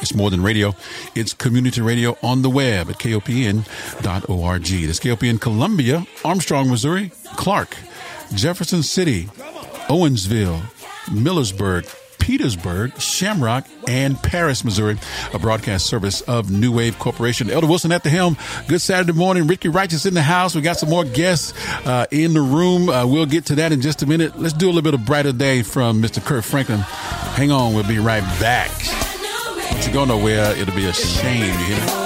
[0.00, 0.74] It's more than radio.
[1.14, 3.64] It's community radio on the web at kopn.org.
[4.64, 7.76] That's KOPN Columbia, Armstrong, Missouri, Clark,
[8.34, 9.24] Jefferson City,
[9.88, 10.60] Owensville,
[11.06, 11.86] Millersburg,
[12.18, 14.98] Petersburg, Shamrock, and Paris, Missouri,
[15.34, 17.50] a broadcast service of New Wave Corporation.
[17.50, 18.38] Elder Wilson at the helm.
[18.66, 19.46] Good Saturday morning.
[19.46, 20.54] Ricky Righteous in the house.
[20.54, 21.52] We got some more guests
[21.86, 22.88] uh, in the room.
[22.88, 24.40] Uh, we'll get to that in just a minute.
[24.40, 26.24] Let's do a little bit of Brighter Day from Mr.
[26.24, 26.80] Kirk Franklin.
[26.80, 27.74] Hang on.
[27.74, 28.70] We'll be right back.
[29.70, 30.56] Don't you go nowhere.
[30.56, 31.58] It'll be a shame.
[31.58, 32.03] You hear me?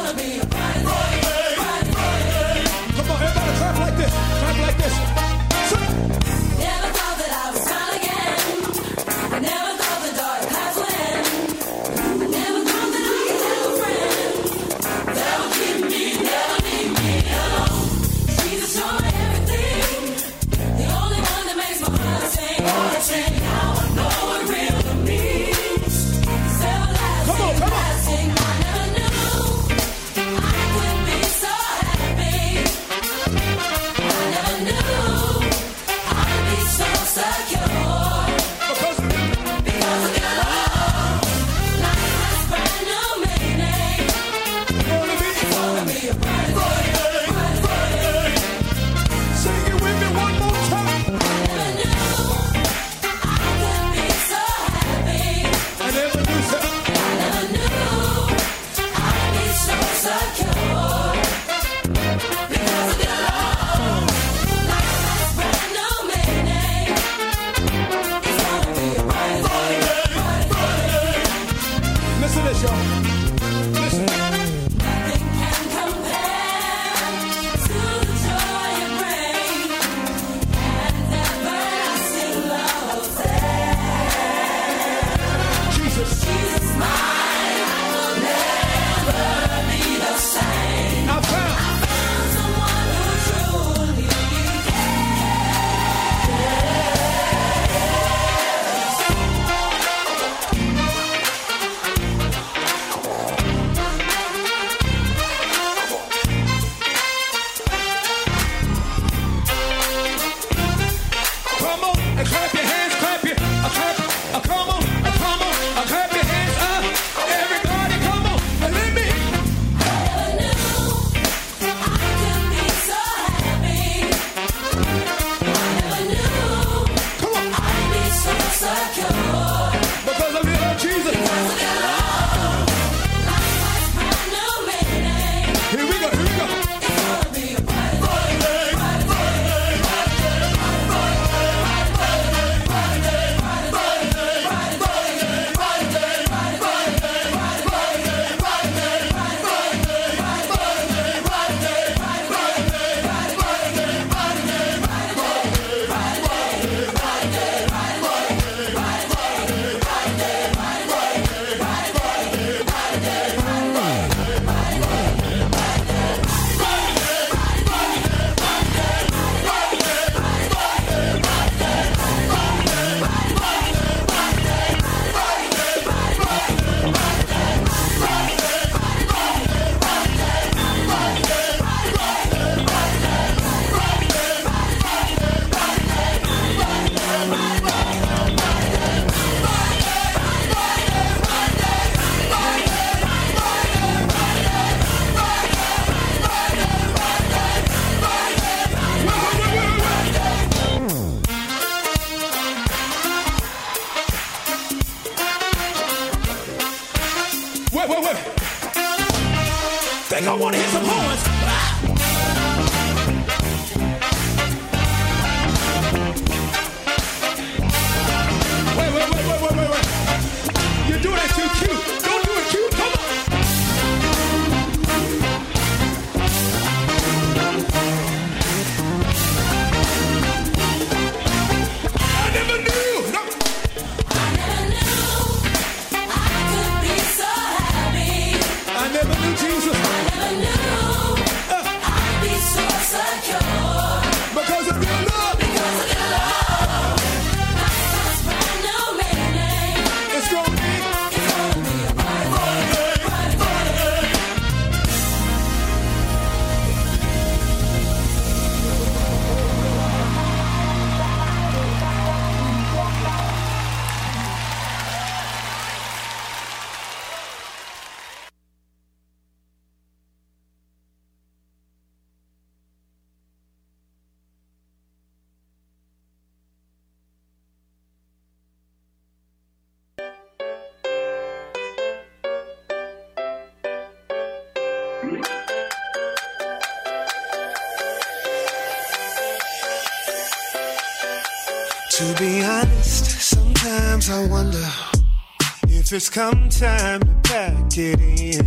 [295.98, 298.46] It's come time to pack it in.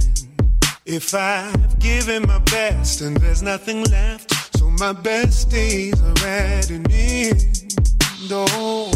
[0.85, 6.69] If I've given my best and there's nothing left, so my best days are at
[6.69, 7.75] an end.
[8.31, 8.89] Oh.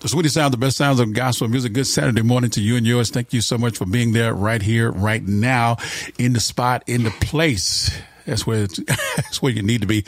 [0.00, 1.72] The sweetest sound, the best sounds of gospel music.
[1.72, 3.08] Good Saturday morning to you and yours.
[3.08, 5.78] Thank you so much for being there right here, right now,
[6.18, 7.90] in the spot, in the place.
[8.26, 8.66] That's where
[9.16, 9.98] that's where you need to be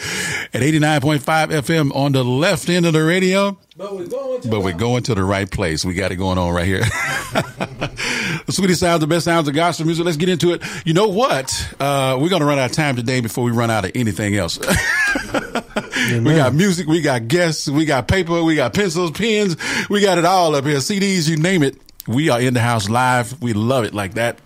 [0.53, 3.59] at 89.5 FM on the left end of the radio.
[3.77, 5.85] But we're going to But we're going to the right place.
[5.85, 6.81] We got it going on right here.
[8.47, 10.05] the sweetest sounds, the best sounds of gospel music.
[10.05, 10.63] Let's get into it.
[10.85, 11.75] You know what?
[11.81, 14.37] Uh, we're going to run out of time today before we run out of anything
[14.37, 14.59] else.
[14.61, 19.57] we got music, we got guests, we got paper, we got pencils, pens,
[19.89, 20.77] we got it all up here.
[20.77, 21.77] CDs, you name it.
[22.07, 23.41] We are in the house live.
[23.43, 24.39] We love it like that.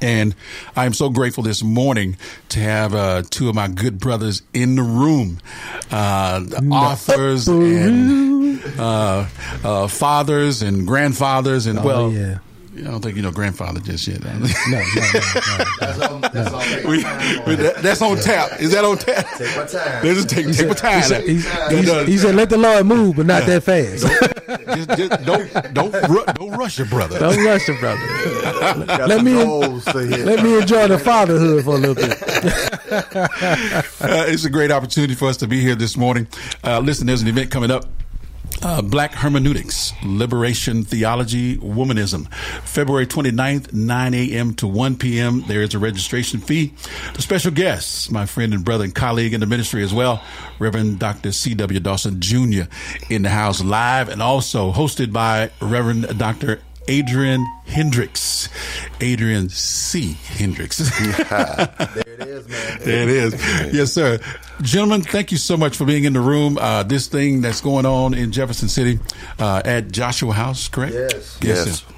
[0.00, 0.34] And
[0.76, 2.16] I am so grateful this morning
[2.50, 5.40] to have uh, two of my good brothers in the room,
[5.90, 9.26] uh, authors and uh,
[9.64, 12.38] uh, fathers and grandfathers, and Oh, well, yeah.
[12.76, 14.22] I don't think you know grandfather just yet.
[14.24, 14.84] no, no,
[15.80, 18.60] That's on, that's on we, we, that- that's on tap.
[18.60, 19.26] Is that on tap?
[19.36, 20.04] Take my time.
[20.04, 21.00] Let's just take, He take my said- time.
[21.00, 23.64] He said, he, That he- does- he said, "Let the Lord move, but not that
[23.64, 24.04] fast."
[24.48, 27.18] Just, just don't don't ru- don't rush your brother.
[27.18, 28.00] Don't rush your brother.
[29.06, 30.24] Let me goals to hit.
[30.24, 32.10] let me enjoy the fatherhood for a little bit.
[34.00, 36.26] uh, it's a great opportunity for us to be here this morning.
[36.64, 37.84] Uh, listen, there's an event coming up.
[38.60, 42.30] Uh, Black Hermeneutics, Liberation Theology, Womanism.
[42.64, 44.54] February 29th, 9 a.m.
[44.54, 45.44] to 1 p.m.
[45.46, 46.72] There is a registration fee.
[47.14, 50.22] The special guests, my friend and brother and colleague in the ministry as well,
[50.58, 51.30] Reverend Dr.
[51.30, 51.78] C.W.
[51.78, 52.62] Dawson Jr.
[53.08, 56.60] in the house live and also hosted by Reverend Dr.
[56.88, 58.48] Adrian Hendricks.
[59.00, 60.14] Adrian C.
[60.24, 60.78] Hendricks.
[60.78, 62.78] there it is, man.
[62.84, 63.74] There it is.
[63.74, 64.18] Yes, sir.
[64.62, 66.58] Gentlemen, thank you so much for being in the room.
[66.58, 68.98] Uh, this thing that's going on in Jefferson City
[69.38, 70.94] uh, at Joshua House, correct?
[70.94, 71.38] Yes.
[71.42, 71.80] Yes.
[71.80, 71.94] sir.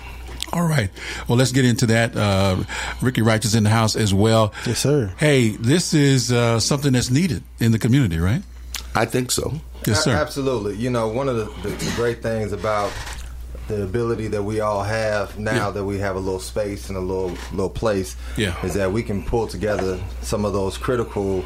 [0.52, 0.90] All right.
[1.28, 2.16] Well, let's get into that.
[2.16, 2.64] Uh,
[3.00, 4.52] Ricky Wright is in the house as well.
[4.66, 5.12] Yes, sir.
[5.16, 8.42] Hey, this is uh, something that's needed in the community, right?
[8.94, 9.60] I think so.
[9.86, 10.10] Yes, sir.
[10.12, 10.74] A- absolutely.
[10.76, 12.90] You know, one of the, the, the great things about
[13.70, 15.70] the ability that we all have now Yeah.
[15.70, 18.54] that we have a little space and a little little place Yeah.
[18.64, 21.44] is that we can pull together some of those critical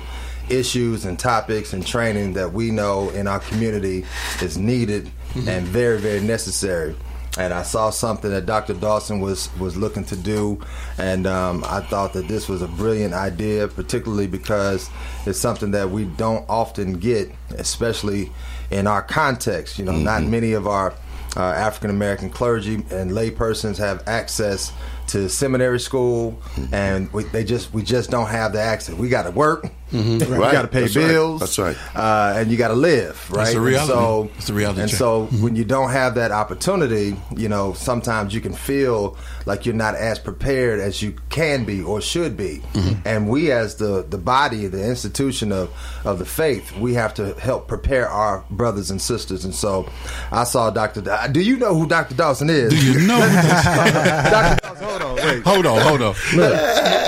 [0.48, 4.04] issues and topics and training that we know in our community
[4.42, 5.48] is needed Mm-hmm.
[5.48, 6.94] and very very necessary
[7.36, 8.74] and I saw something that Dr.
[8.74, 10.60] Dawson was was looking to do,
[10.98, 14.88] and um, I thought that this was a brilliant idea, particularly because
[15.26, 18.30] it's something that we don't often get, especially
[18.70, 19.80] in our context.
[19.80, 20.94] You know, not many of our
[21.36, 24.72] uh, African American clergy and laypersons have access
[25.08, 26.38] to seminary school,
[26.72, 28.94] and we, they just we just don't have the access.
[28.94, 30.52] We got to work, we Right.
[30.52, 31.06] got to pay That's right.
[31.08, 31.76] bills, That's right.
[31.94, 33.46] uh, and you got to live, right?
[33.52, 33.92] The And reality.
[33.92, 34.98] so, It's the reality And check.
[34.98, 39.16] so, when you don't have that opportunity, you know, sometimes you can feel
[39.46, 42.62] like you're not as prepared as you can be or should be.
[42.74, 43.06] Mm-hmm.
[43.06, 45.68] And we, as the the body, the institution of
[46.04, 49.44] of the faith, we have to help prepare our brothers and sisters.
[49.44, 49.86] And so,
[50.32, 51.02] I saw Dr.
[51.02, 52.14] Da- Do you know who Dr.
[52.14, 52.70] Dawson is?
[52.72, 53.18] Do you know?
[53.20, 54.60] Dr.
[54.62, 55.42] Dawson, hold on, wait.
[55.44, 56.14] Hold on, hold on.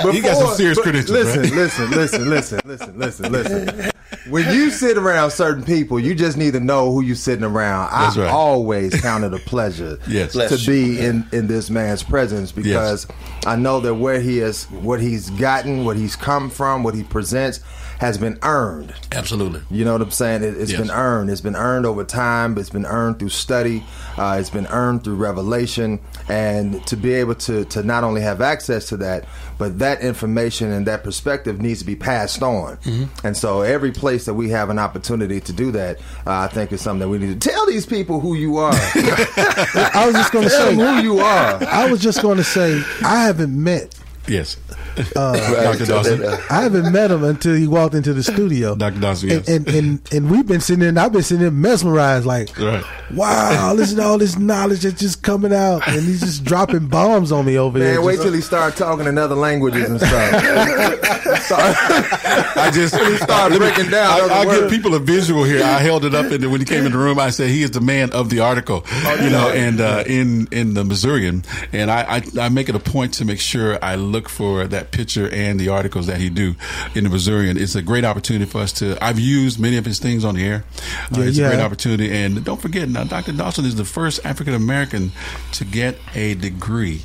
[0.03, 1.11] Look, he got some serious but credentials.
[1.11, 1.51] Listen, right?
[1.53, 3.31] listen, listen, listen, listen, listen, listen.
[3.31, 3.91] Listen.
[4.29, 7.91] When you sit around certain people, you just need to know who you're sitting around.
[7.91, 8.29] That's I right.
[8.31, 10.31] always count it a pleasure Yes.
[10.33, 13.07] to Bless be in, in this man's presence because
[13.45, 17.03] I know that where he is, what he's gotten, what he's come from, what he
[17.03, 17.61] presents
[17.99, 18.93] has been earned.
[19.11, 19.61] Absolutely.
[19.71, 20.43] You know what I'm saying?
[20.43, 20.79] It, it's Yes.
[20.81, 21.29] been earned.
[21.31, 22.57] It's been earned over time.
[22.57, 23.83] It's been earned through study.
[24.17, 25.99] Uh, it's been earned through revelation.
[26.29, 29.25] And to be able to, to not only have access to that,
[29.57, 32.77] but that information and that perspective needs to be passed on.
[32.77, 33.25] Mm-hmm.
[33.25, 36.71] And so every place that we have an opportunity to do that, uh, I think
[36.71, 38.73] is something that we need to tell these people who you are.
[38.75, 41.63] I was just going to say who you are.
[41.63, 43.95] I was just going to say I haven't met
[44.27, 44.57] Yes.
[45.15, 45.85] Uh, Dr.
[45.85, 46.23] Dawson.
[46.49, 48.75] I haven't met him until he walked into the studio.
[48.75, 48.99] Dr.
[48.99, 49.47] Dawson, yes.
[49.47, 50.89] And, and and and we've been sitting there.
[50.89, 52.83] and I've been sitting there mesmerized, like, Right.
[53.13, 57.31] wow, listen to all this knowledge that's just coming out, and he's just dropping bombs
[57.31, 58.01] on me over Man, there.
[58.01, 60.11] wait Just- till he start talking in other languages and stuff.
[61.49, 62.93] I just
[63.23, 65.63] start let me- breaking down I, I'll give people a visual here.
[65.63, 67.71] I held it up, and when he came in the room, I said he is
[67.71, 68.85] the man of the article.
[69.21, 72.79] you know, and uh, in in the Missourian, and I, I I make it a
[72.79, 76.29] point to make sure I look for that that picture and the articles that he
[76.29, 76.55] do
[76.95, 77.57] in the Missourian.
[77.57, 78.97] It's a great opportunity for us to.
[79.03, 80.63] I've used many of his things on the air.
[81.11, 83.33] Uh, Yeah, it's you a great opportunity, and don't forget now, Dr.
[83.33, 85.11] Dawson is the first African American
[85.53, 87.01] to get a degree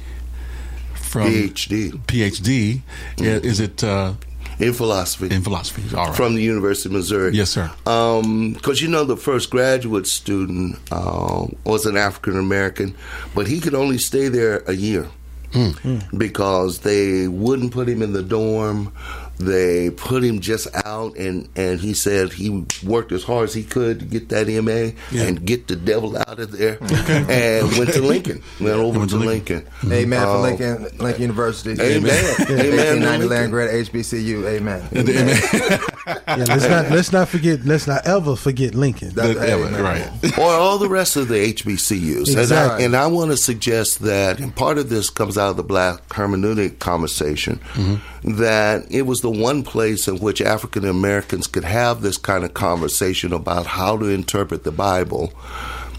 [0.95, 1.93] from PhD.
[2.07, 2.81] PhD.
[3.19, 4.15] Yeah, Is it uh,
[4.59, 5.35] in philosophy?
[5.35, 5.83] In philosophy.
[5.97, 6.17] All right.
[6.17, 7.33] From the University of Missouri.
[7.35, 7.71] Yes, sir.
[7.85, 12.95] Because you know, the first graduate student uh, was an African American,
[13.35, 15.09] but he could only stay there a year
[15.53, 16.19] Mm.
[16.19, 18.93] because they wouldn't put him in the dorm.
[19.45, 23.63] They put him just out, and, and he said he worked as hard as he
[23.65, 28.03] could to get that MA and get the devil out of there, and went to
[28.03, 28.43] Lincoln.
[28.61, 29.67] Went over to Lincoln.
[29.85, 31.73] Amen for Uh, Lincoln, Lincoln University.
[31.73, 32.35] Amen.
[32.41, 33.01] Amen.
[33.03, 34.47] 1890 land grant HBCU.
[34.47, 35.79] Amen.
[36.05, 39.11] Yeah, let's not let's not forget let's not ever forget Lincoln.
[39.11, 39.81] That's- Amen.
[39.81, 40.39] right.
[40.39, 42.29] or all the rest of the HBCUs.
[42.31, 42.85] And I, Exactly.
[42.87, 46.09] and I want to suggest that, and part of this comes out of the black
[46.09, 47.61] hermeneutic conversation,
[48.25, 52.55] that it was the one place in which African Americans could have this kind of
[52.55, 55.33] conversation about how to interpret the Bible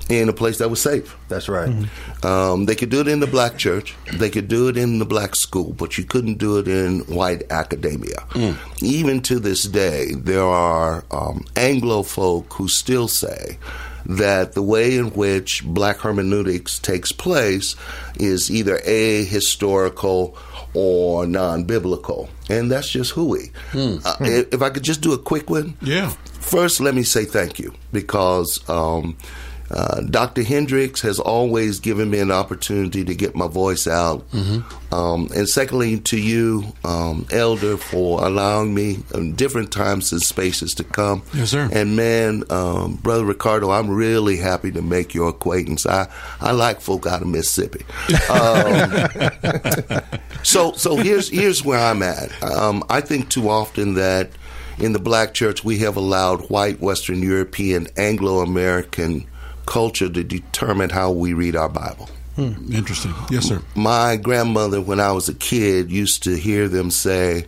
[0.09, 1.15] in a place that was safe.
[1.29, 1.69] That's right.
[2.23, 5.05] Um, they could do it in the black church, they could do it in the
[5.05, 8.25] black school, but you couldn't do it in white academia.
[8.81, 13.57] Even to this day, there are um, Anglo folk who still say
[14.05, 17.75] that the way in which black hermeneutics takes place
[18.15, 20.37] is either a historical
[20.73, 23.51] or non-biblical, and that's just hooey.
[23.73, 26.09] Uh, if if I could just do a quick one, Yeah.
[26.39, 29.15] First, let me say thank you because um,
[29.73, 30.43] uh, Dr.
[30.43, 34.25] Hendricks has always given me an opportunity to get my voice out.
[34.91, 40.73] Um, and secondly, to you, um, Elder, for allowing me in different times and spaces
[40.75, 41.23] to come.
[41.33, 41.69] Yes, sir.
[41.73, 45.87] And man, um, Brother Ricardo, I'm really happy to make your acquaintance.
[45.87, 46.07] I,
[46.39, 47.85] I like folk out of Mississippi.
[48.29, 50.01] Um,
[50.43, 52.31] so so here's here's where I'm at.
[52.43, 54.29] Um, I think too often that
[54.77, 59.25] in the black church we have allowed white Western European Anglo American
[59.65, 62.09] culture to determine how we read our Bible.
[62.37, 63.13] Interesting.
[63.29, 63.61] Yes, sir.
[63.75, 67.45] My grandmother, when I was a kid, used to hear them say,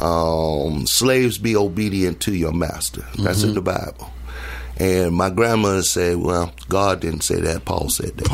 [0.00, 4.10] um, "Slaves be obedient to your master." That's in the Bible.
[4.78, 7.66] And my grandmother said, "Well, God didn't say that.
[7.66, 8.28] Paul said that."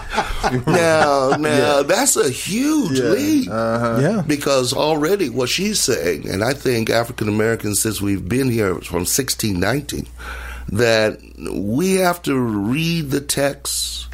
[0.66, 3.48] now, now that's a huge leap.
[3.50, 3.98] Uh-huh.
[4.00, 4.22] Yeah.
[4.26, 9.00] Because already what she's saying, and I think African Americans since we've been here from
[9.00, 10.06] 1619,
[10.68, 11.20] that
[11.52, 14.08] we have to read the text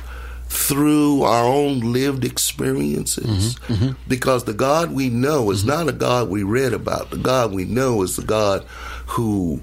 [0.50, 3.54] through our own lived experiences.
[3.54, 3.72] Mm-hmm.
[3.72, 3.92] Mm-hmm.
[4.08, 5.68] Because the God we know is mm-hmm.
[5.68, 7.10] not a God we read about.
[7.10, 8.64] The God we know is the God
[9.06, 9.60] who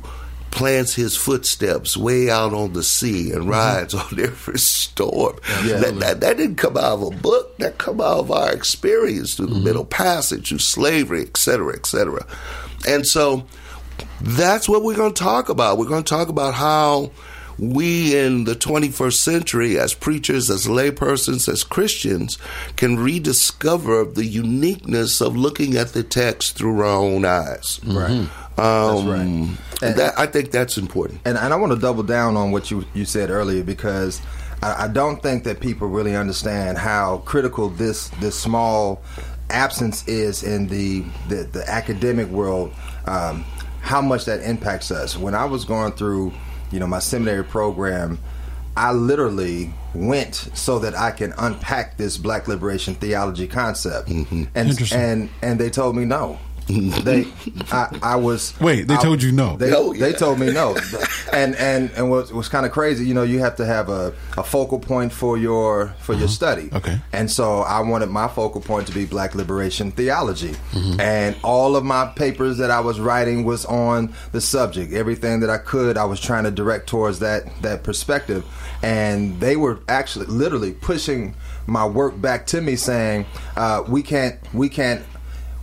[0.58, 3.52] plants his footsteps way out on the sea and mm-hmm.
[3.52, 5.38] rides on every storm.
[5.64, 5.78] Yeah.
[5.78, 7.58] That, that, that didn't come out of a book.
[7.58, 9.64] That come out of our experience through the mm-hmm.
[9.64, 12.26] Middle Passage, through slavery, et cetera, et cetera.
[12.88, 13.46] And so
[14.22, 15.78] that's what we're going to talk about.
[15.78, 17.12] We're going to talk about how
[17.60, 22.38] we in the 21st century, as preachers, as laypersons, as Christians,
[22.76, 27.80] can rediscover the uniqueness of looking at the text through our own eyes.
[27.84, 28.12] Right.
[28.12, 28.47] Mm-hmm.
[28.58, 31.22] Um, And- that, I think that's important.
[31.26, 34.22] And, and I want to double down on what you you said earlier because
[34.64, 39.02] I, I don't think that people really understand how critical this this small
[39.50, 42.74] absence is in the the, the academic world.
[43.06, 43.46] Um,
[43.82, 45.16] how much that impacts us.
[45.18, 46.34] When I was going through,
[46.72, 48.20] you know, my seminary program,
[48.76, 54.48] I literally went so that I can unpack this Black liberation theology concept, and
[54.92, 56.38] and and they told me no.
[57.04, 57.26] they,
[57.72, 58.54] I, I was.
[58.60, 59.56] Wait, they I- told you no.
[59.58, 60.76] They, Oh, they told me no,
[61.34, 64.14] and and and what was kind of crazy, you know, you have to have a,
[64.38, 66.70] a focal point for your for your study.
[66.74, 67.00] Okay.
[67.14, 71.00] And so I wanted my focal point to be Black liberation theology, Mm-hmm.
[71.00, 74.92] and all of my papers that I was writing was on the subject.
[74.94, 78.44] Everything that I could, I was trying to direct towards that that perspective,
[78.84, 81.34] and they were actually literally pushing
[81.66, 85.02] my work back to me, saying, uh, "We can't, we can't."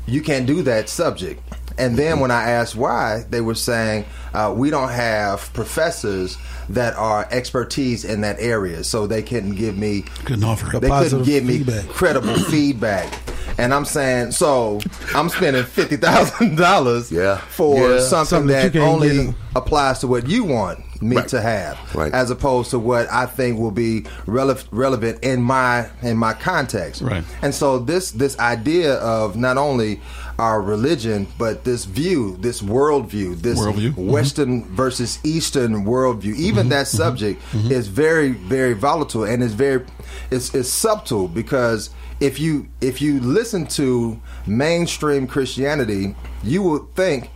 [0.06, 1.42] You can't do that subject.
[1.76, 6.94] And then when I asked why, they were saying uh, we don't have professors that
[6.94, 10.66] are expertise in that area, so they couldn't give me Couldn't offer.
[10.66, 13.12] they couldn't positive give me credible feedback.
[13.58, 14.80] And I'm saying, so
[15.14, 17.38] I'm spending fifty thousand dollars Yeah.
[17.38, 18.00] for Yeah.
[18.00, 21.28] something, Something that that, only applies to what you want me Right.
[21.28, 22.12] to have, Right.
[22.12, 27.02] as opposed to what I think will be rele- relevant in my in my context.
[27.02, 27.24] Right.
[27.42, 30.00] And so this this idea of not only
[30.38, 33.94] our religion, but this view, this worldview, this Worldview.
[33.94, 34.06] Mhm.
[34.10, 36.68] Western versus Eastern worldview, even mm-hmm.
[36.70, 36.96] that mm-hmm.
[36.96, 37.70] subject mm-hmm.
[37.70, 39.84] is very, very volatile and is very,
[40.30, 41.90] it's, it's subtle because
[42.20, 47.30] if you if you listen to mainstream Christianity, you would think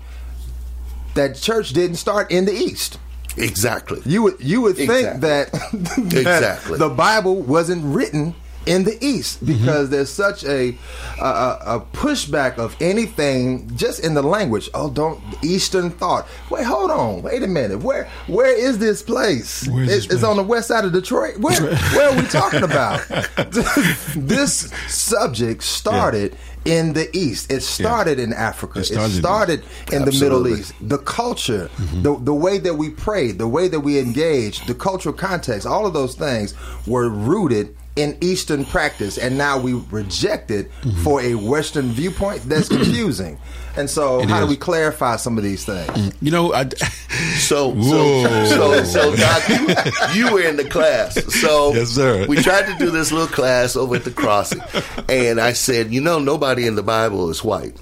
[1.14, 2.98] that church didn't start in the East.
[3.41, 4.00] Exactly.
[4.05, 6.78] You would you would think that, that Exactly.
[6.78, 8.34] the Bible wasn't written
[8.68, 9.47] in the East Mm-hmm.
[9.58, 10.76] because there's such a,
[11.20, 14.68] a a pushback of anything just in the language.
[14.74, 16.26] Oh, don't Eastern thought.
[16.50, 17.22] Wait, hold on.
[17.22, 17.78] Wait a minute.
[17.80, 19.62] Where where is this place?
[19.62, 20.22] Is It- this it's place?
[20.24, 21.38] on the west side of Detroit.
[21.38, 21.60] Where
[21.94, 23.00] where are we talking about?
[24.16, 27.50] this subject started in the East.
[27.50, 28.80] It started in Africa.
[28.80, 30.72] It started started, in the Middle East.
[30.80, 31.70] The culture,
[32.02, 35.86] the the way that we prayed, the way that we engaged, the cultural context, all
[35.86, 36.55] of those things
[36.86, 41.02] were rooted in Eastern practice, and now we reject it mm-hmm.
[41.02, 42.42] for a Western viewpoint.
[42.42, 42.82] That's mm-hmm.
[42.84, 43.38] confusing.
[43.76, 44.44] And so, It how is.
[44.44, 45.88] do we clarify some of these things?
[45.90, 46.14] Mm.
[46.20, 46.64] You know, I,
[47.38, 48.44] So, so, Whoa.
[48.44, 51.14] so, so, Doc, you, you were in the class.
[51.40, 52.26] So, Yes, sir.
[52.28, 54.60] we tried to do this little class over at the crossing,
[55.08, 57.76] and I said, you know, nobody in the Bible is white.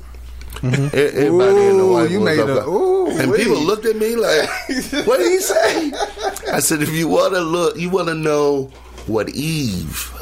[0.56, 0.96] Mm-hmm.
[0.96, 3.38] E- Everybody in the Ooh, Bible you is made a- ooh, and wee.
[3.38, 4.48] people looked at me like,
[5.06, 5.92] "What did he say?"
[6.50, 8.70] I said, "If you want to look, you want to know
[9.08, 10.12] what Eve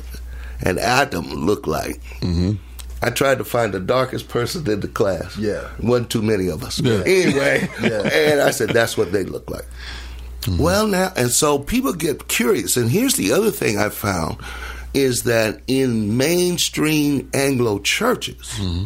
[0.63, 2.53] and Adam looked like." Mm-hmm.
[3.03, 5.37] I tried to find the darkest person in the class.
[5.37, 5.69] Yeah.
[5.83, 6.81] wasn't too many of us.
[6.81, 7.03] Yeah.
[7.05, 8.01] Anyway, Yeah.
[8.09, 9.67] and I said, "That's what they look like."
[10.43, 10.63] Mm-hmm.
[10.63, 12.77] Well, now, and so people get curious.
[12.77, 14.39] And here's the other thing I found
[14.95, 18.85] is that in mainstream Anglo churches, mm-hmm.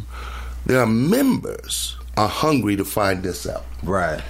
[0.67, 3.65] there are members are hungry to find this out.
[3.83, 4.20] Right.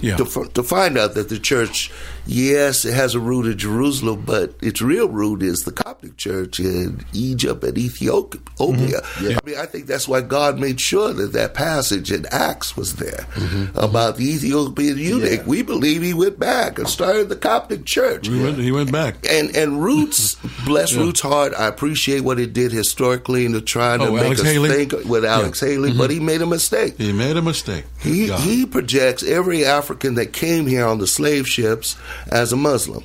[0.00, 0.16] yeah.
[0.16, 1.90] To, to find out that the church,
[2.26, 6.60] yes, it has a root in Jerusalem, but its real root is the Coptic church
[6.60, 8.40] in Egypt and Ethiopia.
[8.58, 9.38] Mm-hmm.
[9.38, 12.96] I mean, I think that's why God made sure that that passage in Acts was
[12.96, 13.76] there mm-hmm.
[13.78, 15.46] about the Ethiopian eunuch.
[15.46, 18.26] We believe he went back and started the Coptic church.
[18.28, 19.16] he, went, he went back.
[19.28, 21.52] And and Roots, bless Roots' heart.
[21.56, 24.68] I appreciate what it did historically and trying to Oh, make Alex us Haley?
[24.86, 26.20] think with Alex Haley, but mm-hmm.
[26.20, 26.96] he made a mistake.
[26.98, 27.84] He made a mistake.
[28.00, 28.40] He God.
[28.40, 31.96] he projects every African that came here on the slave ships
[32.30, 33.04] as a Muslim.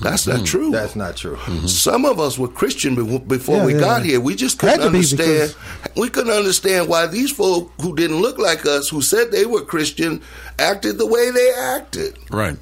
[0.00, 0.62] That's not true.
[0.64, 0.72] Mm-hmm.
[0.72, 1.38] That's not true.
[1.68, 2.94] Some of us were Christian
[3.28, 4.20] before Yeah, we yeah, got here.
[4.20, 5.54] We just couldn't understand.
[5.96, 9.60] We couldn't understand why these folk who didn't look like us, who said they were
[9.64, 10.20] Christian,
[10.58, 12.18] acted the way they acted.
[12.30, 12.56] Right.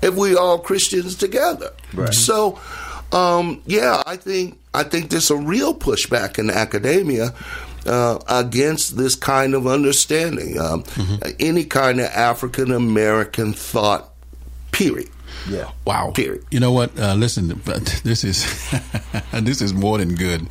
[0.00, 2.12] If we all Christians together, Right.
[2.12, 2.58] so
[3.12, 7.32] um, yeah, I think I think there's a real pushback in academia
[7.86, 10.82] uh, against this kind of understanding, um,
[11.38, 14.08] any kind of African American thought.
[14.72, 15.10] Period.
[15.48, 15.70] Yeah.
[15.84, 16.12] Wow.
[16.12, 16.44] Period.
[16.50, 16.98] You know what?
[16.98, 18.44] Uh, listen, but this is
[19.32, 20.48] this is more than good.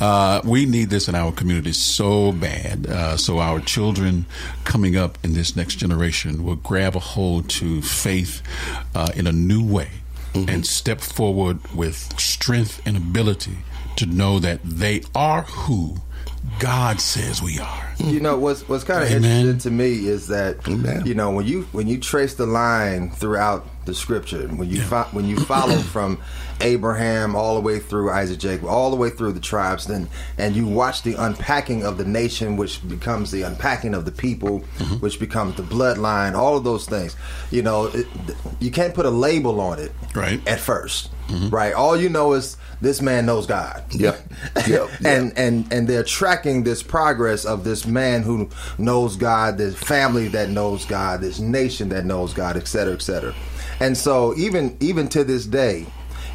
[0.00, 2.86] Uh, we need this in our community so bad.
[2.86, 4.26] Uh, so our children
[4.64, 8.42] coming up in this next generation will grab a hold to faith
[8.94, 9.88] uh, in a new way
[10.34, 13.58] and step forward with strength and ability
[13.96, 15.96] to know that they are who
[16.58, 17.92] God says we are.
[17.98, 19.46] You know what's what's kind of Amen.
[19.46, 21.06] interesting to me is that Amen.
[21.06, 25.08] you know when you when you trace the line throughout the scripture when you fo-
[25.12, 26.18] when you follow from
[26.60, 30.54] Abraham all the way through Isaac Jacob all the way through the tribes then and
[30.54, 34.94] you watch the unpacking of the nation which becomes the unpacking of the people mm-hmm.
[34.96, 37.16] which becomes the bloodline all of those things
[37.50, 38.06] you know it,
[38.60, 40.46] you can't put a label on it Right.
[40.46, 41.48] at 1st mm-hmm.
[41.48, 44.20] right all you know is this man knows God Yep.
[44.68, 44.90] Yep.
[45.04, 50.28] and and and they're tracking this progress of this man who knows God, this family
[50.28, 53.34] that knows God, this nation that knows God, et cetera, et cetera.
[53.82, 55.86] And so even even to this day,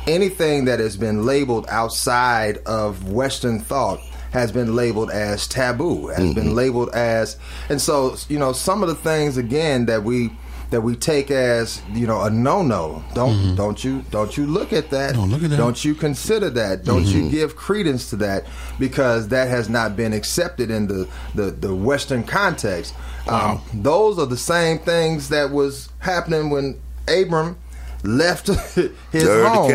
[0.05, 4.01] anything that has been labeled outside of Western thought
[4.31, 6.33] has been labeled as taboo, has mm-hmm.
[6.33, 7.37] been labeled as
[7.69, 10.29] and so you know some of the things again that we
[10.71, 13.01] that we take as you know a no no.
[13.13, 13.55] Don't mm-hmm.
[13.55, 15.15] don't you don't you look at that.
[15.15, 15.55] Don't look at that.
[15.55, 16.83] Don't you consider that.
[16.83, 17.29] Don't you mm-hmm.
[17.31, 18.43] give credence to that
[18.77, 22.93] because that has not been accepted in the the, the Western context.
[23.25, 27.57] Um, those are the same things that was happening when Abram
[28.03, 28.47] left
[29.11, 29.71] his home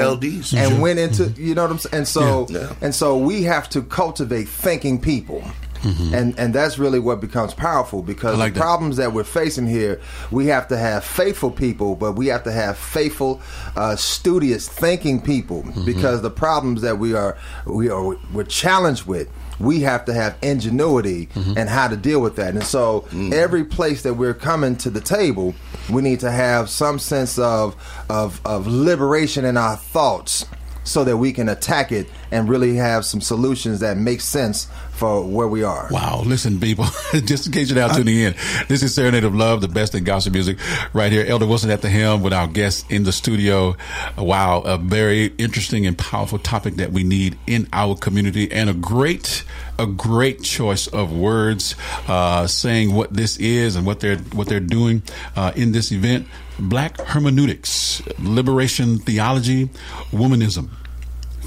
[0.55, 1.95] and went into you know what I'm saying.
[1.95, 2.73] And so Yeah.
[2.81, 5.43] and so we have to cultivate thinking people.
[5.85, 8.65] And and that's really what becomes powerful because like the that.
[8.65, 12.53] problems that we're facing here, we have to have faithful people, but we have to
[12.53, 13.41] have faithful,
[13.75, 17.37] uh, studious, thinking people because the problems that we are
[17.67, 19.29] we are we're challenged with.
[19.63, 21.57] We have to have ingenuity mm-hmm.
[21.57, 22.55] and how to deal with that.
[22.55, 23.33] And so, mm.
[23.33, 25.55] every place that we're coming to the table,
[25.91, 27.77] we need to have some sense of
[28.11, 30.47] of of liberation in our thoughts
[30.85, 34.67] so that we can attack it and really have some solutions that make sense
[35.03, 35.89] for where we are.
[35.91, 36.23] Wow.
[36.25, 36.85] Listen, people,
[37.25, 38.37] just in case you're now tuning in,
[38.69, 40.59] this is Serenade of Love, the best in gospel music
[40.93, 41.25] right here.
[41.27, 43.75] Elder Wilson at the helm with our guests in the studio.
[44.17, 44.61] Wow.
[44.61, 49.43] A very interesting and powerful topic that we need in our community and a great,
[49.77, 51.75] a great choice of words,
[52.07, 55.03] uh, saying what this is and what they're, what they're doing,
[55.35, 56.29] uh, in this event.
[56.61, 59.69] Black hermeneutics, liberation theology,
[60.13, 60.69] womanism.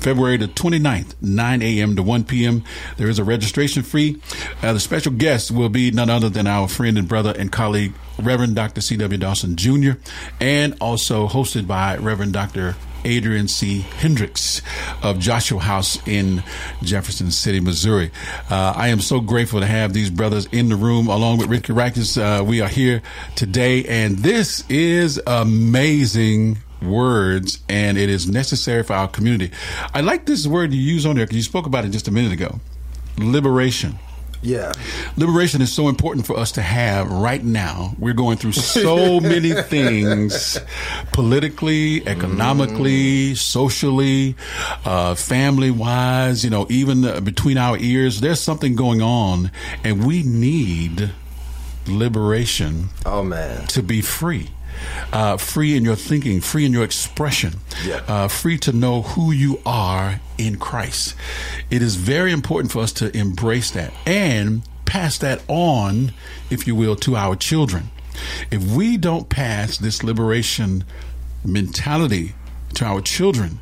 [0.06, 1.95] February the 29th, 9 a.m.
[1.95, 2.64] to 1 p.m.
[2.98, 4.22] There is a registration fee.
[4.61, 7.92] Uh, the special guest will be none other than our friend and brother and colleague,
[8.19, 8.82] Reverend Dr.
[8.82, 9.17] C.W.
[9.17, 9.93] Dawson Jr.,
[10.40, 12.75] and also hosted by Reverend Dr.
[13.03, 13.80] Adrian C.
[13.80, 14.61] Hendricks
[15.01, 16.43] of Joshua House in
[16.84, 18.11] Jefferson City, Missouri.
[18.48, 21.74] Uh, I am so grateful to have these brothers in the room along with Ricky
[21.74, 22.16] Rakis.
[22.22, 23.01] Uh, we are here
[23.35, 29.54] today, and this is amazing words and it is necessary for our community.
[29.94, 32.12] I like this word you use on there because you spoke about it just a
[32.12, 32.60] minute ago.
[33.18, 33.98] Liberation.
[34.45, 34.74] Yeah.
[35.18, 37.95] Liberation is so important for us to have right now.
[37.98, 40.60] We're going through so many things
[41.12, 44.36] politically, economically, socially,
[44.86, 48.22] uh, family wise, you know, even uh, between our ears.
[48.22, 49.50] There's something going on,
[49.84, 51.12] and we need
[51.88, 52.90] liberation.
[53.06, 53.66] Oh, man.
[53.68, 54.50] To be free.
[55.14, 57.56] Uh, free in your thinking, free in your expression,
[57.86, 58.02] Yeah.
[58.08, 61.16] uh, free to know who you are in Christ.
[61.70, 66.12] It is very important for us to embrace that and pass that on,
[66.50, 67.90] if you will, to our children.
[68.52, 70.84] If we don't pass this liberation
[71.44, 72.34] mentality
[72.76, 73.60] to our children,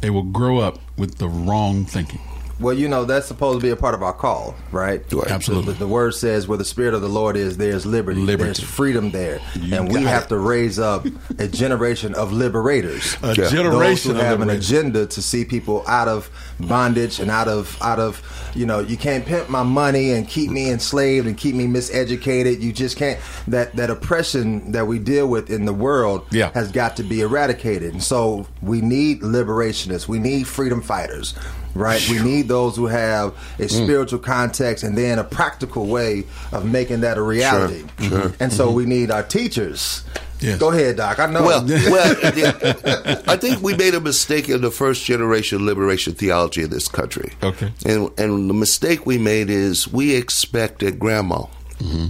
[0.00, 2.20] they will grow up with the wrong thinking.
[2.60, 5.00] Well, you know, that's supposed to be a part of our call, right?
[5.28, 5.74] Absolutely.
[5.74, 8.20] The, the word says where the Spirit of the Lord is, there's liberty.
[8.20, 8.44] Liberty.
[8.48, 9.40] There's freedom there.
[9.54, 10.28] and we got have it.
[10.30, 11.06] to raise up
[11.38, 13.16] a generation of liberators.
[13.22, 16.30] A Those generation who of have an agenda to see people out of
[16.60, 18.22] bondage and out of, out of,
[18.54, 22.60] you know, you can't pimp my money and keep me enslaved and keep me miseducated.
[22.60, 26.50] You just can't, that, that oppression that we deal with in the world Yeah.
[26.52, 27.92] has got to be eradicated.
[27.92, 30.08] And so we need liberationists.
[30.08, 31.34] We need freedom fighters,
[31.74, 32.04] right?
[32.08, 33.84] We need those who have a Mm.
[33.84, 37.84] spiritual context and then a practical way of making that a reality.
[38.00, 38.32] Sure, sure.
[38.40, 38.74] And so Mhm.
[38.74, 40.02] we need our teachers.
[40.40, 40.58] Yes.
[40.58, 41.18] Go ahead, Doc.
[41.18, 41.42] I know.
[41.42, 46.62] Well, well, yeah, I think we made a mistake in the first generation liberation theology
[46.62, 47.32] in this country.
[47.42, 47.72] Okay.
[47.84, 51.46] And and the mistake we made is we expected grandma,
[51.78, 52.08] mm-hmm.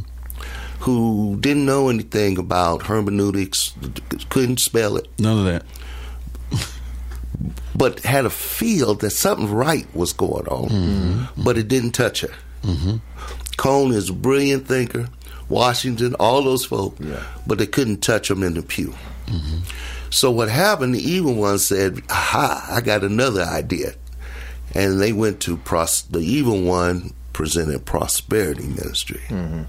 [0.81, 3.74] who didn't know anything about hermeneutics,
[4.28, 5.65] couldn't spell it, None of that.
[7.74, 11.42] but had a feel that something right was going on, mm-hmm.
[11.42, 12.34] but it didn't touch her.
[12.62, 12.97] Mm-hmm.
[13.57, 15.08] Cone is a brilliant thinker.
[15.49, 16.97] Washington, all those folk,
[17.47, 18.94] but they couldn't touch them in the pew.
[20.10, 20.94] So what happened?
[20.94, 22.67] The evil one said, "Aha!
[22.70, 23.94] I got another idea,"
[24.75, 29.20] and they went to pros- the evil one presented prosperity ministry.
[29.28, 29.62] Mm-hmm.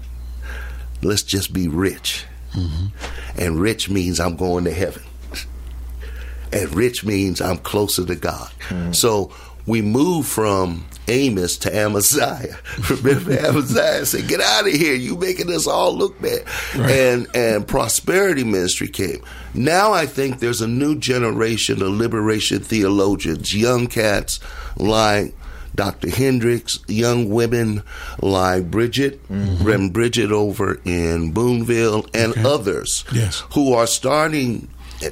[1.02, 2.86] Let's just be rich, mm-hmm.
[3.38, 5.02] and rich means I'm going to heaven,
[6.52, 8.50] and rich means I'm closer to God.
[8.68, 8.92] Mm-hmm.
[8.92, 9.32] So
[9.66, 12.58] we move from Amos to Amaziah.
[12.90, 14.94] Remember Amaziah said, "Get out of here!
[14.94, 19.22] You making us all look bad." And and prosperity ministry came.
[19.52, 24.38] Now I think there's a new generation of liberation theologians, young cats
[24.76, 25.34] like
[25.74, 26.10] Dr.
[26.10, 27.82] Hendricks, young women
[28.20, 29.64] like Bridget, mm-hmm.
[29.64, 33.42] Reverend Bridget over in Boonville, and others Yes.
[33.54, 34.68] who are starting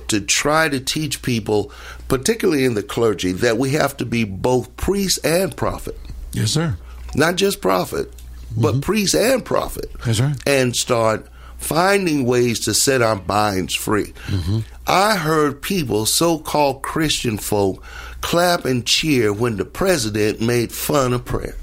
[0.08, 1.72] to try to teach people,
[2.08, 5.98] particularly in the clergy, that we have to be both priest and prophet.
[6.32, 6.76] Yes, sir.
[7.14, 8.12] Not just prophet,
[8.56, 8.80] but mm-hmm.
[8.80, 9.90] priest and prophet.
[10.04, 10.36] That's right.
[10.46, 11.26] And start
[11.58, 14.12] finding ways to set our minds free.
[14.26, 14.60] Mm-hmm.
[14.86, 17.84] I heard people, so called Christian folk,
[18.20, 21.56] clap and cheer when the president made fun of prayer.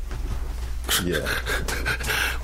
[1.03, 1.27] Yeah.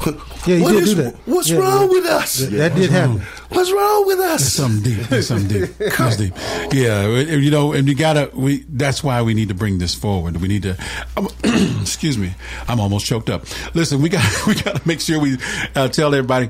[0.48, 1.16] Yeah, he What did is- do that.
[1.26, 1.88] What's Yeah, wrong yeah.
[2.00, 2.38] with us?
[2.40, 3.22] That- that did happen.
[3.50, 4.42] What's wrong with us?
[4.42, 5.08] That's something deep.
[5.08, 5.78] That's something deep.
[5.98, 6.34] That's deep.
[6.72, 8.30] Yeah, you know, and we gotta.
[8.34, 10.38] We that's why we need to bring this forward.
[10.42, 10.78] We need to.
[11.82, 12.34] Excuse me.
[12.68, 13.46] I'm almost choked up.
[13.76, 15.38] Listen, we got we got to make sure we
[15.76, 16.50] uh, tell everybody.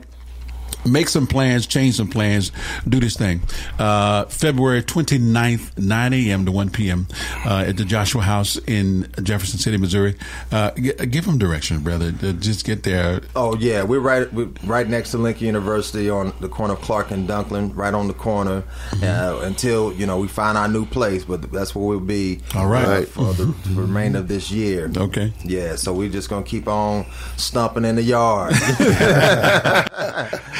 [0.85, 2.51] Make some plans, change some plans,
[2.87, 3.41] do this thing.
[3.77, 6.45] Uh, February 29th, 9 a.m.
[6.45, 7.07] to 1 p.m.
[7.45, 10.15] Uh, at the Joshua House in Jefferson City, Missouri.
[10.51, 12.13] Uh, g- give them directions, brother.
[12.23, 13.21] Uh, Just get there.
[13.35, 17.11] Oh yeah, we're right we're right next to Lincoln University on the corner of Clark
[17.11, 18.63] and Dunklin, right on the corner.
[18.91, 19.03] Mm-hmm.
[19.03, 22.39] Uh, until you know we find our new place, but that's where we'll be.
[22.55, 23.03] All right.
[23.03, 24.91] uh, for the, the remainder of this year.
[24.95, 25.33] Okay.
[25.43, 27.05] Yeah, so we're just gonna keep on
[27.37, 28.53] stumping in the yard.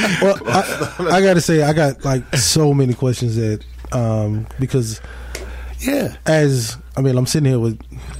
[0.21, 5.01] well, I, I got to say, I got like so many questions that um, because
[5.79, 7.79] yeah, as I mean, I'm sitting here with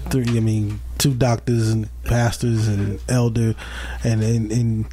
[0.09, 0.37] three.
[0.37, 3.55] I mean, two doctors and pastors and elder,
[4.03, 4.85] and and, and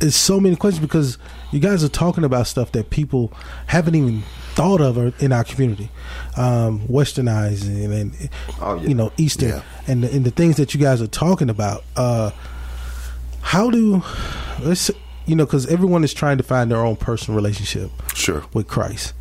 [0.00, 1.18] it's so many questions because
[1.50, 3.32] you guys are talking about stuff that people
[3.66, 4.22] haven't even
[4.54, 5.88] thought of in our community,
[6.36, 7.90] um, westernizing
[8.70, 9.62] and you know Eastern Yeah.
[9.86, 11.84] and the, and the things that you guys are talking about.
[11.96, 12.30] Uh,
[13.40, 14.02] how do
[14.60, 14.90] let's
[15.28, 19.12] you know because everyone is trying to find their own personal relationship sure with Christ,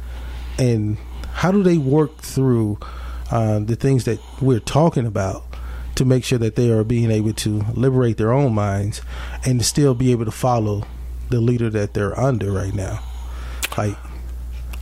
[0.58, 0.98] and
[1.34, 2.80] how do they work through
[3.30, 5.44] uh, the things that we're talking about
[5.96, 9.02] to make sure that they are being able to liberate their own minds
[9.46, 10.84] and still be able to follow
[11.30, 13.04] the leader that they're under right now,
[13.78, 13.98] like.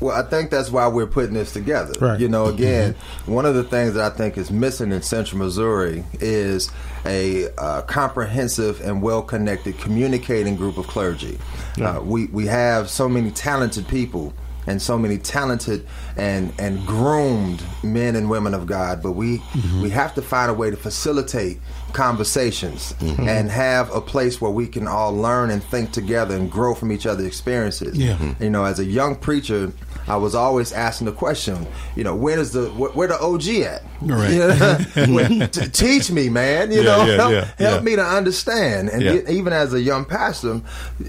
[0.06, 1.94] Well, I think that's why we're putting this together.
[2.00, 2.20] Right.
[2.20, 6.04] You know, again, one of the things that I think is missing in Central Missouri
[6.20, 6.70] is
[7.06, 11.38] a uh, comprehensive and well-connected communicating group of clergy.
[11.82, 14.34] Uh, we we have so many talented people
[14.68, 15.86] and so many talented
[16.18, 19.42] and and groomed men and women of God, but we
[19.82, 21.60] we have to find a way to facilitate
[21.94, 23.28] conversations Mhm.
[23.28, 26.92] and have a place where we can all learn and think together and grow from
[26.92, 27.96] each other's experiences.
[27.98, 28.18] Yeah.
[28.40, 29.72] You know, as a young preacher,
[30.08, 33.48] I was always asking the question, you know, where is the wh- where the OG
[33.64, 33.84] at?
[34.02, 34.32] Right.
[34.32, 36.72] You know, t- teach me, man.
[36.72, 40.06] You Yeah, know, yeah, help, yeah, help me to understand, and even as a young
[40.06, 40.62] pastor,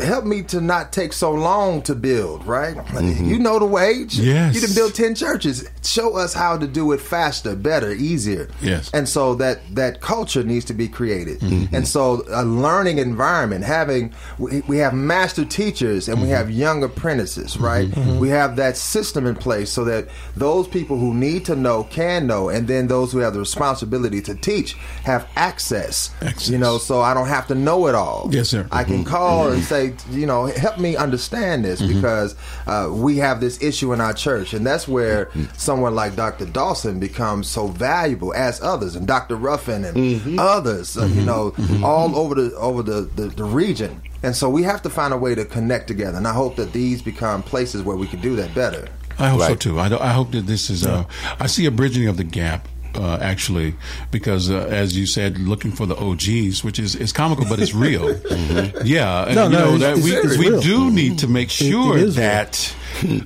[0.03, 2.47] help me to not take so long to build.
[2.47, 2.77] Right?
[3.03, 4.19] You know the wage.
[4.19, 4.55] Yes.
[4.55, 5.69] You can build ten churches.
[5.83, 8.49] Show us how to do it faster, better, easier.
[8.63, 8.91] Yes.
[8.95, 11.41] And so that that culture needs to be created.
[11.41, 11.73] Mhm.
[11.73, 16.83] And so a learning environment, having we, we have master teachers and we have young
[16.83, 17.89] apprentices, right?
[17.91, 18.19] Mhm.
[18.19, 22.27] We have that system in place so that those people who need to know can
[22.27, 24.75] know, and then those who have the responsibility to teach
[25.05, 26.11] have access.
[26.45, 28.29] You know, so I don't have to know it all.
[28.33, 28.67] Yes, sir.
[28.71, 29.07] I can Mhm.
[29.07, 29.67] call and Mhm.
[29.69, 31.89] say, you know, help me understand this Mhm.
[31.95, 32.35] because
[32.67, 35.45] uh, we have this issue in our church, and that's where Mm-hmm.
[35.57, 36.45] someone like Dr.
[36.47, 39.37] Dawson becomes so valuable as others, and Dr.
[39.37, 40.39] Ruffin and Mm-hmm.
[40.39, 44.01] others, uh, you know, all over the over the, the the region.
[44.23, 46.73] And so we have to find a way to connect together, and I hope that
[46.73, 48.89] these become places where we can do that better.
[49.19, 49.79] I hope so too.
[49.79, 50.87] I, I hope that this is.
[50.87, 51.05] Uh,
[51.39, 52.69] I see a bridging of the gap.
[52.95, 53.75] Uh, actually,
[54.11, 57.75] because uh, as you said, looking for the OGs, which is is comical, but it's
[57.75, 58.09] real.
[58.85, 60.61] Yeah, and, No, you no, know it's- that we it's- it's we real.
[60.63, 62.75] do need to make It- it sure that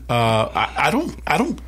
[0.08, 1.60] uh, I, I don't I don't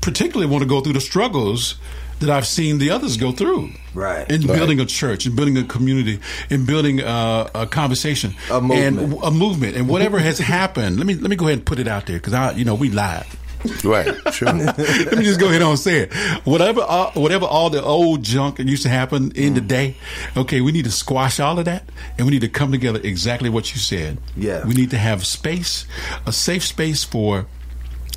[0.00, 1.74] particularly want to go through the struggles
[2.20, 3.70] that I've seen the others go through.
[3.94, 4.30] Right.
[4.30, 4.56] In Right.
[4.56, 8.98] building a church, in building a community, in building uh, a conversation, a movement.
[9.00, 10.96] and a movement, and whatever has happened.
[10.98, 12.74] Let me let me go ahead and put it out there because I, you know,
[12.74, 13.36] we live.
[13.84, 14.08] Right.
[14.32, 14.50] Sure.
[14.54, 16.14] Let me just go ahead and say it.
[16.46, 19.54] Whatever, uh, whatever, all the old junk that used to happen in Mm.
[19.56, 19.96] the day.
[20.34, 21.82] Okay, we need to squash all of that,
[22.16, 22.98] and we need to come together.
[23.04, 24.16] Exactly what you said.
[24.34, 24.66] Yeah.
[24.66, 25.84] we need to have space,
[26.24, 27.44] a safe space for a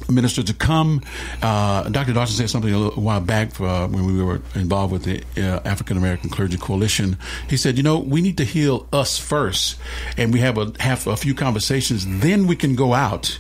[0.10, 1.02] minister to come.
[1.42, 2.14] Uh, Dr.
[2.14, 5.62] Dawson said something a little while back uh, when we were involved with the uh,
[5.66, 7.18] African American Clergy Coalition.
[7.50, 9.78] He said, "You know, we need to heal us first,
[10.18, 12.06] and we have a have a few conversations.
[12.20, 13.40] Then we can go out."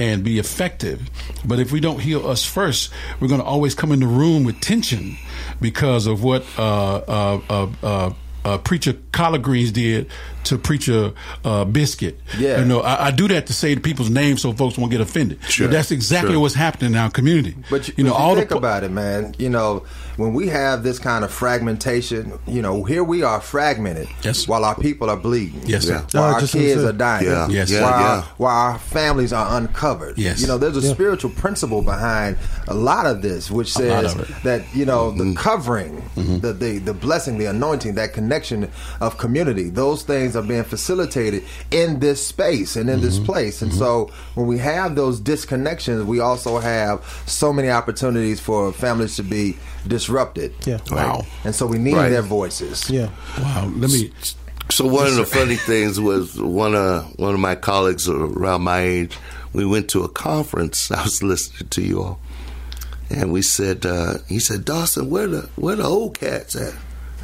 [0.00, 1.10] And be effective,
[1.44, 4.44] but if we don't heal us first, we're going to always come in the room
[4.44, 5.16] with tension
[5.60, 6.44] because of what
[8.48, 10.10] uh, preacher collard greens did
[10.44, 11.12] to preacher
[11.44, 12.18] uh, biscuit.
[12.38, 12.60] Yeah.
[12.60, 15.00] you know, I, I do that to say the people's names so folks won't get
[15.00, 15.42] offended.
[15.44, 16.40] Sure, But that's exactly sure.
[16.40, 17.56] what's happening in our community.
[17.70, 19.34] But you, you know, but all think the about it, man.
[19.38, 19.84] You know,
[20.18, 24.46] when we have this kind of fragmentation, you know, here we are fragmented, yes.
[24.48, 25.94] while our people are bleeding, Yes, sir.
[26.12, 27.70] while Yeah, our kids are dying, Yeah, Yes.
[27.70, 28.06] yeah, while, yeah.
[28.16, 30.18] Our, while our families are uncovered.
[30.18, 30.40] Yes.
[30.40, 30.92] you know, there's a Yeah.
[30.92, 35.30] spiritual principle behind a lot of this, which says that you know Mm-hmm.
[35.34, 38.68] the covering, the, the the blessing, the anointing, that connection
[39.00, 43.06] of community, those things are being facilitated in this space and in Mm-hmm.
[43.06, 43.62] this place.
[43.62, 49.14] And so when we have those disconnections, we also have so many opportunities for families
[49.16, 49.56] to be
[49.86, 50.54] disrupted.
[50.66, 50.78] Yeah.
[50.90, 51.24] Wow.
[51.44, 52.08] And so we need Right.
[52.10, 52.88] their voices.
[52.90, 53.08] Yeah.
[53.38, 53.70] Wow.
[53.76, 54.12] Let me.
[54.70, 58.80] So one of the funny things was one of one of my colleagues around my
[58.80, 59.16] age.
[59.52, 60.90] We went to a conference.
[60.92, 62.20] I was listening to you all,
[63.08, 66.74] and we said, uh, he said, Dawson, where the where the old cats at?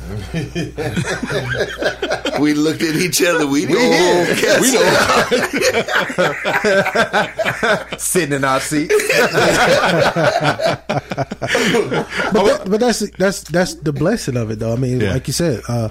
[2.41, 3.47] we looked at each other.
[3.47, 4.19] We, We the here.
[4.19, 4.29] old
[7.89, 8.03] cats.
[8.03, 8.89] Sitting in our seat.
[8.89, 8.99] but,
[12.33, 14.73] that, but that's that's that's the blessing of it, though.
[14.73, 15.13] I mean, Yeah.
[15.15, 15.89] like you said, uh,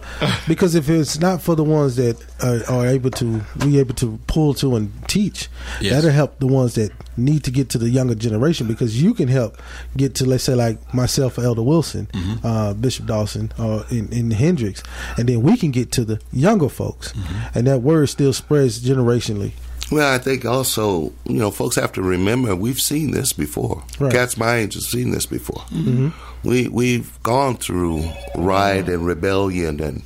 [0.47, 4.19] because if it's not for the ones that are, are able to, we able to
[4.27, 5.49] pull to and teach,
[5.81, 5.93] Yes.
[5.93, 8.67] that'll help the ones that need to get to the younger generation.
[8.67, 9.57] Because you can help
[9.97, 12.45] get to, let's say, like myself, Elder Wilson, Mm-hmm.
[12.45, 14.81] uh, Bishop Dawson, or in, in Hendricks,
[15.17, 17.57] and then we can get to the younger folks, Mm-hmm.
[17.57, 19.51] and that word still spreads generationally.
[19.91, 23.83] Well, I think also, you know, folks have to remember we've seen this before.
[23.99, 24.11] Right.
[24.11, 25.61] Cats my age have seen this before.
[25.71, 26.13] Mhm.
[26.43, 28.03] We we've gone through
[28.35, 30.01] riot and rebellion, and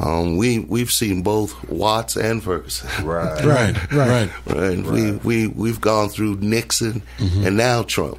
[0.00, 2.88] um, we we've seen both Watts and Ferguson.
[3.06, 4.30] Right, Right, right.
[4.46, 4.84] right.
[4.84, 8.18] We we we've gone through Nixon and now Trump.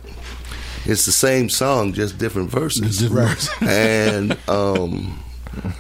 [0.86, 2.98] It's the same song, just different verses.
[2.98, 3.36] Different Right.
[3.36, 3.50] verses.
[3.62, 5.20] and um,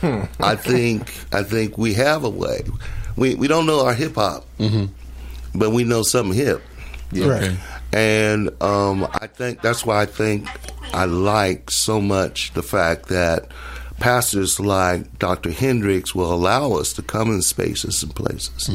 [0.39, 2.61] I think I think we have a way.
[3.15, 4.45] We we don't know our hip hop,
[5.53, 6.61] but we know something hip.
[7.11, 7.25] Yeah.
[7.25, 7.57] Okay.
[7.91, 10.47] And um, I think that's why I think
[10.95, 13.49] I like so much the fact that
[13.99, 15.51] pastors like Dr.
[15.51, 18.69] Hendricks will allow us to come in spaces and places.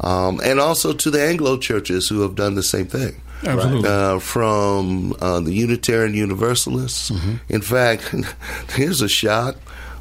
[0.00, 3.20] Um, and also to the Anglo churches who have done the same thing.
[3.46, 3.88] Absolutely.
[3.88, 7.10] Uh, from uh, the Unitarian Universalists.
[7.48, 8.14] In fact,
[8.72, 9.56] here's a shock.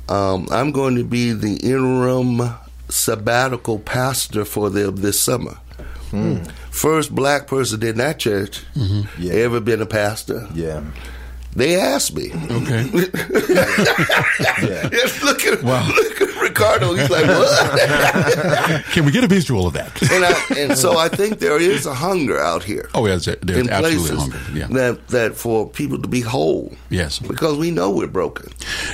[0.10, 2.42] Um, I'm going to be the interim
[2.90, 5.58] sabbatical pastor for them this summer.
[6.72, 8.64] First black person in that church
[9.22, 10.48] ever been a pastor.
[10.54, 10.84] Yeah.
[11.58, 12.32] They asked me.
[12.34, 12.84] Okay.
[14.92, 15.88] Yes, look at Wow.
[15.88, 16.94] look at Ricardo.
[16.94, 18.84] He's like, what?
[18.92, 20.02] Can we get a visual of that?
[20.12, 22.90] and, I, and so I think there is a hunger out here.
[22.94, 24.40] Oh, yes, there's absolutely hunger.
[24.54, 24.68] Yeah.
[24.68, 26.74] that that for people to be whole.
[26.90, 27.20] Yes.
[27.20, 28.52] because we know we're broken.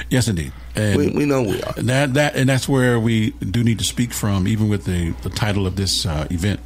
[0.09, 0.51] Yes, indeed.
[0.75, 1.73] And We- we know we are.
[1.73, 5.29] That that and that's where we do need to speak from, even with the, the
[5.29, 6.59] title of this uh, event,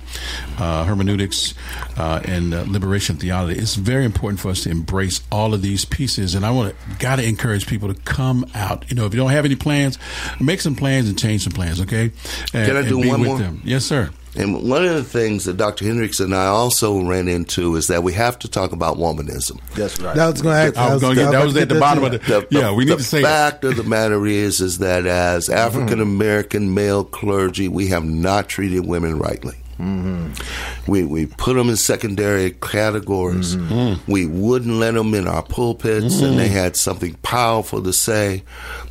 [0.58, 1.54] uh, hermeneutics
[1.98, 3.60] uh, and uh, liberation theology.
[3.60, 6.96] It's very important for us to embrace all of these pieces, and I want to
[7.00, 8.86] got to encourage people to come out.
[8.90, 10.00] You know, if you don't have any plans,
[10.40, 11.82] make some plans and change some plans.
[11.82, 12.12] Okay.
[12.54, 13.38] And, Can I and do be one with more?
[13.40, 13.62] Them.
[13.64, 14.10] Yes, sir.
[14.36, 15.86] And one of the things that Dr.
[15.86, 19.60] Hendricks and I also ran into is that we have to talk about womanism.
[19.74, 20.16] That's right.
[20.16, 20.78] That was going to ask.
[20.78, 22.98] I was gonna get- that was at the bottom of the- yeah, we need the
[22.98, 23.24] to say it.
[23.24, 28.48] fact of the matter is, is that as African American male clergy, we have not
[28.48, 29.56] treated women rightly.
[29.80, 30.92] Mm-hmm.
[30.92, 33.56] We we put them in secondary categories.
[33.56, 33.74] Mm-hmm.
[33.74, 34.00] Mm.
[34.08, 36.52] We wouldn't let them in our pulpits, and they mm.
[36.52, 38.44] had something powerful to say.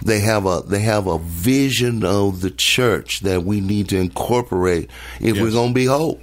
[0.05, 4.90] They have a they have a vision of the church that we need to incorporate
[5.20, 6.20] if we're going to be whole.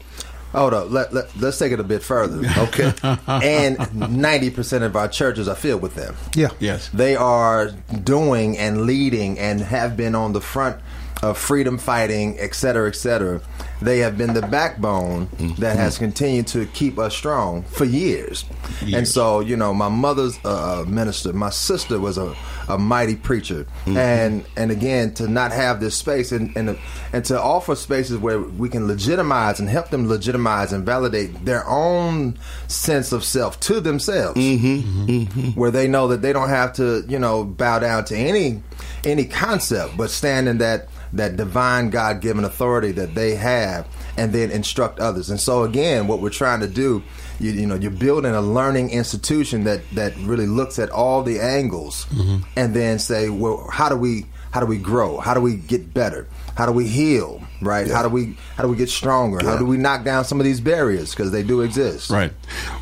[0.54, 0.92] Hold up.
[0.92, 2.42] Let, let, let's take it a bit further.
[2.64, 2.94] Okay.
[3.28, 6.16] and 90% of our churches are filled with them.
[6.36, 6.50] Yeah.
[6.60, 6.90] Yes.
[6.90, 7.72] They are
[8.04, 10.78] doing and leading and have been on the front
[11.24, 13.42] of freedom fighting, et cetera, et cetera.
[13.84, 15.30] They have been the backbone
[15.60, 16.06] that has mm-hmm.
[16.06, 18.46] continued to keep us strong for years.
[18.82, 22.36] And so, you know, my mother's uh, uh, minister, my sister was a,
[22.70, 23.98] a mighty preacher, mm-hmm.
[23.98, 26.78] and and again to not have this space and and
[27.12, 31.68] and to offer spaces where we can legitimize and help them legitimize and validate their
[31.68, 32.38] own
[32.68, 35.60] sense of self to themselves, mm-hmm.
[35.60, 38.62] where they know that they don't have to you know bow down to any
[39.04, 44.34] any concept, but stand in that that divine God given authority that they have, and
[44.34, 45.30] then instruct others.
[45.30, 47.04] And so again, what we're trying to do,
[47.40, 51.40] you, you know, you're building a learning institution that that really looks at all the
[51.40, 52.44] angles, mm-hmm.
[52.56, 55.20] and then say, well, how do we how do we grow?
[55.20, 56.28] How do we get better?
[56.56, 57.42] How do we heal?
[57.62, 57.90] Right?
[57.90, 59.44] How do we how do we get stronger?
[59.44, 62.10] How do we knock down some of these barriers because they do exist?
[62.10, 62.32] Right.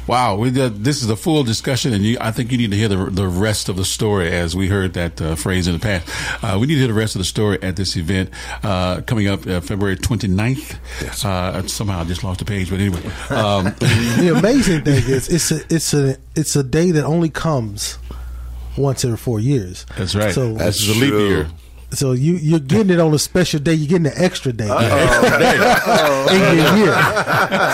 [0.08, 0.36] Wow.
[0.38, 2.88] We did, this is a full discussion, and you, I think you need to hear
[2.88, 6.44] the, the rest of the story as we heard that uh, phrase in the past.
[6.44, 8.32] Uh, we need to hear the rest of the story at this event
[8.64, 10.78] uh, coming up uh, February 29th.
[11.02, 11.24] Yes.
[11.24, 13.04] Uh, somehow I just lost the page, but anyway.
[13.30, 18.00] Um, the amazing thing is it's a it's a it's a day that only comes
[18.78, 19.86] once every four years.
[19.98, 20.34] That's right.
[20.34, 21.48] So That's a leap year.
[21.94, 23.74] So you you're getting it on a special day.
[23.74, 26.28] You're getting an extra day Uh-oh.
[26.32, 26.96] in your year.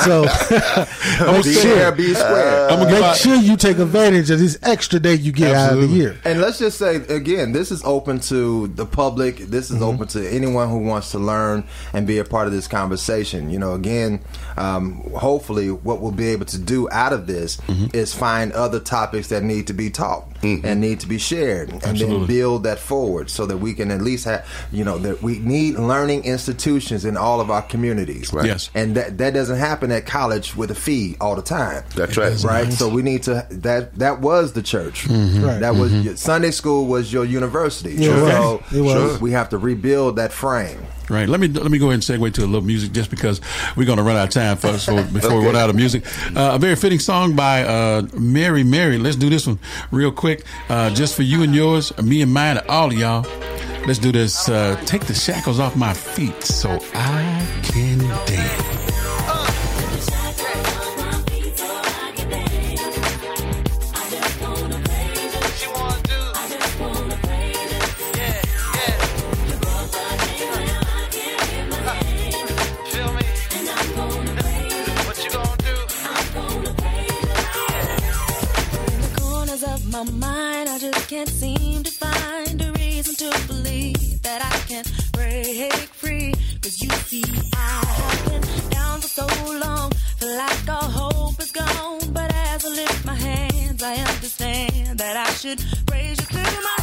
[0.03, 0.23] So
[1.31, 2.69] make sure, be square.
[2.69, 5.81] I'm gonna make sure you take advantage of this extra day you get out of
[5.81, 6.17] the year.
[6.25, 9.37] And let's just say again, this is open to the public.
[9.37, 9.83] This is mm-hmm.
[9.85, 11.63] open to anyone who wants to learn
[11.93, 13.49] and be a part of this conversation.
[13.51, 14.21] You know, again,
[14.57, 17.95] um, hopefully, what we'll be able to do out of this mm-hmm.
[17.95, 20.65] is find other topics that need to be taught mm-hmm.
[20.65, 24.01] and need to be shared, and then build that forward so that we can at
[24.01, 28.33] least have, you know, that we need learning institutions in all of our communities.
[28.33, 28.45] Right.
[28.45, 28.69] Yes.
[28.73, 31.83] and that that doesn't happen at college with a fee all the time.
[31.95, 32.37] That's right.
[32.43, 32.73] Right.
[32.73, 35.03] So we need to that that was the church.
[35.03, 35.43] Mm-hmm.
[35.43, 35.59] Right.
[35.59, 37.93] That was your, Sunday school was your university.
[37.93, 38.73] Yeah, it so was.
[38.73, 39.21] It was.
[39.21, 40.79] we have to rebuild that frame.
[41.09, 41.29] Right.
[41.29, 43.39] Let me let me go ahead and segue to a little music, just because
[43.75, 46.05] we're going to run out of time first so before we run out of music.
[46.35, 48.97] Uh, a very fitting song by uh, Mary Mary.
[48.97, 49.59] Let's do this one
[49.91, 53.25] real quick, uh, just for you and yours, me and mine, and all of y'all.
[53.85, 54.49] Let's do this.
[54.49, 58.76] Uh, take the shackles off my feet so I can dance.
[80.03, 84.83] My mind, I just can't seem to find a reason to believe that I can
[85.11, 86.33] break free.
[86.61, 87.23] Cause you see,
[87.55, 92.13] I have been down for so long, feel like all hope is gone.
[92.13, 96.76] But as I lift my hands, I understand that I should praise you through my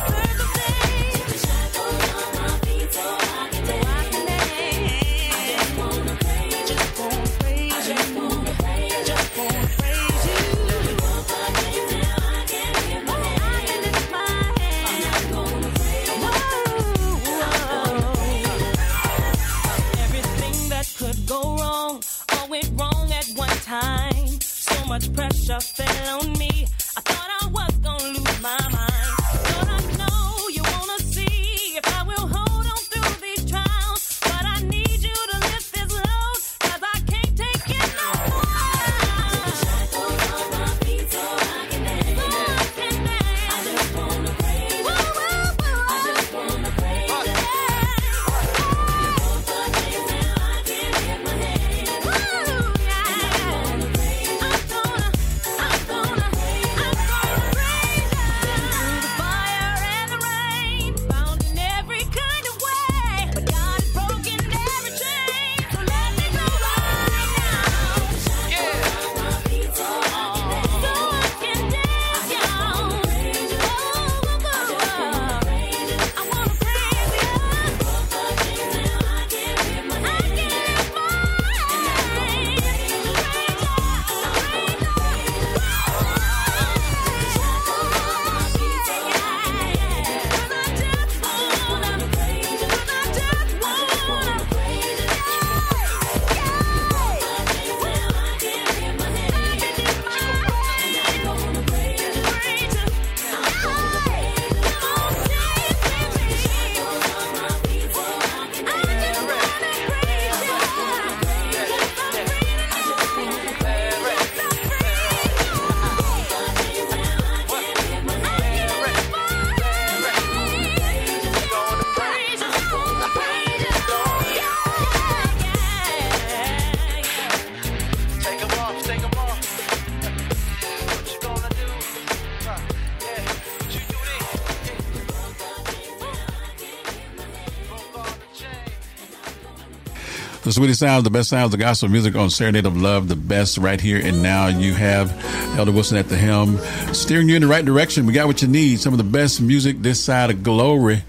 [140.55, 143.81] sweetest sounds, the best sounds, the gospel music on Serenade of Love, the best right
[143.81, 144.47] here and now.
[144.47, 145.13] You have
[145.59, 146.59] Elder Wilson at the helm,
[146.95, 148.07] steering you in the right direction.
[148.07, 148.79] We got what you need.
[148.79, 151.03] Some of the best music this side of glory.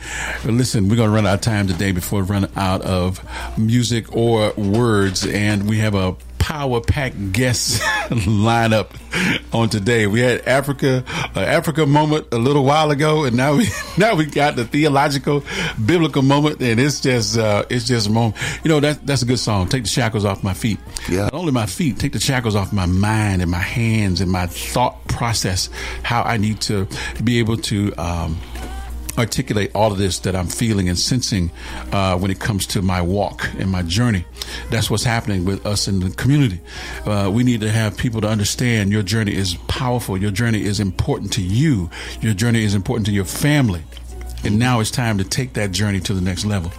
[0.44, 3.24] But listen, we're going to run out of time today before we run out of
[3.56, 5.28] music or words.
[5.28, 8.90] And we have a power packed guest lineup
[9.56, 10.06] on today.
[10.06, 11.04] We had Africa,
[11.36, 13.68] uh, Africa moment a little while ago, and now we
[13.98, 15.44] now we got the theological,
[15.84, 18.36] biblical moment, and it's just uh, it's just a moment.
[18.64, 19.70] You know that that's a good song.
[19.70, 20.80] Take the shackles off my feet.
[21.10, 22.00] Yeah, not only my feet.
[22.00, 25.70] Take the shackles off my mind and my hands and my thought process.
[26.04, 26.88] How I need to
[27.24, 27.94] be able to.
[27.98, 28.38] Um,
[29.18, 31.52] articulate all of this that I'm feeling and sensing
[31.92, 34.26] uh, when it comes to my walk and my journey.
[34.70, 36.60] That's what's happening with us in the community.
[37.06, 40.18] Uh, we need to have people to understand your journey is powerful.
[40.18, 41.90] Your journey is important to you.
[42.22, 43.84] Your journey is important to your family.
[44.44, 46.72] And now it's time to take that journey to the next level.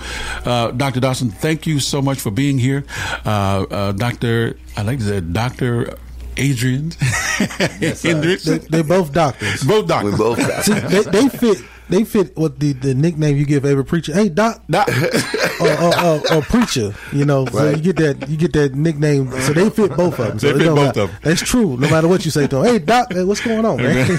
[0.44, 1.00] Uh, Dr.
[1.00, 2.84] Dawson, thank you so much for being here.
[3.24, 4.56] Uh, uh, Dr.
[4.76, 5.98] I like to say Dr.
[6.36, 8.44] Adrian Hendricks.
[8.44, 9.64] They, they're both doctors.
[9.64, 10.12] Both doctors.
[10.12, 11.58] We both See, they, they fit.
[11.88, 14.12] They fit what the, the nickname you give every preacher.
[14.12, 14.88] Hey, doc, doc,
[15.60, 16.92] or, or, or, or preacher.
[17.12, 17.76] You know, so Right.
[17.76, 19.30] you get that you get that nickname.
[19.42, 20.38] So they fit both of them.
[20.40, 21.00] So They fit both matter.
[21.02, 21.16] of 'em.
[21.22, 21.76] That's true.
[21.76, 22.64] No matter what you say to them.
[22.64, 24.18] Hey, doc, hey, what's going on, man?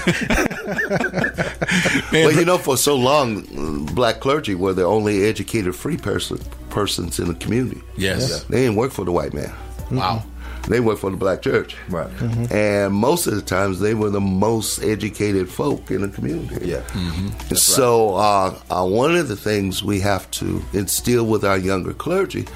[2.12, 6.38] well, you know, for so long, black clergy were the only educated free person
[6.70, 7.80] persons in the community.
[7.96, 8.30] Yes.
[8.30, 8.38] Yeah.
[8.48, 9.52] they didn't work for the white man.
[9.90, 10.22] Wow.
[10.68, 11.76] They worked for the black church.
[11.88, 12.10] Right.
[12.50, 16.68] And most of the times, they were the most educated folk in the community.
[16.68, 16.82] Yeah.
[16.94, 21.94] And so, uh, uh, one of the things we have to instill with our younger
[21.94, 22.46] clergy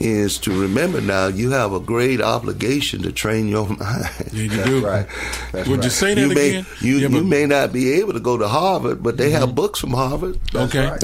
[0.00, 4.10] is to remember now you have a great obligation to train your mind.
[4.32, 4.84] You do.
[4.86, 5.06] right.
[5.52, 6.66] That's Would you say that you may, again?
[6.80, 9.54] You, have you may not be able to go to Harvard, but they have mm-hmm.
[9.54, 10.38] books from Harvard.
[10.52, 10.86] That's Okay.
[10.86, 11.02] right.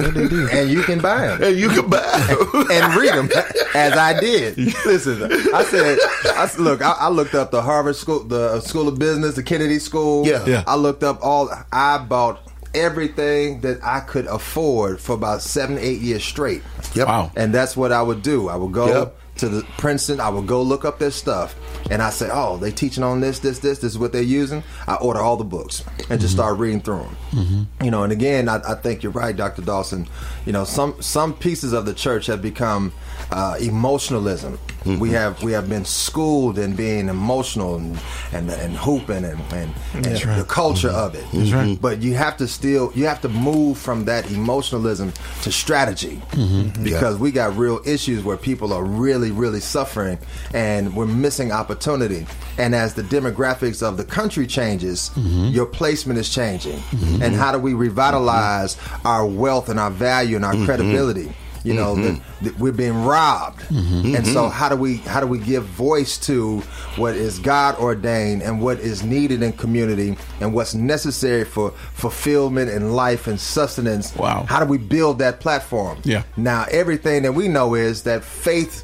[0.53, 1.43] And you can buy them.
[1.43, 2.65] And you can buy 'em.
[2.71, 3.29] and read them
[3.75, 4.57] as I did.
[4.85, 8.87] Listen, I said, I look, I, I looked up the Harvard School, the uh, School
[8.87, 10.25] of Business, the Kennedy School.
[10.25, 10.45] Yeah.
[10.45, 10.63] Yeah.
[10.67, 11.49] I looked up all.
[11.71, 12.39] I bought
[12.73, 16.63] everything that I could afford for about seven, eight years straight.
[16.95, 17.07] Yep.
[17.07, 17.31] Wow.
[17.35, 18.49] And that's what I would do.
[18.49, 18.87] I would go.
[18.87, 19.17] Yep.
[19.37, 20.19] to the Princeton.
[20.19, 21.55] I would go look up their stuff,
[21.89, 23.79] and I say, "Oh, they teaching on this, this, this.
[23.79, 26.99] This is what they're using." I order all the books and just start reading through
[27.03, 27.17] them.
[27.31, 27.83] Mm-hmm.
[27.85, 29.61] You know, and again, I, I think you're right, Dr.
[29.63, 30.07] Dawson.
[30.45, 32.91] You know, some some pieces of the church have become
[33.31, 34.59] uh, emotionalism.
[34.83, 37.99] We have we have been schooled in being emotional and
[38.33, 40.37] and, and hooping and and, and right.
[40.39, 41.23] the culture of it.
[41.31, 41.77] That's right.
[41.79, 46.83] But you have to still you have to move from that emotionalism to strategy Mhm.
[46.83, 50.17] because we got real issues where people are really really suffering
[50.51, 52.25] and we're missing opportunity.
[52.57, 55.53] And as the demographics of the country changes, Mhm.
[55.53, 56.81] your placement is changing.
[57.21, 61.31] And how do we revitalize our wealth and our value and our credibility?
[61.63, 62.03] You know, Mhm.
[62.03, 64.15] that, that we're being robbed, Mhm.
[64.17, 64.51] and so Mhm.
[64.51, 66.61] how do we how do we give voice to
[66.95, 72.71] what is God ordained and what is needed in community and what's necessary for fulfillment
[72.71, 74.11] and life and sustenance?
[74.15, 74.45] Wow.
[74.47, 75.97] How do we build that platform?
[76.03, 76.23] Yeah.
[76.35, 78.83] Now everything that we know is that faith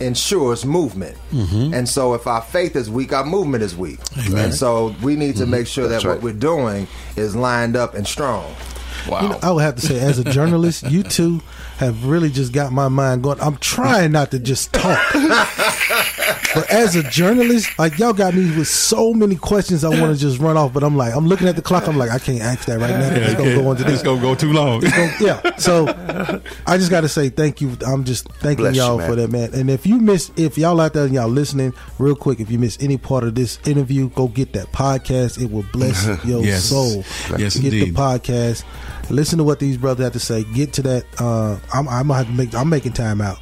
[0.00, 1.72] ensures movement, Mhm.
[1.72, 4.46] and so if our faith is weak, our movement is weak, Amen.
[4.46, 5.48] and so we need to Mhm.
[5.50, 6.14] make sure That's that right.
[6.16, 8.44] what we're doing is lined up and strong.
[9.08, 9.22] Wow.
[9.22, 11.40] You know, I would have to say, as a journalist, you two
[11.78, 13.40] have really just got my mind going.
[13.40, 15.00] I'm trying not to just talk,
[16.54, 20.20] but as a journalist, like y'all got me with so many questions I want to
[20.20, 20.72] just run off.
[20.72, 21.88] But I'm like, I'm looking at the clock.
[21.88, 23.00] I'm like, I can't ask that right now.
[23.08, 23.62] Yeah, it's gonna okay.
[23.62, 23.94] go into this.
[23.94, 24.80] It's gonna go too long.
[24.80, 25.56] Gonna- yeah.
[25.56, 25.86] So
[26.66, 27.76] I just got to say thank you.
[27.86, 29.08] I'm just thanking Bless you, y'all man.
[29.10, 29.54] for that, man.
[29.54, 32.58] And if you miss, if y'all out there and y'all listening, real quick, if you
[32.58, 35.42] miss any part of this interview, go get that podcast.
[35.42, 36.64] It will bless your Yes.
[36.64, 37.04] soul.
[37.38, 37.94] Yes, get indeed.
[37.94, 38.64] the podcast.
[39.10, 40.44] Listen to what these brothers have to say.
[40.44, 41.04] Get to that.
[41.20, 42.54] Uh, I'm, I'm gonna have to make.
[42.54, 43.38] I'm making time out.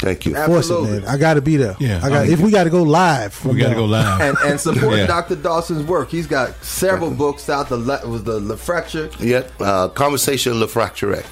[0.00, 0.34] Thank you.
[0.34, 1.04] Force it, man.
[1.06, 1.76] I got to be there.
[1.78, 2.12] Yeah, I got.
[2.12, 4.18] I mean- if we got to go live, from now.
[4.20, 5.06] and, and support Yeah.
[5.06, 5.36] Dr.
[5.36, 6.10] Dawson's work.
[6.10, 7.68] He's got several books out.
[7.68, 9.10] The le- was the Le Fracture.
[9.20, 11.22] Yeah, uh, Conversation Le Fracture.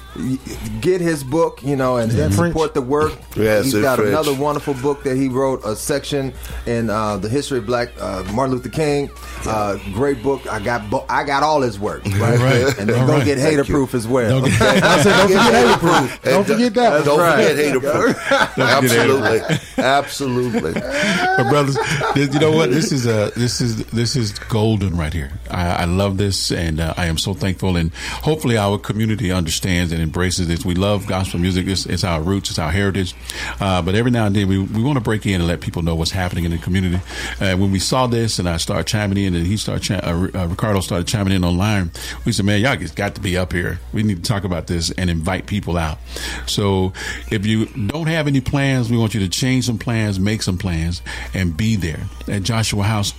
[0.81, 2.53] Get his book, you know, and, Is that and French?
[2.53, 3.13] support the work.
[3.35, 4.09] Yes, he's it's got French.
[4.09, 6.33] another wonderful book that he wrote, a section
[6.65, 9.09] in uh, the history of Black uh, Martin Luther King.
[9.45, 10.45] Uh, great book.
[10.51, 12.03] I got bo- I got all his work.
[12.05, 12.77] Right, right.
[12.77, 13.25] and they're All gonna right.
[13.25, 13.73] get Thank hater you.
[13.81, 14.39] Proof as well.
[14.41, 16.21] Don't get- I said, don't forget hater proof.
[16.23, 16.89] Don't forget that.
[16.91, 17.35] That's Don't right.
[17.47, 18.31] forget hater proof.
[18.59, 19.41] Absolutely.
[19.77, 20.73] Absolutely.
[20.73, 21.77] but brothers,
[22.13, 22.69] this- you know what?
[22.69, 25.31] This is uh, this is this is golden right here.
[25.49, 27.75] I, I love this, and uh, I am so thankful.
[27.75, 30.63] And hopefully, our community understands and embraces this.
[30.63, 31.67] We love gospel music.
[31.67, 32.49] It's, it's our roots.
[32.51, 33.15] It's our heritage.
[33.59, 35.81] Uh, but every now and then, we, we want to break in and let people
[35.81, 36.97] know what's happening in the community.
[37.39, 40.27] Uh, when we saw this, and I started chiming in, and he started chi- uh,
[40.43, 41.91] uh, Ricardo started chiming in online.
[42.25, 43.60] We said, "Man, y'all just got to be up here.
[43.93, 45.97] We need to talk about this and invite people out."
[46.45, 46.93] So,
[47.31, 50.57] if you don't have any plans, we want you to change some plans, make some
[50.57, 51.01] plans,
[51.33, 53.13] and be there at Joshua House.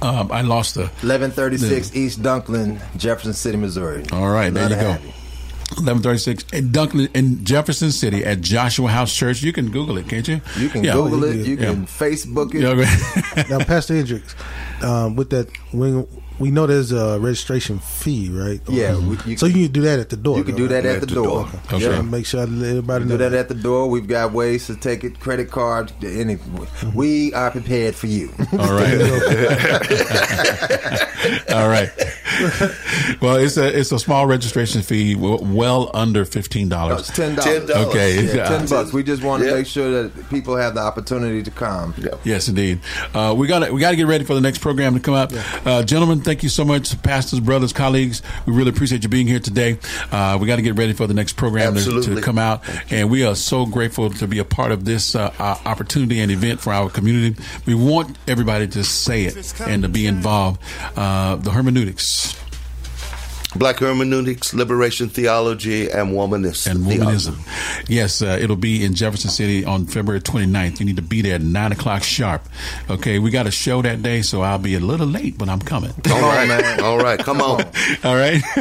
[0.00, 4.04] Um, I lost the 1136 East Dunklin, Jefferson City, Missouri.
[4.12, 4.90] All right, there you go.
[5.04, 5.12] you.
[5.76, 9.42] 1136 in Dunklin in Jefferson City at Joshua House Church.
[9.42, 10.40] You can Google it, can't you?
[10.58, 10.92] You can Yeah.
[10.94, 11.46] Google it.
[11.46, 11.66] You Yeah.
[11.66, 12.60] can Facebook it.
[12.62, 13.44] Yeah, okay.
[13.48, 14.34] now, Pastor Hendricks,
[14.82, 16.04] um, with that, we,
[16.38, 18.60] we know there's a registration fee, right?
[18.68, 20.38] Yeah, we- you so you can do that at the door.
[20.38, 20.94] You can though, do that right?
[20.96, 21.48] at the door.
[21.72, 21.90] Okay.
[21.90, 22.02] Yeah.
[22.02, 23.88] Make sure I everybody We know do that at the door.
[23.88, 26.38] We've got ways to take it, credit card, any.
[26.94, 28.30] We are prepared for you.
[28.52, 29.00] All right.
[31.52, 31.90] All right.
[33.20, 37.08] Well, it's a it's a small registration fee, well under fifteen dollars.
[37.08, 37.70] It's ten dollars.
[37.70, 38.92] Okay, yeah, ten bucks.
[38.92, 39.54] We just want to Yeah.
[39.56, 41.94] make sure that people have the opportunity to come.
[42.24, 42.80] Yes, indeed.
[43.14, 45.32] Uh, we got we got to get ready for the next program to come up,
[45.66, 46.21] uh, gentlemen.
[46.22, 48.22] Thank you so much, pastors, brothers, colleagues.
[48.46, 49.78] We really appreciate you being here today.
[50.10, 53.10] Uh, we got to get ready for the next program to, to come out, and
[53.10, 56.60] we are so grateful to be a part of this uh, uh, opportunity and event
[56.60, 57.40] for our community.
[57.66, 60.60] We want everybody to say it and to be involved.
[60.96, 62.41] Uh, the hermeneutics.
[63.54, 66.70] Black hermeneutics, liberation theology, and womanism.
[66.70, 67.88] and womanism.
[67.88, 70.80] Yes, uh, it'll be in Jefferson City on February 29th.
[70.80, 72.48] You need to be there at 9 o'clock sharp.
[72.88, 75.60] Okay, we got a show that day, so I'll be a little late, but I'm
[75.60, 75.92] coming.
[76.10, 77.62] All right, All right, come on.
[78.04, 78.40] All right.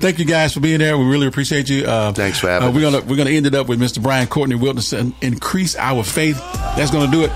[0.00, 0.96] Thank you guys for being there.
[0.96, 1.84] We really appreciate you.
[1.84, 4.02] Uh, Thanks for having uh, We're gonna we're gonna end it up with Mr.
[4.02, 6.38] Brian Courtney Wilson's increase our faith.
[6.76, 7.30] That's gonna do it.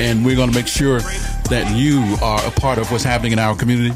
[0.00, 1.00] And we're gonna make sure
[1.50, 3.94] that you are a part of what's happening in our community.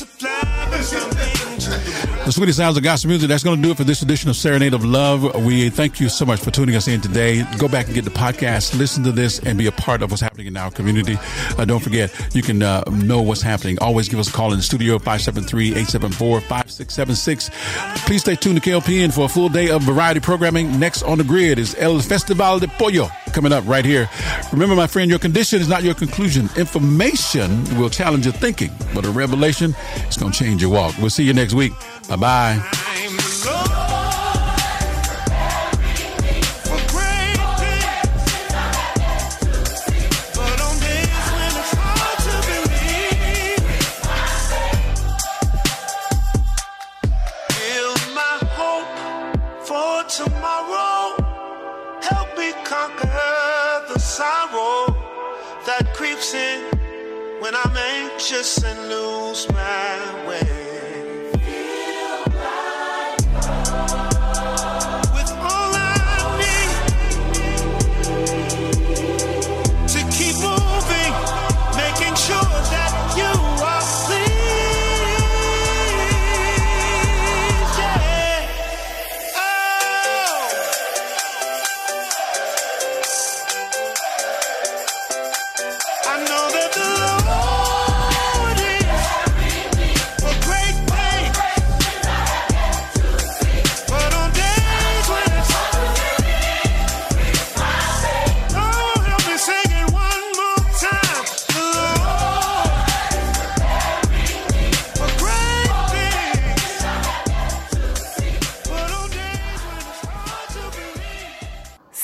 [0.00, 1.89] To fly for something to
[2.26, 3.28] The sweetest sounds of gospel music.
[3.28, 5.42] That's going to do it for this edition of Serenade of Love.
[5.42, 7.44] We thank you so much for tuning us in today.
[7.58, 10.20] Go back and get the podcast, listen to this, and be a part of what's
[10.20, 11.16] happening in our community.
[11.58, 13.78] Uh, don't forget, you can uh, know what's happening.
[13.80, 17.50] Always give us a call in the studio, 573-874-5676.
[18.06, 20.78] Please stay tuned to KOPN for a full day of variety programming.
[20.78, 24.08] Next on the grid is El Festival de Pollo coming up right here.
[24.52, 26.48] Remember, my friend, your condition is not your conclusion.
[26.56, 29.74] Information will challenge your thinking, but a revelation
[30.08, 30.94] is going to change your walk.
[30.98, 31.72] We'll see you next week.
[32.10, 32.70] Bye bye.
[57.40, 60.59] When I'm anxious and lose my way.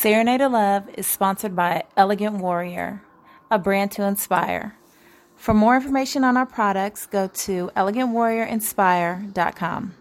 [0.07, 3.03] Serenade of Love is sponsored by Elegant Warrior,
[3.51, 4.77] a brand to inspire.
[5.35, 9.95] For more information on our products, go to elegantwarriorinspire.com.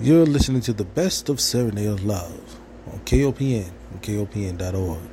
[0.00, 2.58] You're listening to the best of Serenade of Love
[2.90, 5.09] on KOPN and KOPN.org.